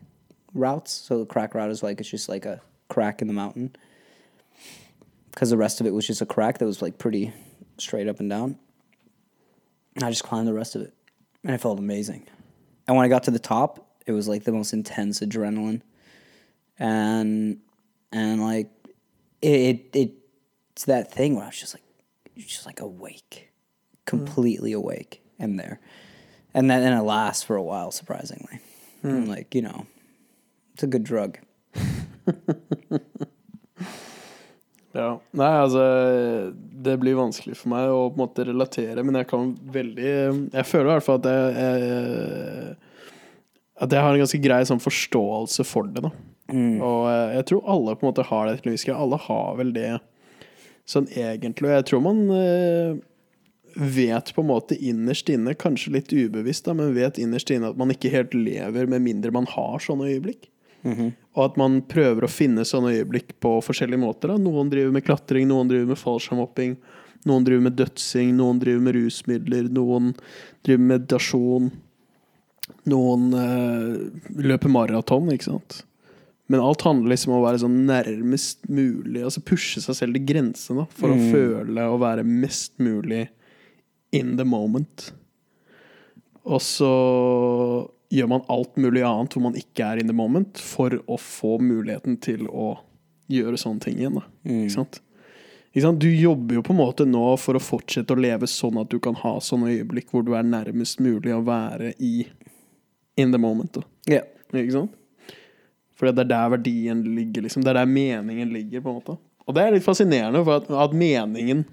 [0.54, 0.92] routes.
[0.92, 3.76] So the crack route is like it's just like a crack in the mountain.
[5.32, 7.34] Because the rest of it was just a crack that was like pretty
[7.78, 8.58] straight up and down.
[9.96, 10.94] And I just climbed the rest of it,
[11.44, 12.28] and it felt amazing.
[12.88, 15.82] And when I got to the top, it was like the most intense adrenaline
[16.80, 17.60] and
[18.12, 18.70] and like
[19.42, 20.12] it, it
[20.72, 21.84] it's that thing where I was just like
[22.38, 23.52] just like awake,
[24.06, 25.80] completely awake in there,
[26.54, 28.60] and then and it lasts for a while surprisingly.
[29.04, 29.28] Mm.
[29.28, 29.86] like you know,
[30.74, 31.40] it's a good drug.
[34.94, 35.20] Ja.
[35.34, 35.84] Nei, altså
[36.86, 40.12] Det blir vanskelig for meg å på en måte relatere, men jeg kan veldig
[40.54, 42.76] Jeg føler i hvert fall at jeg, jeg
[43.82, 46.12] At jeg har en ganske grei sånn forståelse for det, da.
[46.54, 49.00] Og eh, jeg tror alle på en måte har det til en viss grad.
[49.02, 49.90] Alle har vel det
[50.86, 51.72] sånn egentlig.
[51.72, 53.02] Og jeg tror man eh,
[53.76, 57.80] vet på en måte innerst inne, kanskje litt ubevisst, da, men vet innerst inne at
[57.80, 60.50] man ikke helt lever med mindre man har sånne øyeblikk.
[61.34, 64.34] Og at man prøver å finne sånne øyeblikk på forskjellige måter.
[64.34, 64.42] Da.
[64.42, 66.76] Noen driver med klatring, noen driver med fallskjermhopping,
[67.30, 70.12] noen driver med dødsing, noen driver med rusmidler, noen
[70.66, 71.72] driver med meditasjon.
[72.92, 75.84] Noen eh, løper maraton, ikke sant.
[76.52, 80.28] Men alt handler liksom om å være sånn nærmest mulig, altså pushe seg selv til
[80.28, 83.30] grensene for for å føle og være mest mulig
[84.14, 85.10] in the moment.
[86.44, 86.90] Og så
[88.14, 91.58] gjør man alt mulig annet hvor man ikke er in the moment, for å få
[91.64, 92.76] muligheten til å
[93.32, 94.20] gjøre sånne ting igjen.
[94.20, 94.28] Da.
[94.46, 95.00] Ikke sant?
[95.74, 96.02] Ikke sant?
[96.04, 99.00] Du jobber jo på en måte nå for å fortsette å leve sånn at du
[99.02, 102.28] kan ha sånne øyeblikk hvor du er nærmest mulig å være i
[103.18, 103.80] in the moment.
[104.10, 104.28] Yeah.
[104.54, 105.00] Ikke sant?
[105.98, 107.64] For det er der verdien ligger, liksom.
[107.66, 109.18] Det er der meningen ligger, på en måte.
[109.48, 111.64] Og det er litt fascinerende, for at, at meningen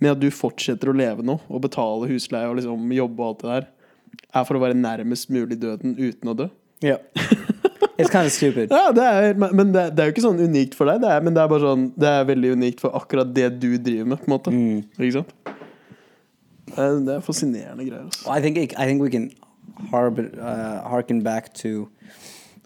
[0.00, 3.42] med at du fortsetter å leve nå, og betale husleie og liksom jobbe og alt
[3.42, 3.68] det der,
[4.40, 6.48] er for å være nærmest mulig døden uten å dø.
[6.84, 6.96] Ja.
[8.00, 8.70] it's kind of stupid.
[8.74, 11.12] Ja, det er, men men det, det er jo ikke sånn unikt for deg, det
[11.12, 14.14] er, men det er bare sånn Det er veldig unikt for akkurat det du driver
[14.14, 14.54] med, på en måte.
[14.98, 15.36] Ikke sant?
[16.70, 18.04] Det er, det er fascinerende greier.
[18.06, 18.26] Altså.
[18.26, 19.30] Well, I think I think we can
[19.90, 21.90] harbor, uh, harken back to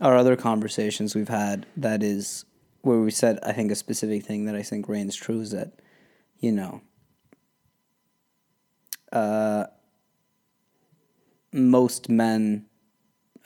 [0.00, 1.66] our other conversations we've had.
[1.76, 2.44] That is
[2.82, 5.72] where we said I think a specific thing that I think reigns true is that
[6.40, 6.82] you know
[9.14, 9.66] uh,
[11.52, 12.66] most men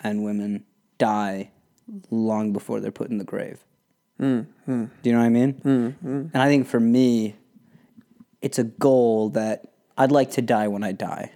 [0.03, 0.65] and women
[0.97, 1.51] die
[2.11, 3.65] long before they're put in the grave.
[4.19, 4.87] Hmm, hmm.
[5.03, 5.53] Do you know what I mean?
[5.53, 7.37] Hmm, and I think for me,
[8.43, 11.33] it's a goal that I'd like to die when I die.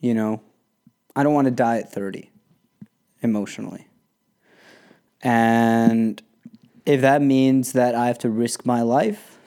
[0.00, 0.42] You know,
[1.14, 2.30] I don't want to die at 30
[3.22, 3.86] emotionally.
[5.22, 6.20] And
[6.86, 9.38] if that means that I have to risk my life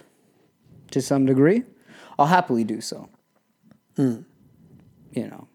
[0.91, 1.63] to some degree,
[2.17, 3.09] I'll happily do so.
[3.95, 4.21] Hmm.
[5.11, 5.47] You know,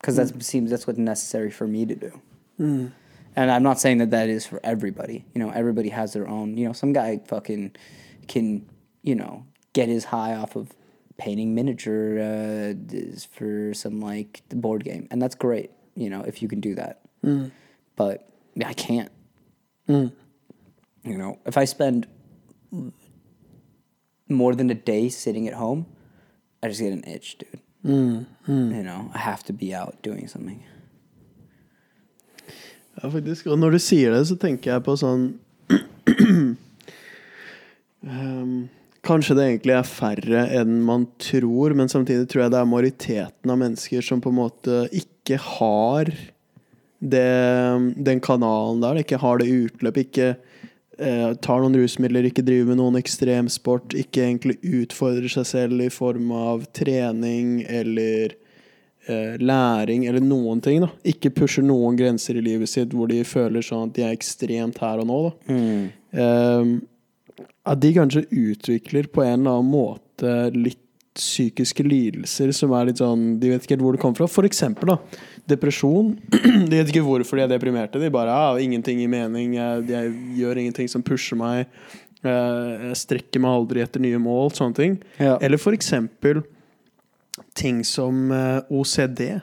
[0.00, 0.40] because that hmm.
[0.40, 2.20] seems that's what's necessary for me to do.
[2.56, 2.86] Hmm.
[3.34, 5.24] And I'm not saying that that is for everybody.
[5.34, 6.56] You know, everybody has their own.
[6.56, 7.74] You know, some guy fucking
[8.28, 8.68] can,
[9.02, 10.72] you know, get his high off of
[11.16, 12.74] painting miniature uh,
[13.30, 15.70] for some like the board game, and that's great.
[15.94, 17.00] You know, if you can do that.
[17.96, 18.28] But
[18.64, 19.10] I can't.
[19.88, 20.12] You
[21.18, 22.06] know, if I spend
[24.28, 25.86] more than a day sitting at home,
[26.62, 27.58] I just get an itch, dude.
[27.84, 28.26] You
[28.82, 30.62] know, I have to be out doing something.
[33.02, 33.46] Ja, faktisk.
[33.46, 35.32] Og når du sier det, så tenker jeg på sånn
[38.06, 38.68] um,
[39.02, 43.50] Kanskje det egentlig er færre enn man tror, men samtidig tror jeg det er majoriteten
[43.50, 46.12] av mennesker som på en måte ikke har
[47.02, 47.24] det,
[48.06, 50.28] den kanalen der, ikke har det utløp, ikke
[51.02, 55.90] eh, tar noen rusmidler, ikke driver med noen ekstremsport, ikke egentlig utfordrer seg selv i
[55.92, 58.36] form av trening eller
[59.08, 60.80] eh, læring eller noen ting.
[60.84, 64.14] da Ikke pusher noen grenser i livet sitt hvor de føler sånn at de er
[64.16, 65.20] ekstremt her og nå.
[65.26, 65.52] da
[66.12, 66.80] Ehm,
[67.64, 70.78] At de kanskje utvikler på en eller annen måte litt
[71.12, 74.28] psykiske lidelser som er litt sånn De vet ikke helt hvor det kommer fra.
[74.32, 74.96] For eksempel da
[75.48, 76.12] depresjon.
[76.70, 77.98] De vet ikke hvorfor de er deprimerte.
[78.00, 81.66] De bare ah, 'ingenting i mening', jeg, jeg gjør ingenting som pusher meg.
[82.24, 84.50] eh, Jeg strekker meg aldri etter nye mål.
[84.54, 84.98] Sånne ting.
[85.18, 85.38] Ja.
[85.42, 86.42] Eller for eksempel
[87.54, 89.40] ting som eh, OCD.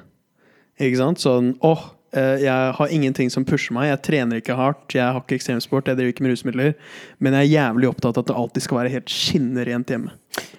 [0.79, 1.19] Ikke sant?
[1.19, 3.89] Sånn åh, oh, jeg har ingenting som pusher meg.
[3.91, 6.71] Jeg trener ikke hardt, jeg har ikke ekstremsport, jeg driver ikke med rusmidler.
[7.19, 10.15] Men jeg er jævlig opptatt av at det alltid skal være helt skinnerent hjemme.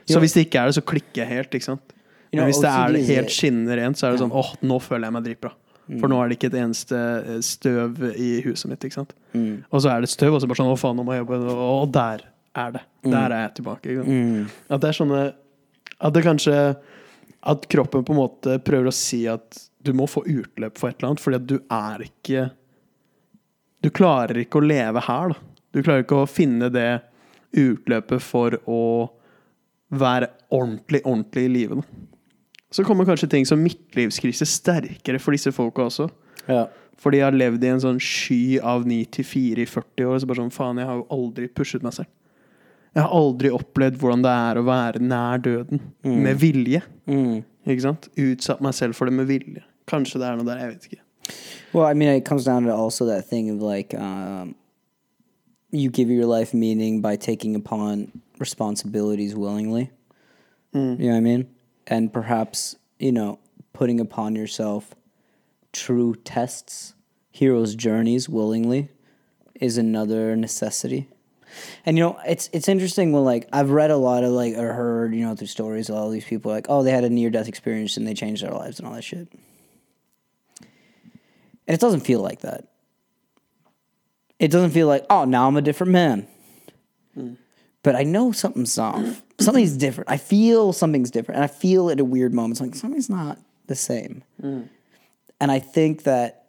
[0.07, 0.21] Så Ja.
[0.21, 1.51] hvis det ikke er det, så klikker jeg helt.
[1.55, 1.97] ikke sant?
[2.33, 5.17] Men hvis det er helt skinnende rent, så er det sånn åh, nå føler jeg
[5.17, 5.55] meg dritbra.
[5.99, 8.85] For nå er det ikke et eneste eh, støv i huset mitt.
[8.87, 9.15] ikke sant?
[9.35, 9.65] Mm.
[9.71, 11.41] Og så er det støv, og så bare sånn å faen, nå må jeg jobbe.
[11.51, 12.23] Og der
[12.55, 12.85] er det.
[13.11, 13.97] Der er jeg tilbake.
[14.07, 14.47] Mm.
[14.71, 15.25] At det er sånne
[16.01, 16.55] At det kanskje
[17.41, 20.99] At kroppen på en måte prøver å si at du må få utløp for et
[20.99, 22.43] eller annet, fordi at du er ikke
[23.81, 25.47] Du klarer ikke å leve her, da.
[25.73, 27.01] Du klarer ikke å finne det
[27.57, 28.83] utløpet for å
[29.91, 31.81] være ordentlig, ordentlig i livet.
[31.81, 32.10] Da.
[32.71, 36.07] Så kommer kanskje ting som midtlivskrise sterkere for disse folka også.
[36.47, 36.69] Ja.
[37.01, 40.21] For de har levd i en sånn sky av 9 til 4 i 40 år.
[40.21, 42.11] Så bare sånn, faen, jeg har jo aldri pushet meg selv.
[42.95, 45.83] Jeg har aldri opplevd hvordan det er å være nær døden.
[46.07, 46.83] Med vilje.
[47.11, 47.43] Mm.
[47.67, 48.11] Ikke sant?
[48.19, 49.63] Utsatt meg selv for det med vilje.
[49.91, 51.05] Kanskje det er noe der, jeg vet ikke.
[51.73, 54.55] Well, I mean, it comes down to also that thing of like, um,
[55.71, 59.91] you give your life meaning by taking upon responsibilities willingly.
[60.73, 61.49] You know what I mean?
[61.91, 63.41] And perhaps, you know,
[63.73, 64.95] putting upon yourself
[65.73, 66.95] true tests,
[67.33, 68.89] hero's journeys willingly
[69.57, 71.09] is another necessity.
[71.85, 74.73] And you know, it's it's interesting when like I've read a lot of like or
[74.73, 77.29] heard, you know, through stories of all these people like, oh, they had a near
[77.29, 79.27] death experience and they changed their lives and all that shit.
[81.67, 82.69] And it doesn't feel like that.
[84.39, 86.27] It doesn't feel like, oh, now I'm a different man.
[87.15, 87.35] Hmm.
[87.83, 89.23] But I know something's off.
[89.39, 90.11] Something's different.
[90.11, 91.37] I feel something's different.
[91.37, 94.23] And I feel at a weird moment, it's like something's not the same.
[94.43, 94.69] Mm.
[95.41, 96.45] And I think that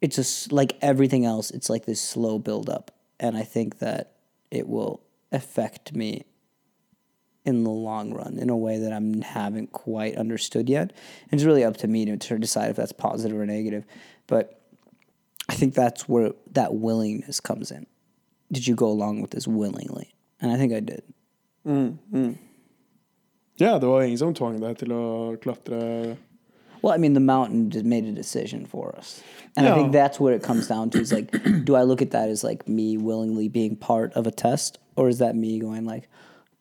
[0.00, 2.92] it's just like everything else, it's like this slow buildup.
[3.18, 4.12] And I think that
[4.50, 5.02] it will
[5.32, 6.24] affect me
[7.44, 10.92] in the long run in a way that I haven't quite understood yet.
[11.30, 13.84] And it's really up to me to, to decide if that's positive or negative.
[14.26, 14.60] But
[15.48, 17.86] I think that's where that willingness comes in.
[18.52, 20.14] Did you go along with this willingly?
[20.40, 21.02] And I think I did.
[21.66, 22.34] Mm, mm.
[23.56, 26.16] Ja, det var ingen som tvang deg til å klatre
[26.82, 29.22] Well, I mean, the mountain just made a decision for us.
[29.54, 31.30] And I think that's what it comes down to is like,
[31.64, 34.78] do I look at that as like me willingly being part of a test?
[34.96, 36.08] Or is that me going like,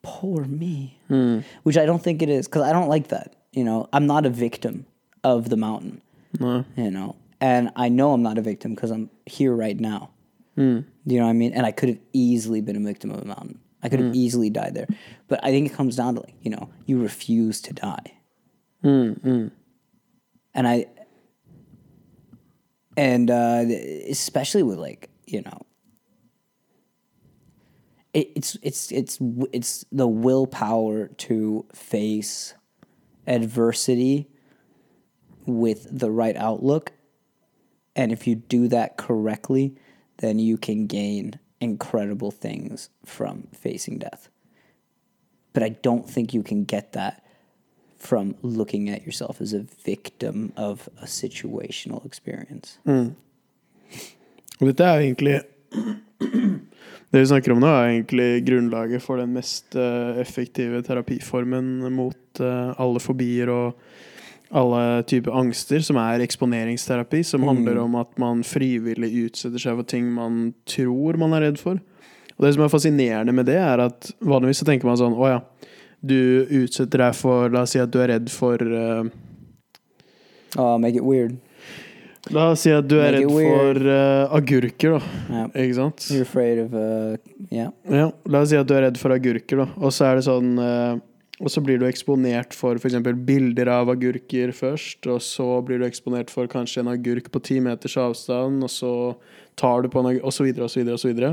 [0.02, 1.00] poor me?
[1.08, 1.40] Hmm.
[1.64, 3.36] Which I don't think it is because I don't like that.
[3.54, 4.86] You know, I'm not a victim
[5.24, 6.02] of the mountain.
[6.76, 10.10] You know, and I know I'm not a victim because I'm here right now.
[11.08, 11.54] Do you know what I mean?
[11.54, 13.60] And I could have easily been a victim of a mountain.
[13.82, 14.88] I could have easily died there.
[15.28, 18.14] But I think it comes down to like, you know, you refuse to die.
[18.82, 19.14] Hmm,
[20.54, 20.88] And I,
[22.98, 23.66] and uh,
[24.10, 25.62] especially with like, you know,
[28.14, 29.20] it, it's it's it's
[29.54, 32.54] it's the willpower to face
[33.28, 34.28] adversity
[35.46, 36.92] with the right outlook
[37.96, 39.76] and if you do that correctly
[40.18, 44.30] then you can gain incredible things from facing death.
[45.54, 47.24] But i don't think you can get that
[47.98, 52.80] from looking at yourself as a victim of a situational experience.
[54.60, 55.42] Og dette er egentlig
[57.10, 62.40] Det vi snakker om nå, er egentlig grunnlaget for den mest eh, effektive terapiformen mot
[62.40, 63.80] eh, alle fobier og
[64.52, 67.84] alle typer angster, som er eksponeringsterapi, som handler Mm.
[67.84, 71.78] om at man frivillig utsetter seg for ting man tror man er redd for.
[72.40, 75.28] Og det som er fascinerende med det, er at vanligvis så tenker man sånn Å
[75.28, 75.40] ja,
[76.02, 79.04] du utsetter deg for La oss si at du er redd for uh,
[80.58, 81.38] Oh, make it weird.
[82.32, 85.02] La oss si at du er redd for uh, agurker, da.
[85.30, 85.52] Yeah.
[85.66, 86.08] Ikke sant?
[86.12, 87.18] You're afraid of, uh,
[87.52, 87.70] yeah.
[87.90, 89.68] Ja, la oss si at du er redd for agurker, da.
[89.78, 90.98] Og så er det sånn eh,
[91.40, 92.98] Og så blir du eksponert for f.eks.
[93.24, 97.62] bilder av agurker først, og så blir du eksponert for kanskje en agurk på ti
[97.64, 98.94] meters avstand, og så
[99.60, 101.32] tar du på en agurk, og så videre og så videre og så videre.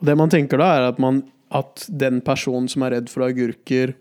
[0.00, 1.20] Og det man tenker da, er at, man,
[1.52, 3.92] at den personen som er redd for agurker,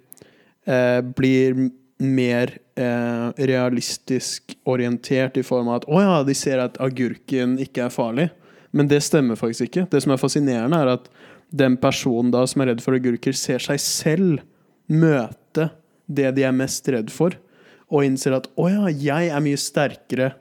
[0.64, 1.60] eh, blir
[2.04, 7.86] mer eh, realistisk orientert i form av at å ja, de ser at agurken ikke
[7.86, 8.30] er farlig.
[8.74, 9.86] Men det stemmer faktisk ikke.
[9.92, 11.12] Det som er fascinerende, er at
[11.54, 14.42] den personen da som er redd for agurker, ser seg selv
[14.92, 15.70] møte
[16.08, 17.36] det de er mest redd for,
[17.94, 20.34] og innser at å ja, jeg er mye sterkere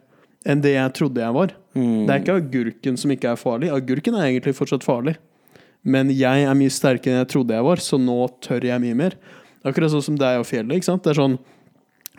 [0.49, 1.53] enn det jeg trodde jeg var.
[1.77, 2.07] Mm.
[2.07, 3.71] Det er ikke agurken som ikke er farlig.
[3.73, 5.15] Agurken er egentlig fortsatt farlig.
[5.83, 8.99] Men jeg er mye sterkere enn jeg trodde jeg var, så nå tør jeg mye
[8.99, 9.19] mer.
[9.67, 10.79] Akkurat sånn som deg og fjellet.
[10.79, 11.05] ikke sant?
[11.05, 11.39] Det er sånn,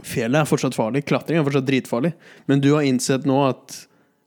[0.01, 2.15] Fjellet er fortsatt farlig, klatring er fortsatt dritfarlig,
[2.49, 3.75] men du har innsett nå at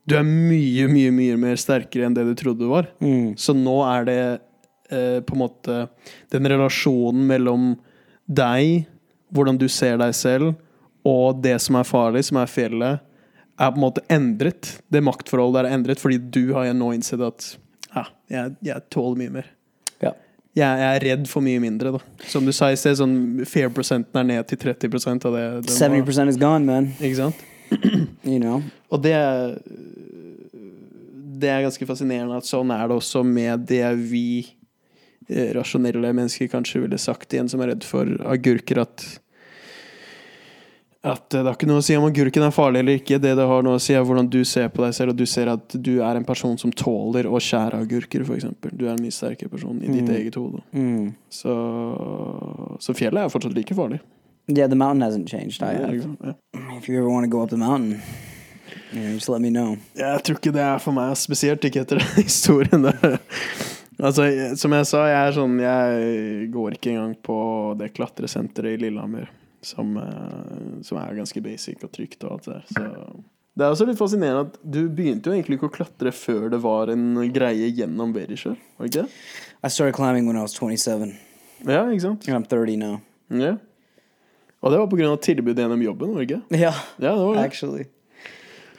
[0.06, 2.86] du er mye, mye mye mer sterkere enn det du trodde du var.
[3.02, 3.34] Mm.
[3.34, 4.20] Så nå er det
[4.90, 5.80] eh, på en måte
[6.34, 7.74] den relasjonen mellom
[8.26, 8.86] deg,
[9.34, 10.54] hvordan du ser deg selv,
[11.06, 13.04] og det som er farlig, som er fjellet,
[13.56, 14.76] er på en måte endret.
[14.92, 17.46] Det maktforholdet er endret fordi du har nå innsett at
[17.94, 19.50] ja, jeg, jeg tåler mye mer.
[20.02, 20.12] Ja.
[20.56, 22.26] Jeg, jeg er redd for mye mindre, da.
[22.28, 26.32] Som du sa i sted, sånn fair-prosenten er ned til 30% av det den 70%
[26.32, 26.90] is gone, man.
[27.00, 27.46] Ikke sant?
[28.26, 28.60] You know?
[28.94, 29.56] Og det er
[31.36, 34.55] Det er ganske fascinerende at sånn er det også med det vi
[35.28, 39.06] rasjonelle mennesker kanskje ville sagt til en som er redd for agurker, at
[41.06, 43.20] at det har ikke noe å si om agurken er farlig eller ikke.
[43.22, 45.22] Det det har noe å si, er hvordan du ser på deg selv, og du
[45.30, 48.48] ser at du er en person som tåler å skjære agurker, f.eks.
[48.72, 50.16] Du er en mye sterkere person i ditt Mm.
[50.16, 50.64] eget hode.
[50.74, 51.12] Mm.
[51.30, 51.54] Så,
[52.82, 54.00] så fjellet er fortsatt like farlig.
[54.48, 55.62] Yeah, the mountain hasn't changed.
[55.62, 56.16] I have.
[56.24, 56.34] Ja.
[56.76, 58.02] If you ever want to go up the mountain,
[58.92, 59.76] you know, just let me know.
[59.94, 63.20] Jeg tror ikke det er for meg, spesielt ikke etter den historien der.
[63.96, 64.26] Altså,
[64.60, 67.36] som jeg sa, jeg er sånn Jeg går ikke engang på
[67.80, 69.30] det klatresenteret i Lillehammer,
[69.64, 72.66] som, eh, som er ganske basic og trygt og alt det der.
[72.74, 72.84] Så
[73.56, 76.58] det er også litt fascinerende at du begynte jo egentlig ikke å klatre før det
[76.60, 79.06] var en greie gjennom Verisjø, var det ikke?
[79.64, 81.14] I started climbing when I was 27,
[81.64, 82.28] Ja, ikke sant?
[82.28, 83.00] and I'm 30 now.
[83.32, 83.54] Ja.
[84.60, 86.42] Og det var på grunn av tilbudet gjennom jobben, var det ikke?
[86.52, 87.44] Yeah, Ja, det var det.
[87.48, 87.86] actually.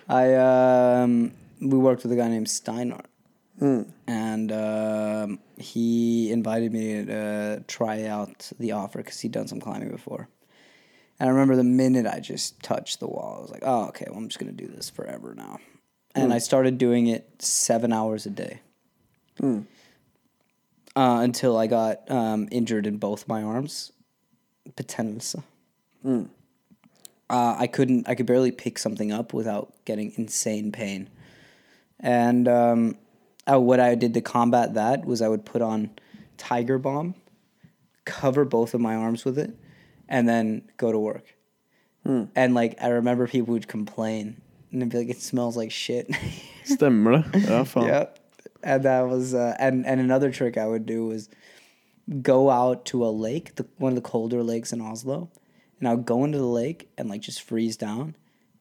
[0.08, 3.02] I um, we worked with a guy named Steinar,
[3.62, 3.88] Mm.
[4.08, 9.60] and um, he invited me to uh, try out the offer because he'd done some
[9.60, 10.30] climbing before.
[11.20, 14.06] And I remember the minute I just touched the wall, I was like, "Oh, okay.
[14.08, 15.58] Well, I'm just gonna do this forever now."
[16.14, 18.62] And I started doing it seven hours a day
[19.42, 19.66] Mm.
[20.96, 23.92] uh, until I got um, injured in both my arms.
[24.76, 25.42] Betennelse.
[26.06, 26.28] Mm.
[27.30, 28.08] Uh, I couldn't.
[28.08, 31.10] I could barely pick something up without getting insane pain.
[32.00, 32.96] And um,
[33.52, 35.92] uh, what I did to combat that was I would put on
[36.38, 37.16] Tiger Balm,
[38.06, 39.52] cover both of my arms with it,
[40.08, 41.36] and then go to work.
[42.36, 44.42] And like I remember people would complain
[44.72, 46.10] and they'd be like, "It smells like shit."
[46.64, 47.50] Stemmer det?
[47.50, 47.64] Ja.
[47.86, 48.20] Yep.
[48.64, 51.30] And that was uh, and and another trick I would do was
[52.22, 55.30] go out to a lake, the, one of the colder lakes in Oslo,
[55.80, 58.16] and I would go into the lake and like just freeze down,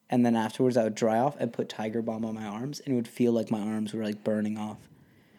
[0.09, 2.93] and then afterwards I would dry off and put Tiger Balm on my arms, and
[2.93, 4.77] it would feel like my arms were like burning off.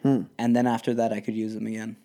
[0.03, 1.97] And then after that, I could use them again.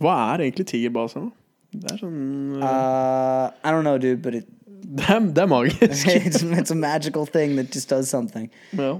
[0.00, 1.30] Hva er egentlig tigerbase nå?
[1.72, 2.16] Det er sånn
[2.56, 4.46] eh, Uh, I don't know, dude, but it
[4.96, 6.06] det, er, det er magisk.
[6.26, 8.48] it's, it's a magical thing that just does something.
[8.72, 8.98] ja.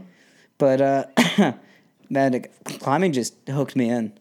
[0.59, 1.05] But uh,
[2.11, 2.51] man, it-
[2.81, 4.13] climbing just hooked me in,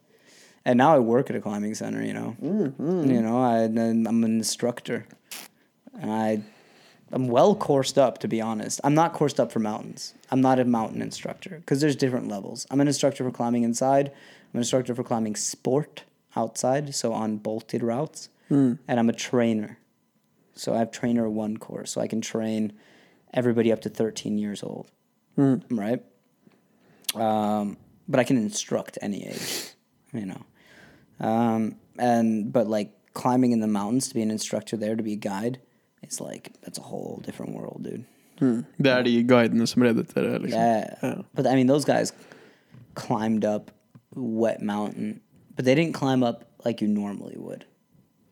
[0.63, 2.01] and now I work at a climbing center.
[2.01, 5.05] You know, you know, I, I'm an instructor,
[5.99, 6.41] and I
[7.11, 8.19] I'm well coursed up.
[8.19, 10.14] To be honest, I'm not coursed up for mountains.
[10.31, 12.68] I'm not a mountain instructor because there's different levels.
[12.69, 14.10] I'm an instructor for climbing inside.
[14.10, 16.03] I'm an instructor for climbing sport
[16.36, 18.30] outside, so on bolted routes,
[18.88, 19.77] and I'm a trainer.
[20.53, 22.73] So I have trainer one course, so I can train
[23.34, 24.90] everybody up to 13 years old
[25.69, 26.03] right?
[27.15, 27.77] Um,
[28.07, 29.69] but I can instruct any age,
[30.14, 30.41] you know.
[31.19, 35.14] Um, and but like climbing in the mountains to be an instructor there to be
[35.14, 35.60] a guide,
[36.10, 38.06] it's like that's a whole different world, dude.
[38.40, 38.65] Hmm.
[38.77, 40.61] Det er de guidene som reddet dere, liksom.
[40.61, 40.95] Yeah.
[41.03, 41.22] Yeah.
[41.36, 42.14] But I mean, those guys
[42.95, 43.72] climbed up
[44.15, 45.22] Wet Mountain,
[45.56, 47.65] but they didn't climb up like you normally would.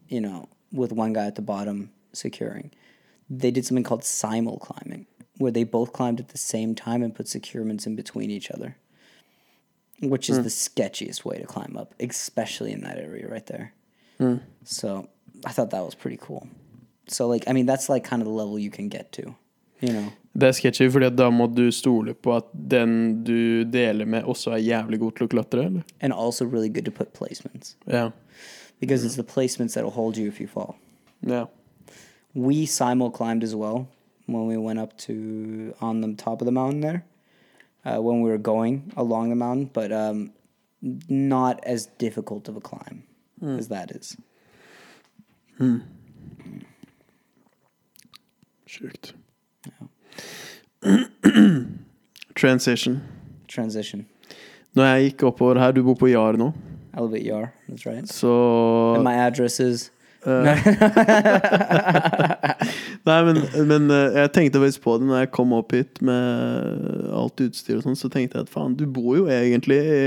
[0.09, 2.71] You know, with one guy at the bottom securing.
[3.29, 5.05] They did something called simul climbing,
[5.37, 8.75] where they both climbed at the same time and put securements in between each other,
[9.99, 10.43] which is hmm.
[10.43, 13.73] the sketchiest way to climb up, especially in that area right there.
[14.17, 14.37] Hmm.
[14.63, 15.09] So
[15.45, 16.47] I thought that was pretty cool.
[17.07, 19.35] So like, I mean, that's like kind of the level you can get to,
[19.81, 20.11] you know.
[20.37, 24.51] Det er sketchy, at da må du stole på at den du deler med, også
[24.51, 25.81] er jævlig god til å klatre, eller?
[26.01, 28.11] And also really good to put placements Yeah.
[28.79, 30.75] because it's the placements that'll hold you if you fall.
[31.21, 31.45] Yeah.
[32.35, 33.87] We simul climbed as well
[34.27, 37.03] when we went up to on the top of the mountain there
[37.85, 40.31] uh, when we were going along the mountain, but um,
[41.09, 43.01] not as difficult of a climb
[43.41, 44.15] as that is.
[48.67, 49.13] Sjukt.
[52.35, 53.01] Transition.
[53.47, 54.05] Transition.
[54.75, 56.51] Når jeg gikk oppover her, du bor på Jar nå,
[56.97, 57.47] Elevate Yar.
[57.69, 58.07] That's right.
[58.09, 58.31] så
[58.95, 59.91] And my address is.
[63.07, 63.37] Nei, men,
[63.69, 66.25] men eh, jeg tenkte faktisk på det når jeg kom opp hit med
[67.15, 70.01] alt utstyr og sånn, så tenkte jeg at faen, du bor jo egentlig i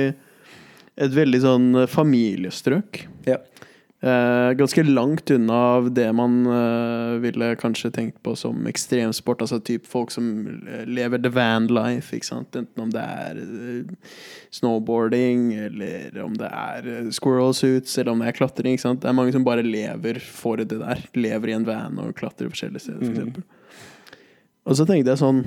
[1.00, 3.06] et veldig sånn familiestrøk.
[3.24, 3.40] Yeah.
[4.00, 9.42] Eh, ganske langt unna av det man eh, ville kanskje tenkt på som ekstremsport.
[9.44, 10.30] Altså typ folk som
[10.88, 12.56] lever the van life, ikke sant.
[12.56, 14.14] Enten om det er eh,
[14.56, 18.78] snowboarding, eller om det er eh, squirrel suits, eller om det er klatring.
[18.78, 19.02] ikke sant?
[19.04, 21.04] Det er mange som bare lever for det der.
[21.20, 23.44] Lever i en van og klatrer forskjellige steder, for eksempel.
[24.64, 25.44] Og så tenkte jeg sånn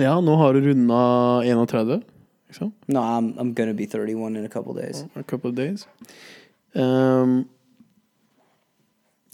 [0.00, 1.04] Ja, nå har du runda
[1.44, 2.00] 31,
[2.48, 2.74] ikke sant?
[2.88, 5.04] No, I'm, I'm gonna be 31 in a couple days.
[5.16, 5.84] A couple days.
[6.74, 7.44] Ehm,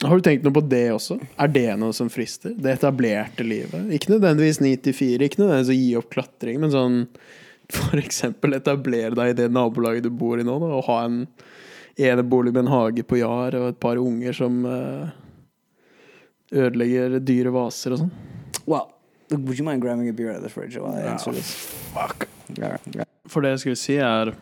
[0.03, 1.17] har du tenkt noe på det også?
[1.39, 2.57] Er det noe som frister?
[2.59, 3.87] Det etablerte livet?
[3.95, 6.99] Ikke nødvendigvis 9-4, ikke nødvendigvis å gi opp klatring, men sånn
[7.73, 11.21] for eksempel etablere deg i det nabolaget du bor i nå, da, og ha en
[12.01, 15.13] enebolig med en hage på Jar og et par unger som uh,
[16.53, 18.13] ødelegger dyre vaser og sånn.
[18.67, 18.91] Well,
[19.31, 21.55] would you mind grabbing a beer out of the fridge while I answer this?
[21.93, 22.29] Fuck.
[22.57, 23.09] Yeah, yeah.
[23.31, 24.35] For det jeg skulle si er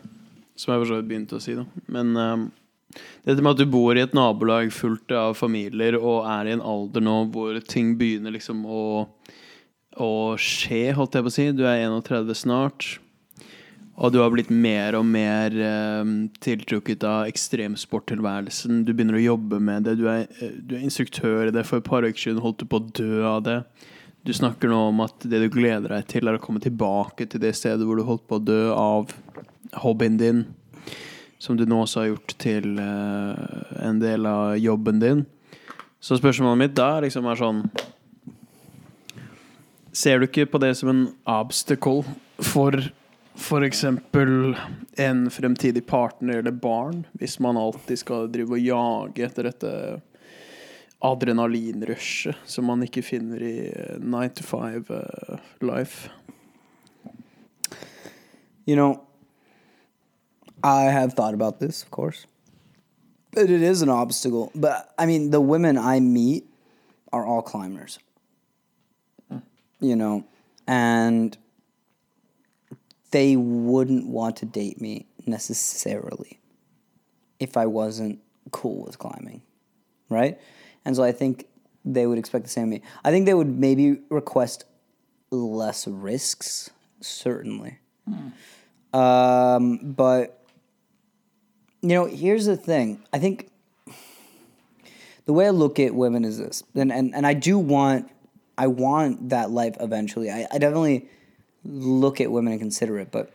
[0.59, 1.63] Som jeg for så vidt begynte å si, da.
[1.89, 2.41] Men ehm,
[3.25, 6.65] dette med at du bor i et nabolag fullt av familier og er i en
[6.65, 8.83] alder nå hvor ting begynner liksom å,
[10.01, 10.11] å
[10.41, 11.47] skje, holdt jeg på å si.
[11.55, 12.91] Du er 31 snart.
[14.01, 16.11] Og du har blitt mer og mer eh,
[16.41, 18.85] tiltrukket av ekstremsporttilværelsen.
[18.87, 19.97] Du begynner å jobbe med det.
[19.99, 21.65] Du er, eh, du er instruktør i det.
[21.67, 23.59] For et par uker siden holdt du på å dø av det.
[24.25, 27.41] Du snakker nå om at det du gleder deg til, er å komme tilbake til
[27.41, 29.13] det stedet hvor du holdt på å dø av
[29.83, 30.43] hobbyen din.
[31.41, 35.23] Som du nå også har gjort til eh, en del av jobben din.
[36.01, 37.65] Så spørsmålet mitt da liksom er sånn
[39.91, 42.05] Ser du ikke på det som en obstacle
[42.39, 42.77] for
[43.35, 43.81] f.eks.
[43.83, 49.73] en fremtidig partner eller barn, hvis man alltid skal drive og jage etter dette
[51.01, 56.09] adrenalinrushet som man ikke finner i eh, 9 to 5 eh, life?
[58.69, 59.01] You know,
[60.63, 62.25] I have thought about this, of course.
[63.31, 64.51] But it is an obstacle.
[64.53, 66.45] But I mean, the women I meet
[67.11, 67.99] are all climbers.
[69.79, 70.25] You know,
[70.67, 71.35] and
[73.09, 76.39] they wouldn't want to date me necessarily
[77.39, 78.19] if I wasn't
[78.51, 79.41] cool with climbing.
[80.09, 80.39] Right?
[80.85, 81.47] And so I think
[81.83, 82.81] they would expect the same of me.
[83.03, 84.65] I think they would maybe request
[85.31, 86.69] less risks,
[86.99, 87.79] certainly.
[88.93, 90.40] Um, but
[91.81, 93.03] you know, here's the thing.
[93.11, 93.49] I think
[95.25, 98.09] the way I look at women is this, and and, and I do want,
[98.57, 100.29] I want that life eventually.
[100.29, 101.09] I, I definitely
[101.63, 103.31] look at women and consider it, but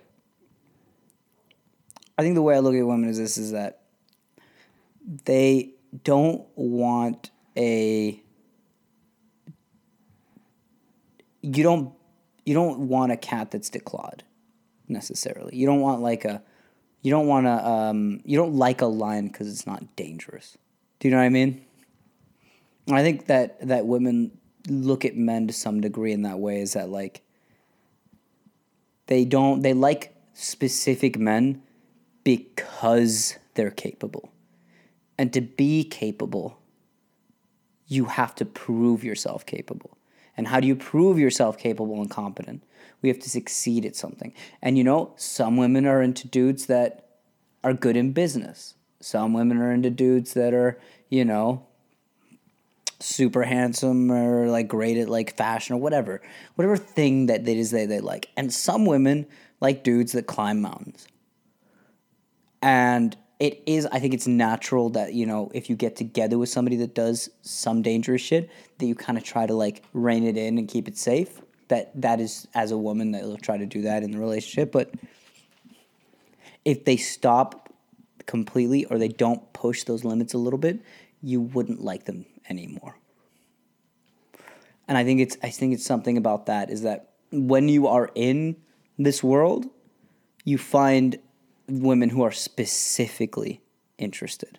[2.18, 3.80] I think the way I look at women is this: is that
[5.24, 5.72] they
[6.04, 8.20] don't want a
[11.42, 11.92] you don't
[12.44, 14.20] you don't want a cat that's declawed
[14.88, 15.56] necessarily.
[15.56, 16.42] You don't want like a
[17.06, 20.58] you don't want to um, you don't like a lion because it's not dangerous.
[20.98, 21.64] Do you know what I mean?
[22.90, 26.72] I think that that women look at men to some degree in that way is
[26.72, 27.22] that like
[29.06, 31.62] they don't they like specific men
[32.24, 34.32] because they're capable.
[35.16, 36.58] And to be capable,
[37.86, 39.96] you have to prove yourself capable.
[40.36, 42.64] And how do you prove yourself capable and competent?
[43.06, 44.34] We have to succeed at something.
[44.60, 47.08] And you know, some women are into dudes that
[47.62, 48.74] are good in business.
[48.98, 51.64] Some women are into dudes that are, you know,
[52.98, 56.20] super handsome or like great at like fashion or whatever.
[56.56, 58.28] Whatever thing that it is they, they like.
[58.36, 59.26] And some women
[59.60, 61.06] like dudes that climb mountains.
[62.60, 66.48] And it is I think it's natural that, you know, if you get together with
[66.48, 70.36] somebody that does some dangerous shit, that you kind of try to like rein it
[70.36, 71.40] in and keep it safe.
[71.68, 74.70] That that is as a woman that will try to do that in the relationship,
[74.72, 74.90] but
[76.64, 77.72] if they stop
[78.26, 80.80] completely or they don't push those limits a little bit,
[81.22, 82.96] you wouldn't like them anymore.
[84.88, 88.10] And I think it's I think it's something about that is that when you are
[88.14, 88.56] in
[88.98, 89.66] this world,
[90.44, 91.18] you find
[91.68, 93.60] women who are specifically
[93.98, 94.58] interested,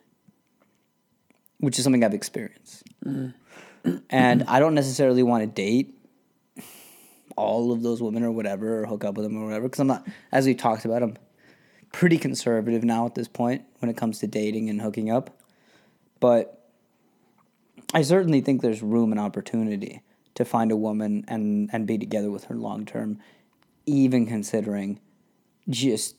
[1.60, 2.84] which is something I've experienced.
[3.06, 3.34] Mm.
[4.10, 5.97] And I don't necessarily want to date
[7.38, 9.88] all of those women or whatever, or hook up with them or whatever, because I'm
[9.88, 11.18] not, as we talked about, I'm
[11.92, 15.40] pretty conservative now at this point when it comes to dating and hooking up.
[16.20, 16.70] But
[17.94, 20.02] I certainly think there's room and opportunity
[20.36, 23.20] to find a woman and, and be together with her long term,
[23.86, 25.00] even considering
[25.70, 26.16] just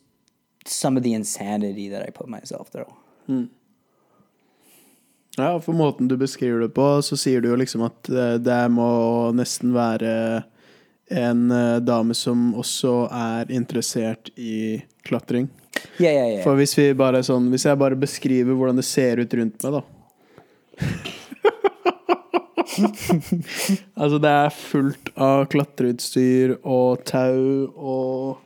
[0.64, 2.92] some of the insanity that I put myself through.
[5.36, 8.62] Ja, for måten du beskriver det på, så sier du jo liksom at eh, det
[8.74, 10.42] må nesten være
[11.10, 15.48] en uh, dame som også er interessert i klatring.
[15.98, 16.42] Yeah, yeah, yeah.
[16.42, 16.74] For hvis
[17.26, 19.82] sånn Hvis jeg bare beskriver hvordan det ser ut rundt meg, da
[23.98, 28.38] Altså, det er fullt av klatreutstyr og tau og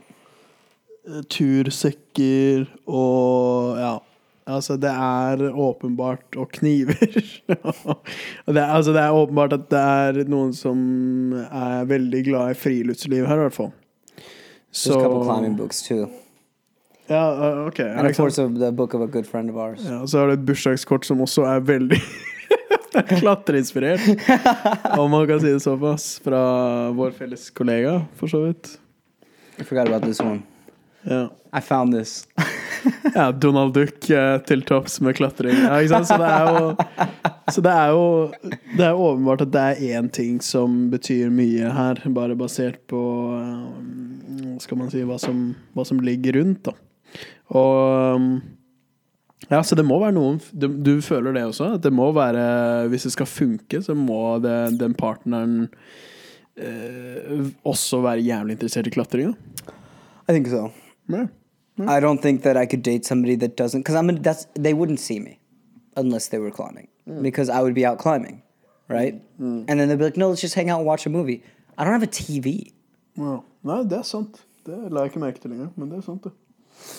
[1.09, 3.95] eh, tursekker og ja.
[4.47, 6.99] Altså, det er åpenbart Og kniver.
[8.47, 10.81] og det er, altså, det er åpenbart at det er noen som
[11.47, 13.73] er veldig glad i friluftsliv her, i hvert fall.
[14.73, 16.09] There's a couple climbing books too.
[17.07, 17.81] Ja, ok.
[17.81, 19.81] And of course, the book of a good friend of ours.
[19.85, 21.99] Ja, og så har du et bursdagskort som også er veldig
[23.21, 24.01] klatreinspirert.
[24.99, 26.21] Om man kan si det såpass.
[26.25, 26.41] Fra
[26.97, 28.79] vår felles kollega, for så vidt.
[29.59, 30.43] I forgot about this one.
[31.03, 32.29] Ja, I found this.
[33.15, 35.57] ja Donald Duck eh, til topps med klatring.
[35.65, 36.09] Ja, ikke sant?
[36.09, 37.11] Så det er jo
[37.53, 38.07] Så det er jo
[38.77, 43.03] Det er åpenbart at det er én ting som betyr mye her, bare basert på
[43.39, 46.77] eh, Skal man si hva som, hva som ligger rundt, da.
[47.53, 48.29] Og um,
[49.51, 51.75] Ja, så det må være noen Du, du føler det også?
[51.77, 55.67] At det må være Hvis det skal funke, så må det, den partneren
[56.57, 59.35] eh, også være jævlig interessert i klatring?
[60.23, 60.82] Jeg tenker think
[61.13, 61.29] Ja.
[61.97, 64.07] I don't think that I could date somebody that doesn't, because I'm.
[64.07, 65.39] Gonna, that's they wouldn't see me,
[65.97, 66.89] unless they were climbing,
[67.23, 68.43] because I would be out climbing,
[68.89, 69.15] right?
[69.39, 71.43] And then they'd be like, "No, let's just hang out and watch a movie."
[71.79, 72.73] I don't have a TV.
[73.17, 74.43] Well, Nei, det er sant.
[74.67, 76.33] Det la jeg ikke til lenger, men det er sant, det.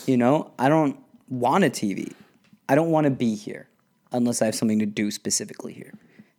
[0.08, 0.96] You know, I don't
[1.30, 2.12] want a TV.
[2.70, 3.68] I don't want to be here
[4.12, 5.92] unless I have something to do specifically here.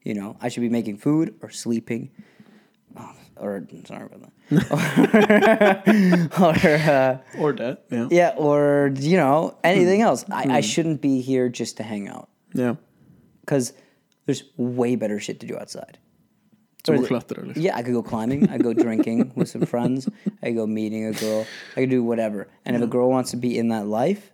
[0.04, 2.10] You know, I should be making food or sleeping.
[3.44, 4.30] Or sorry about that.
[6.40, 6.54] or
[6.90, 7.78] uh, Or det.
[7.90, 8.08] Ja.
[8.10, 10.06] yeah, or you know anything hmm.
[10.06, 10.24] else.
[10.30, 10.60] I, I hmm.
[10.62, 12.76] shouldn't be here just to hang out ja.
[13.42, 13.74] because
[14.24, 15.98] there's way better shit to do outside.
[16.86, 17.62] Som Or å the- klatre, liksom.
[17.62, 18.48] Yeah, I could go climbing.
[18.48, 20.08] I could go drinking with some friends.
[20.42, 21.46] I could go meeting a girl.
[21.76, 22.48] I could do whatever.
[22.64, 24.32] And if a girl wants to be in that life,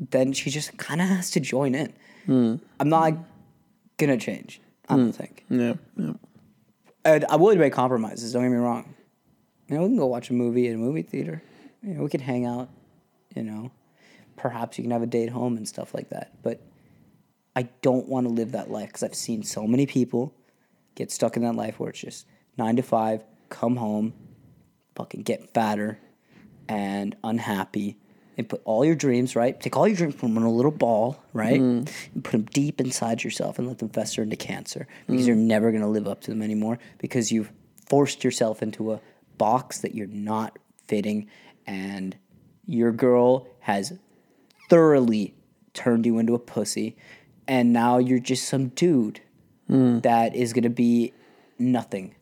[0.00, 1.92] then she just kind of has to join in.
[2.24, 2.56] Hmm.
[2.80, 3.12] I'm not
[3.98, 4.60] gonna change.
[4.88, 5.44] I don't think.
[5.50, 6.14] Ja, ja.
[7.06, 8.32] I would make compromises.
[8.32, 8.94] Don't get me wrong.
[9.68, 11.42] You know, we can go watch a movie at a movie theater.
[11.82, 12.68] You know, we could hang out.
[13.34, 13.70] You know,
[14.36, 16.32] perhaps you can have a date home and stuff like that.
[16.42, 16.60] But
[17.54, 20.34] I don't want to live that life because I've seen so many people
[20.94, 22.26] get stuck in that life where it's just
[22.58, 24.12] nine to five, come home,
[24.94, 25.98] fucking get fatter
[26.68, 27.98] and unhappy,
[28.36, 29.58] and put all your dreams right.
[29.60, 31.90] Take all your dreams, put them in a little ball, right, mm-hmm.
[32.14, 35.28] and put them deep inside yourself and let them fester into cancer because mm.
[35.28, 37.50] you're never gonna live up to them anymore because you've
[37.88, 39.00] forced yourself into a
[39.38, 41.28] box that you're not fitting,
[41.66, 42.16] and
[42.66, 43.92] your girl has
[44.68, 45.34] thoroughly
[45.72, 46.96] turned you into a pussy,
[47.48, 49.20] and now you're just some dude
[49.70, 50.02] mm.
[50.02, 51.12] that is gonna be
[51.58, 52.14] nothing.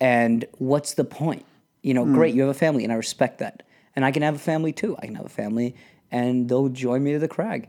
[0.00, 1.46] And what's the point?
[1.82, 2.14] You know, mm.
[2.14, 3.62] great, you have a family, and I respect that.
[3.96, 4.96] And I can have a family too.
[4.98, 5.74] I can have a family,
[6.10, 7.68] and they'll join me to the crag.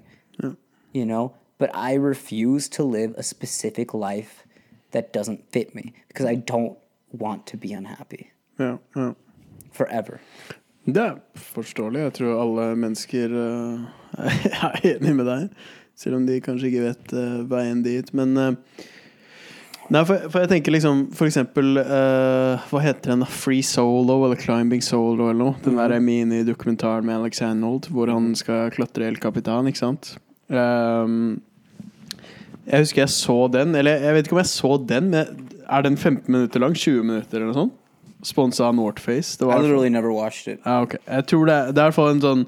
[0.93, 4.45] You know, but I refuse to live a specific life
[4.91, 6.77] that doesn't fit me because I don't
[7.11, 9.14] want to be unhappy ja, ja.
[9.72, 10.19] forever.
[10.85, 11.99] Det er forståelig.
[11.99, 13.80] Jeg tror alle mennesker eh,
[14.64, 15.47] er enig med deg.
[15.95, 18.11] Selv om de kanskje ikke vet eh, veien dit.
[18.14, 18.52] Men eh,
[19.93, 23.25] Nei, for, for jeg tenker liksom For eksempel uh, Hva heter den?
[23.29, 25.59] Free Solo eller Climbing Solo eller noe?
[25.65, 30.15] Den der minidokumentaren med Alex Hanold hvor han skal klatre El Capitan, ikke sant?
[30.49, 31.37] Um,
[32.65, 35.85] jeg husker jeg så den, eller jeg vet ikke om jeg så den, men er
[35.85, 36.73] den 15 minutter lang?
[36.73, 37.75] 20 minutter eller noe sånt?
[38.25, 39.37] Sponsa av Northface.
[39.37, 40.59] I literally never watched it.
[40.65, 40.97] Ja, ok.
[41.05, 42.45] Jeg tror det, det er i hvert fall en sånn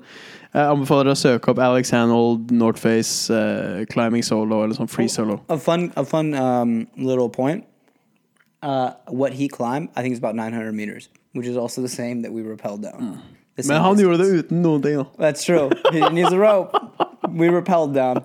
[0.54, 5.42] Jeg anbefaler å søke opp Alex Hanold, Northface, uh, Climbing Solo eller sånn Free Solo.
[5.50, 7.66] A fun, a fun um, little point.
[8.64, 12.22] Uh, what he climbed, I think it's about 900 meters, which is also the same
[12.24, 13.02] that we rappelled down.
[13.02, 13.22] Mm.
[13.66, 14.02] Men han distance.
[14.02, 15.06] gjorde det uten noen ting, da.
[15.18, 15.70] That's true.
[15.92, 16.76] He use a rope.
[17.30, 18.24] We rappelled down.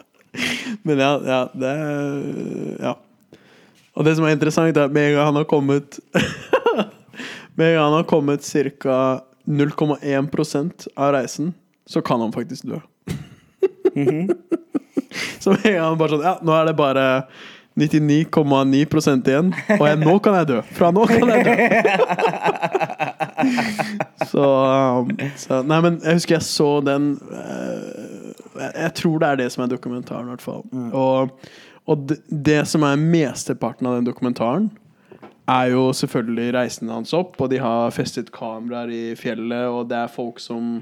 [0.82, 1.72] Men ja, ja, det
[2.80, 2.94] Ja.
[3.96, 5.98] Og det som er interessant, er at med en gang han har kommet
[7.56, 9.20] Med en gang han har kommet ca.
[9.46, 11.54] 0,1% av reisen,
[11.86, 12.80] så kan han faktisk dø.
[15.40, 17.04] Så med en gang bare sånn Ja, nå er det bare
[17.76, 18.32] 99,9
[18.74, 20.60] igjen, og jeg, nå kan jeg dø.
[20.76, 21.54] Fra nå kan jeg dø.
[24.26, 29.28] Så, um, så Nei, men jeg husker jeg så den eh, jeg, jeg tror det
[29.28, 30.64] er det som er dokumentaren, i hvert fall.
[30.96, 31.50] Og,
[31.86, 32.16] og det,
[32.48, 34.70] det som er mesteparten av den dokumentaren,
[35.46, 39.98] er jo selvfølgelig reisen hans opp, og de har festet kameraer i fjellet, og det
[40.02, 40.80] er folk som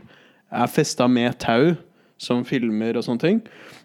[0.54, 1.74] er festa med tau,
[2.20, 3.42] som filmer og sånne ting.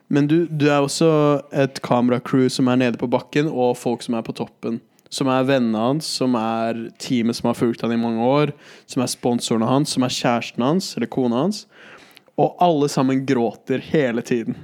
[0.09, 1.09] Men du, du er også
[1.53, 4.79] et kameracrew som er nede på bakken, og folk som er på toppen.
[5.09, 8.53] Som er vennene hans, som er teamet som har fulgt han i mange år,
[8.89, 11.63] som er sponsorene hans, som er kjæresten hans, eller kona hans.
[12.39, 14.57] Og alle sammen gråter hele tiden.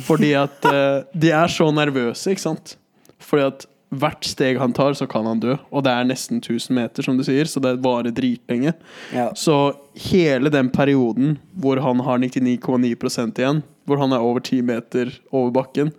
[0.00, 2.76] Fordi at uh, de er så nervøse, ikke sant?
[3.20, 5.56] Fordi at hvert steg han tar, så kan han dø.
[5.70, 8.72] Og det er nesten 1000 meter, som du sier, så det varer dritlenge.
[9.12, 9.28] Ja.
[9.36, 9.74] Så
[10.08, 15.52] hele den perioden hvor han har 99,9% igjen, hvor han er over 10 meter over
[15.58, 15.92] bakken,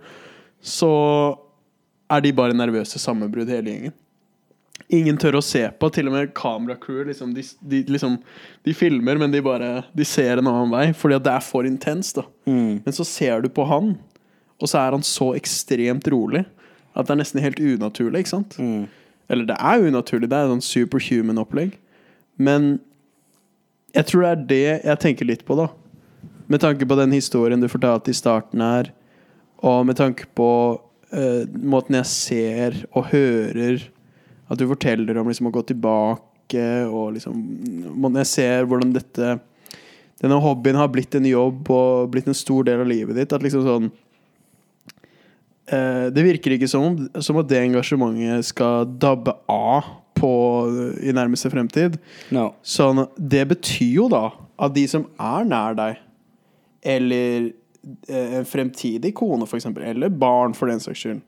[0.64, 0.94] så
[2.10, 3.94] er de bare nervøse sammenbrudd, hele gjengen.
[4.92, 5.88] Ingen tør å se på.
[5.94, 8.18] Til og med kameracrew liksom, de, de, liksom,
[8.66, 11.68] de filmer, men de bare De ser en annen vei, fordi at det er for
[11.68, 12.18] intenst.
[12.48, 12.82] Mm.
[12.84, 13.94] Men så ser du på han,
[14.58, 16.44] og så er han så ekstremt rolig
[16.94, 18.24] at det er nesten helt unaturlig.
[18.24, 18.58] ikke sant?
[19.30, 21.78] Eller det er unaturlig, det er sånn superhuman-opplegg.
[22.36, 22.76] Men
[23.94, 25.68] jeg tror det er det jeg tenker litt på, da.
[26.50, 28.90] Med tanke på den historien du fortalte i starten her,
[29.64, 33.86] og med tanke på uh, måten jeg ser og hører
[34.50, 36.30] at du forteller om liksom å gå tilbake,
[36.84, 37.38] og liksom
[37.96, 39.38] Måten jeg ser hvordan dette
[40.20, 43.32] denne hobbyen har blitt en jobb og blitt en stor del av livet ditt.
[43.34, 43.88] At liksom sånn
[45.64, 50.32] Det virker ikke som, som at det engasjementet skal dabbe av på,
[51.00, 51.98] i nærmeste fremtid.
[52.34, 52.50] No.
[52.60, 54.26] Sånn, det betyr jo da
[54.60, 56.00] at de som er nær deg,
[56.94, 57.50] eller
[58.08, 61.22] eh, en fremtidig kone, eksempel, eller barn, for den saks skyld,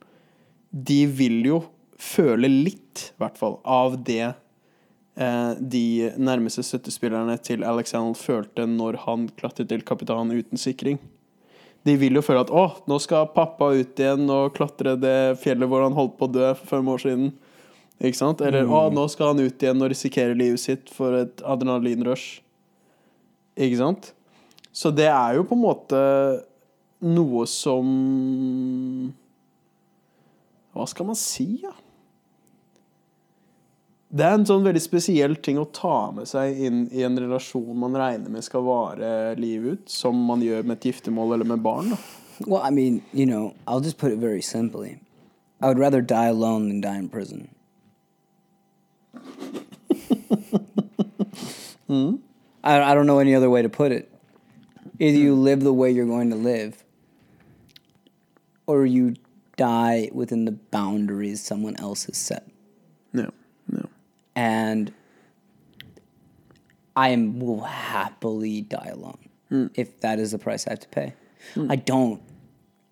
[0.71, 1.63] de vil jo
[2.01, 9.03] føle litt, i hvert fall, av det eh, de nærmeste støttespillerne til Alexander følte når
[9.07, 11.01] han klatret til kapitan uten sikring.
[11.87, 15.71] De vil jo føle at 'å, nå skal pappa ut igjen og klatre det fjellet
[15.71, 17.31] hvor han holdt på å dø for fem år siden'.
[18.03, 18.43] Ikke sant?
[18.43, 22.41] Eller 'å, nå skal han ut igjen og risikere livet sitt for et adrenalinrush'.
[23.57, 24.13] Ikke sant?
[24.73, 26.01] Så det er jo på en måte
[27.07, 29.15] noe som
[30.77, 31.73] Hva skal man si, da?
[34.17, 37.77] Det er en sånn veldig spesiell ting å ta med seg inn i en relasjon
[37.77, 41.61] man regner med skal vare livet ut, som man gjør med et giftermål eller med
[41.67, 41.91] barn.
[41.93, 41.99] da.
[42.47, 45.01] Well, I mean, you know, I'll just put it very simply.
[45.61, 47.49] I would rather die alone than die in prison.
[51.89, 52.19] I,
[52.65, 54.11] I don't know any other way to put it.
[54.99, 56.85] Either you live the way you're going to live,
[58.67, 59.17] or you
[59.57, 62.49] die within the boundaries someone else has set.
[64.37, 64.49] Ja, ja.
[64.49, 64.93] and
[66.97, 69.19] I am, will happily die alone
[69.75, 71.13] if that is the price I have to pay.
[71.71, 72.21] I don't.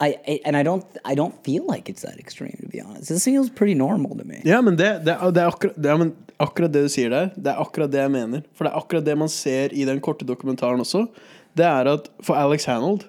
[0.00, 3.08] I, I and I don't I don't feel like it's that extreme to be honest.
[3.08, 4.40] This feels pretty normal to me.
[4.44, 7.52] Ja, men det, det, det er akkurat, det, men akkurat det du sier der, det
[7.52, 8.42] er akkurat det jeg mener.
[8.54, 11.06] For det er akkurat det man ser i den korte dokumentaren også.
[11.54, 13.06] Det er at for Alex Hanold,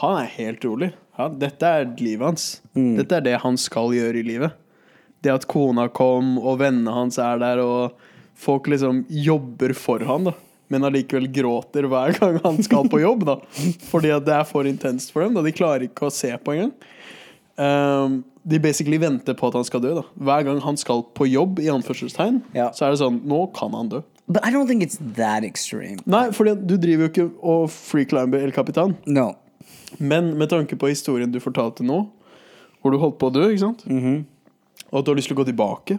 [0.00, 0.94] han er helt rolig.
[1.18, 2.48] Han, dette er livet hans.
[2.74, 4.56] Dette er det han skal gjøre i livet.
[5.22, 7.96] Det at kona kom, og vennene hans er der, og
[8.38, 10.34] folk liksom jobber for han da.
[10.70, 13.38] Men allikevel gråter hver gang han skal på jobb, da.
[13.88, 15.34] Fordi at det er for intenst for dem.
[15.34, 16.74] da De klarer ikke å se på engang.
[17.58, 19.94] Um, de basically venter på at han skal dø.
[19.98, 22.68] da Hver gang han skal på jobb, i anførselstegn, Ja.
[22.70, 24.02] så er det sånn Nå kan han dø.
[24.28, 25.98] But I don't think it's that extreme.
[26.06, 28.94] Nei, for du driver jo ikke og freeclimber El Capitan.
[29.06, 29.32] No.
[29.98, 32.02] Men med tanke på historien du fortalte nå,
[32.82, 33.86] hvor du holdt på å dø, ikke sant?
[34.90, 35.98] Og at du har lyst til å gå tilbake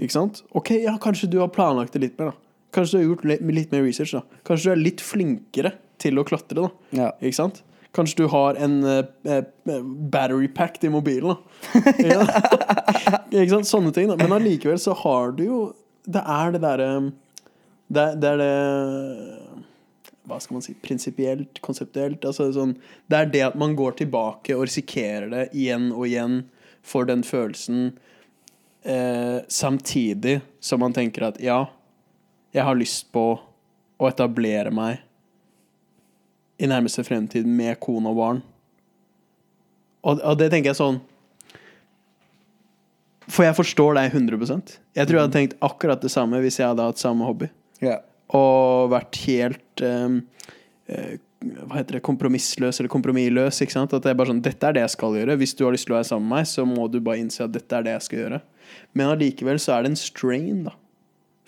[0.00, 0.42] Ikke sant?
[0.56, 2.50] Ok, ja, kanskje du har planlagt det litt mer, da.
[2.74, 4.22] Kanskje du har gjort litt, mer research, da.
[4.46, 6.70] Kanskje du er litt flinkere til å klatre, da.
[6.96, 7.10] Ja.
[7.20, 7.62] Ikke sant?
[7.96, 9.80] Kanskje du har en eh, eh,
[10.14, 11.38] battery pack til mobilen, da.
[12.10, 12.22] Ja.
[13.34, 13.68] ikke sant?
[13.68, 14.16] Sånne ting, da.
[14.20, 15.58] Men allikevel så har du jo
[16.06, 16.86] Det er det derre
[17.90, 18.54] det, det er det
[20.30, 20.76] Hva skal man si?
[20.78, 22.22] Prinsipielt, konseptuelt.
[22.24, 22.76] Altså sånn,
[23.10, 26.44] det er det at man går tilbake og risikerer det igjen og igjen
[26.82, 27.92] for den følelsen,
[28.82, 31.64] eh, samtidig som man tenker at ja,
[32.54, 33.24] jeg har lyst på
[34.00, 35.02] å etablere meg
[36.60, 38.42] i nærmeste fremtid med kone og barn.
[40.00, 40.96] Og, og det tenker jeg sånn
[43.28, 44.38] For jeg forstår deg 100
[44.96, 47.50] Jeg tror jeg hadde tenkt akkurat det samme hvis jeg hadde hatt samme hobby.
[47.84, 48.00] Yeah.
[48.32, 52.02] Og vært helt eh, Hva heter det?
[52.04, 53.60] Kompromissløs eller kompromissløs.
[53.64, 53.94] Ikke sant?
[53.96, 55.36] At det er bare sånn Dette er det jeg skal gjøre.
[55.40, 57.44] Hvis du har lyst til å være sammen med meg, så må du bare innse
[57.46, 58.40] at dette er det jeg skal gjøre.
[58.94, 60.74] Men allikevel så er det en strain, da.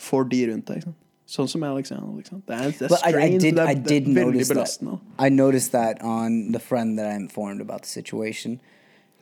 [0.00, 0.80] For de rundt deg.
[0.80, 0.98] Ikke sant?
[1.32, 2.08] Sånn som Alexander.
[2.18, 2.46] Ikke sant?
[2.48, 3.38] Det er, det er But I, I strain.
[3.38, 3.54] did.
[3.56, 4.96] det er, I det er veldig belastende.
[5.20, 8.58] I noticed that on the friend that I informed about the situation.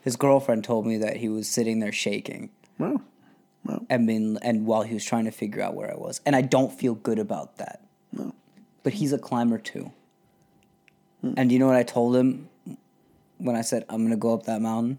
[0.03, 2.49] His girlfriend told me that he was sitting there shaking,
[2.79, 3.03] Wow.
[3.91, 6.41] and been, and while he was trying to figure out where I was, and I
[6.41, 7.81] don't feel good about that.
[8.11, 8.33] No.
[8.83, 9.91] But he's a climber too.
[11.21, 11.35] Hmm.
[11.37, 12.49] And you know what I told him
[13.39, 14.99] when I said I'm gonna go up that mountain?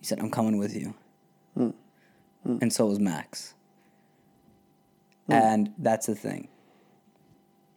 [0.00, 0.94] He said I'm coming with you.
[1.54, 1.70] Hmm.
[2.44, 2.58] Hmm.
[2.60, 3.54] And so was Max.
[5.28, 6.48] And that's the thing.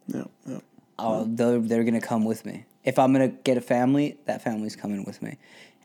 [0.08, 0.58] Ja, ja.
[0.98, 2.66] Oh, they're, they're gonna come with me.
[2.84, 5.38] If I'm gonna get a family, that family's coming with me.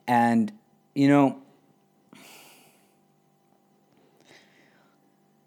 [0.08, 0.52] And
[0.96, 1.38] you know,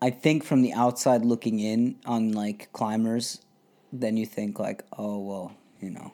[0.00, 3.40] I think from the outside looking in on like climbers,
[3.92, 6.12] then you think like, oh well, you know,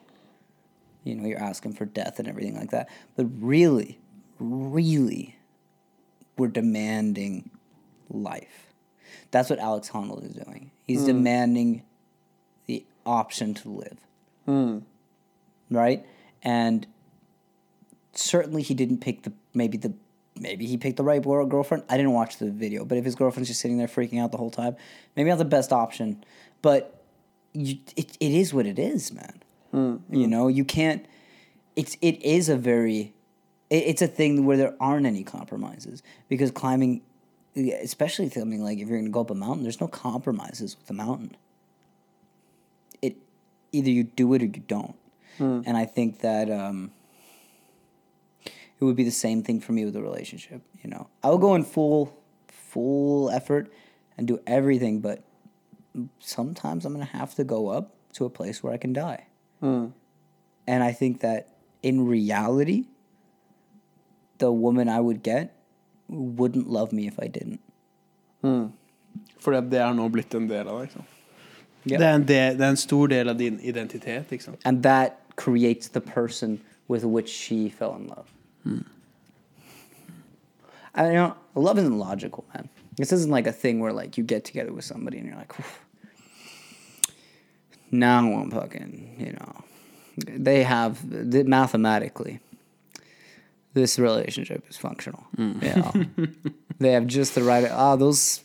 [1.03, 2.89] you know, you're asking for death and everything like that.
[3.15, 3.99] But really,
[4.39, 5.37] really,
[6.37, 7.49] we're demanding
[8.09, 8.67] life.
[9.31, 10.71] That's what Alex Honnold is doing.
[10.85, 11.07] He's hmm.
[11.07, 11.83] demanding
[12.65, 13.97] the option to live.
[14.45, 14.79] Hmm.
[15.69, 16.05] Right?
[16.43, 16.85] And
[18.13, 19.93] certainly he didn't pick the maybe the
[20.35, 21.83] maybe he picked the right boy girlfriend.
[21.89, 24.37] I didn't watch the video, but if his girlfriend's just sitting there freaking out the
[24.37, 24.75] whole time,
[25.15, 26.23] maybe not the best option.
[26.61, 27.01] But
[27.53, 29.41] you, it it is what it is, man.
[30.09, 31.05] You know, you can't.
[31.75, 33.13] It's it is a very,
[33.69, 37.01] it, it's a thing where there aren't any compromises because climbing,
[37.55, 40.87] especially something like if you're going to go up a mountain, there's no compromises with
[40.87, 41.35] the mountain.
[43.01, 43.15] It
[43.71, 44.95] either you do it or you don't,
[45.65, 46.91] and I think that um,
[48.45, 50.61] it would be the same thing for me with a relationship.
[50.83, 52.13] You know, I'll go in full,
[52.47, 53.71] full effort
[54.17, 55.23] and do everything, but
[56.19, 59.27] sometimes I'm gonna have to go up to a place where I can die.
[59.61, 61.47] And I think that
[61.83, 62.85] in reality,
[64.37, 65.55] the woman I would get
[66.07, 67.61] wouldn't love me if I didn't.
[69.39, 70.89] Fordi at det er nå blitt en del av deg.
[70.89, 71.17] Ikke sant?
[71.83, 71.97] Ja.
[71.97, 74.31] Det, er en del, det er en stor del av din identitet.
[74.31, 74.61] Ikke sant?
[74.65, 78.27] And that creates the person with which she fell in love.
[80.93, 82.69] I you know, love isn't logical, man.
[82.97, 85.53] This isn't like a thing where like you get together with somebody and you're like,
[85.57, 85.65] "Whew,
[87.91, 89.63] now I'm fucking, you know,
[90.17, 92.39] they have the, mathematically.
[93.73, 95.23] This relationship is functional.
[95.37, 95.93] You know,
[96.79, 97.65] they have just the right.
[97.71, 98.43] Ah, those,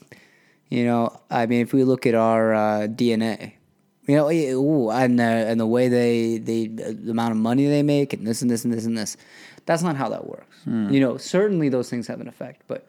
[0.68, 1.20] you know.
[1.30, 3.54] I mean, if we look at our uh, DNA,
[4.06, 7.82] you know, ooh, and uh, and the way they they the amount of money they
[7.82, 9.16] make, and this and this and this and this,
[9.64, 10.56] that's not how that works.
[10.92, 12.86] You know, certainly those things have an effect, but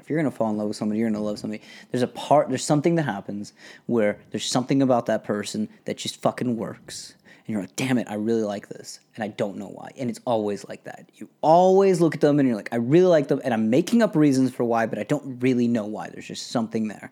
[0.00, 1.62] if you're gonna fall in love with somebody, you're gonna love somebody.
[1.90, 3.52] There's a part, there's something that happens
[3.86, 7.14] where there's something about that person that just fucking works.
[7.46, 9.00] And you're like, damn it, I really like this.
[9.14, 9.90] And I don't know why.
[9.96, 11.10] And it's always like that.
[11.14, 13.40] You always look at them and you're like, I really like them.
[13.42, 16.08] And I'm making up reasons for why, but I don't really know why.
[16.10, 17.10] There's just something there.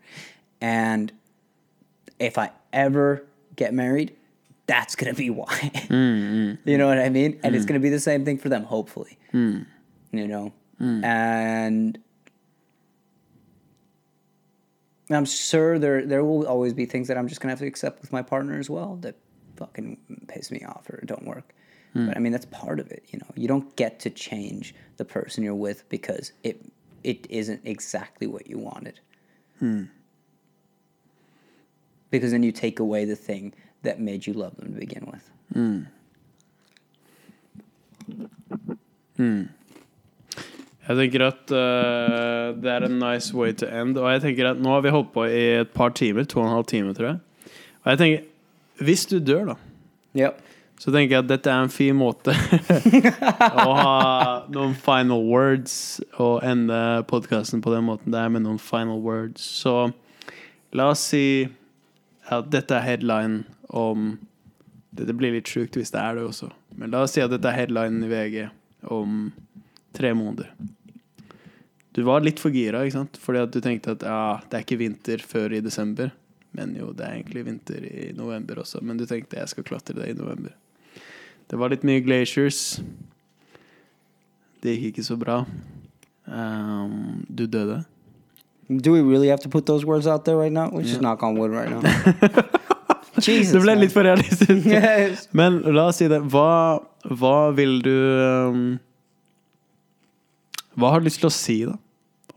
[0.61, 1.13] And
[2.19, 3.25] if I ever
[3.57, 4.15] get married,
[4.67, 5.47] that's gonna be why.
[5.47, 6.69] Mm-hmm.
[6.69, 7.41] You know what I mean?
[7.43, 7.69] And it's mm.
[7.69, 9.19] gonna be the same thing for them, hopefully.
[9.35, 9.67] Mm.
[10.13, 10.53] You know?
[10.81, 11.05] Mm.
[11.05, 11.99] And
[15.11, 18.03] I'm sure there there will always be things that I'm just gonna have to accept
[18.03, 19.17] with my partner as well that
[19.57, 19.99] fucking
[20.29, 21.55] piss me off or don't work.
[21.95, 22.07] Hmm.
[22.07, 23.31] But I mean that's part of it, you know.
[23.35, 26.61] You don't get to change the person you're with because it
[27.03, 29.01] it isn't exactly what you wanted.
[29.59, 29.85] Hmm.
[32.11, 35.31] Because then you take away the thing that made you love them to begin with.
[35.53, 35.83] Hmm.
[40.89, 43.99] Jeg tenker at uh, det er en nice way to end.
[44.01, 46.25] Og jeg tenker at nå har vi holdt på i et par timer.
[46.25, 47.19] To og en halv time, tror jeg.
[47.85, 49.55] Og jeg tenker Hvis du dør, da,
[50.15, 50.31] ja.
[50.79, 52.31] så tenker jeg at dette er en fin måte
[53.67, 53.97] å ha
[54.55, 56.79] noen final words og ende
[57.11, 59.43] podkasten på den måten det er, med noen final words.
[59.43, 59.91] Så
[60.79, 61.49] la oss si
[62.31, 64.15] at dette er headline om
[64.99, 66.49] Dette blir litt sjukt hvis det er det også,
[66.81, 68.39] men la oss si at dette er headline i VG
[68.91, 69.29] om
[69.95, 70.49] tre måneder.
[71.99, 73.19] Du var litt for gira, ikke sant?
[73.19, 76.13] Fordi at du tenkte at ja, det er ikke vinter før i desember.
[76.55, 78.79] Men jo, det er egentlig vinter i november også.
[78.87, 80.55] Men du tenkte jeg skal klatre det i november.
[81.51, 82.79] Det var litt mye glaciers.
[84.63, 85.41] Det gikk ikke så bra.
[86.29, 87.81] Um, du døde.
[88.69, 90.69] Do we really have to put those words out there right now?
[90.71, 91.01] We just Yeah.
[91.09, 91.81] knock on wood right now.
[93.19, 93.53] Jesus.
[93.53, 93.81] Det ble man.
[93.83, 94.67] litt for realistisk.
[94.71, 95.27] Yes.
[95.33, 96.21] Men la oss si det.
[96.31, 96.79] Hva,
[97.19, 98.61] hva vil du um,
[100.79, 101.75] Hva har du lyst til å si, da?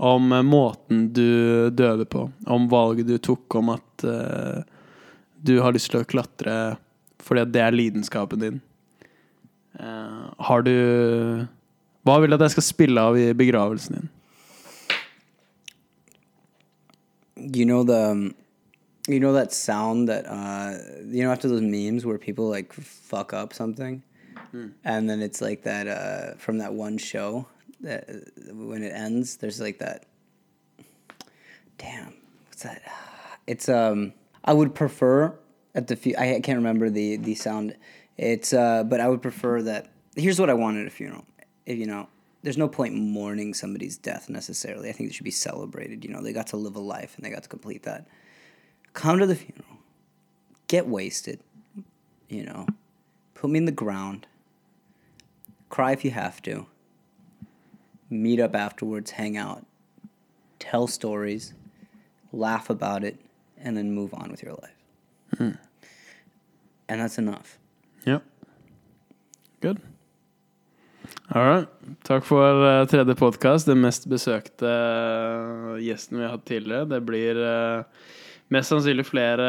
[0.01, 2.31] Om eh, måten du døde på.
[2.45, 4.63] Om valget du tok om at uh,
[5.41, 6.55] du har lyst til å klatre
[7.21, 8.57] fordi det er lidenskapen din.
[9.77, 10.73] Uh, har du
[12.01, 14.09] Hva vil du at jeg skal spille av i begravelsen din?
[17.53, 18.33] You know the, um,
[19.07, 23.33] you know that sound that uh, you know after those memes where people like fuck
[23.33, 24.01] up something,
[24.83, 27.45] and then it's like that uh, from that one show
[27.81, 28.09] that
[28.51, 30.05] when it ends, there's like that.
[31.77, 32.13] Damn,
[32.47, 32.81] what's that?
[33.47, 34.13] It's um.
[34.43, 35.37] I would prefer
[35.75, 37.75] at the fu- I can't remember the the sound.
[38.17, 39.87] It's uh, but I would prefer that.
[40.15, 41.25] Here's what I want at a funeral.
[41.65, 42.07] If you know,
[42.43, 44.89] there's no point mourning somebody's death necessarily.
[44.89, 46.03] I think it should be celebrated.
[46.03, 48.07] You know, they got to live a life and they got to complete that.
[48.93, 49.77] Come to the funeral,
[50.67, 51.39] get wasted.
[52.27, 52.67] You know,
[53.33, 54.27] put me in the ground.
[55.69, 56.65] Cry if you have to.
[58.11, 59.65] Meet up afterwards, hang out,
[60.59, 61.53] tell stories,
[62.33, 63.17] laugh about it,
[63.57, 64.75] and then move on with your life.
[65.39, 67.57] And that's enough.
[68.05, 68.23] Yep.
[69.61, 69.79] Good.
[71.31, 71.67] All right.
[72.03, 73.69] Takk for uh, tredje podkast.
[73.69, 76.89] Den mest besøkte uh, gjesten vi har hatt tidligere.
[76.91, 77.83] Det blir uh,
[78.51, 79.47] mest sannsynlig flere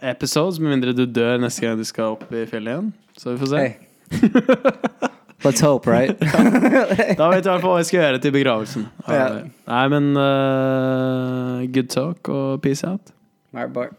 [0.00, 2.92] episodes, med mindre du dør neste gang du skal opp i fjellet igjen.
[3.12, 3.66] Så vi får se.
[3.66, 5.10] Hey.
[5.42, 6.14] Let's hope, right?
[7.18, 8.84] Da vet du i hvert fall hva jeg skal gjøre til begravelsen.
[9.08, 9.24] Ja.
[9.66, 13.10] Nei, men uh, good talk og peace out.
[13.52, 13.92] All right, Bart.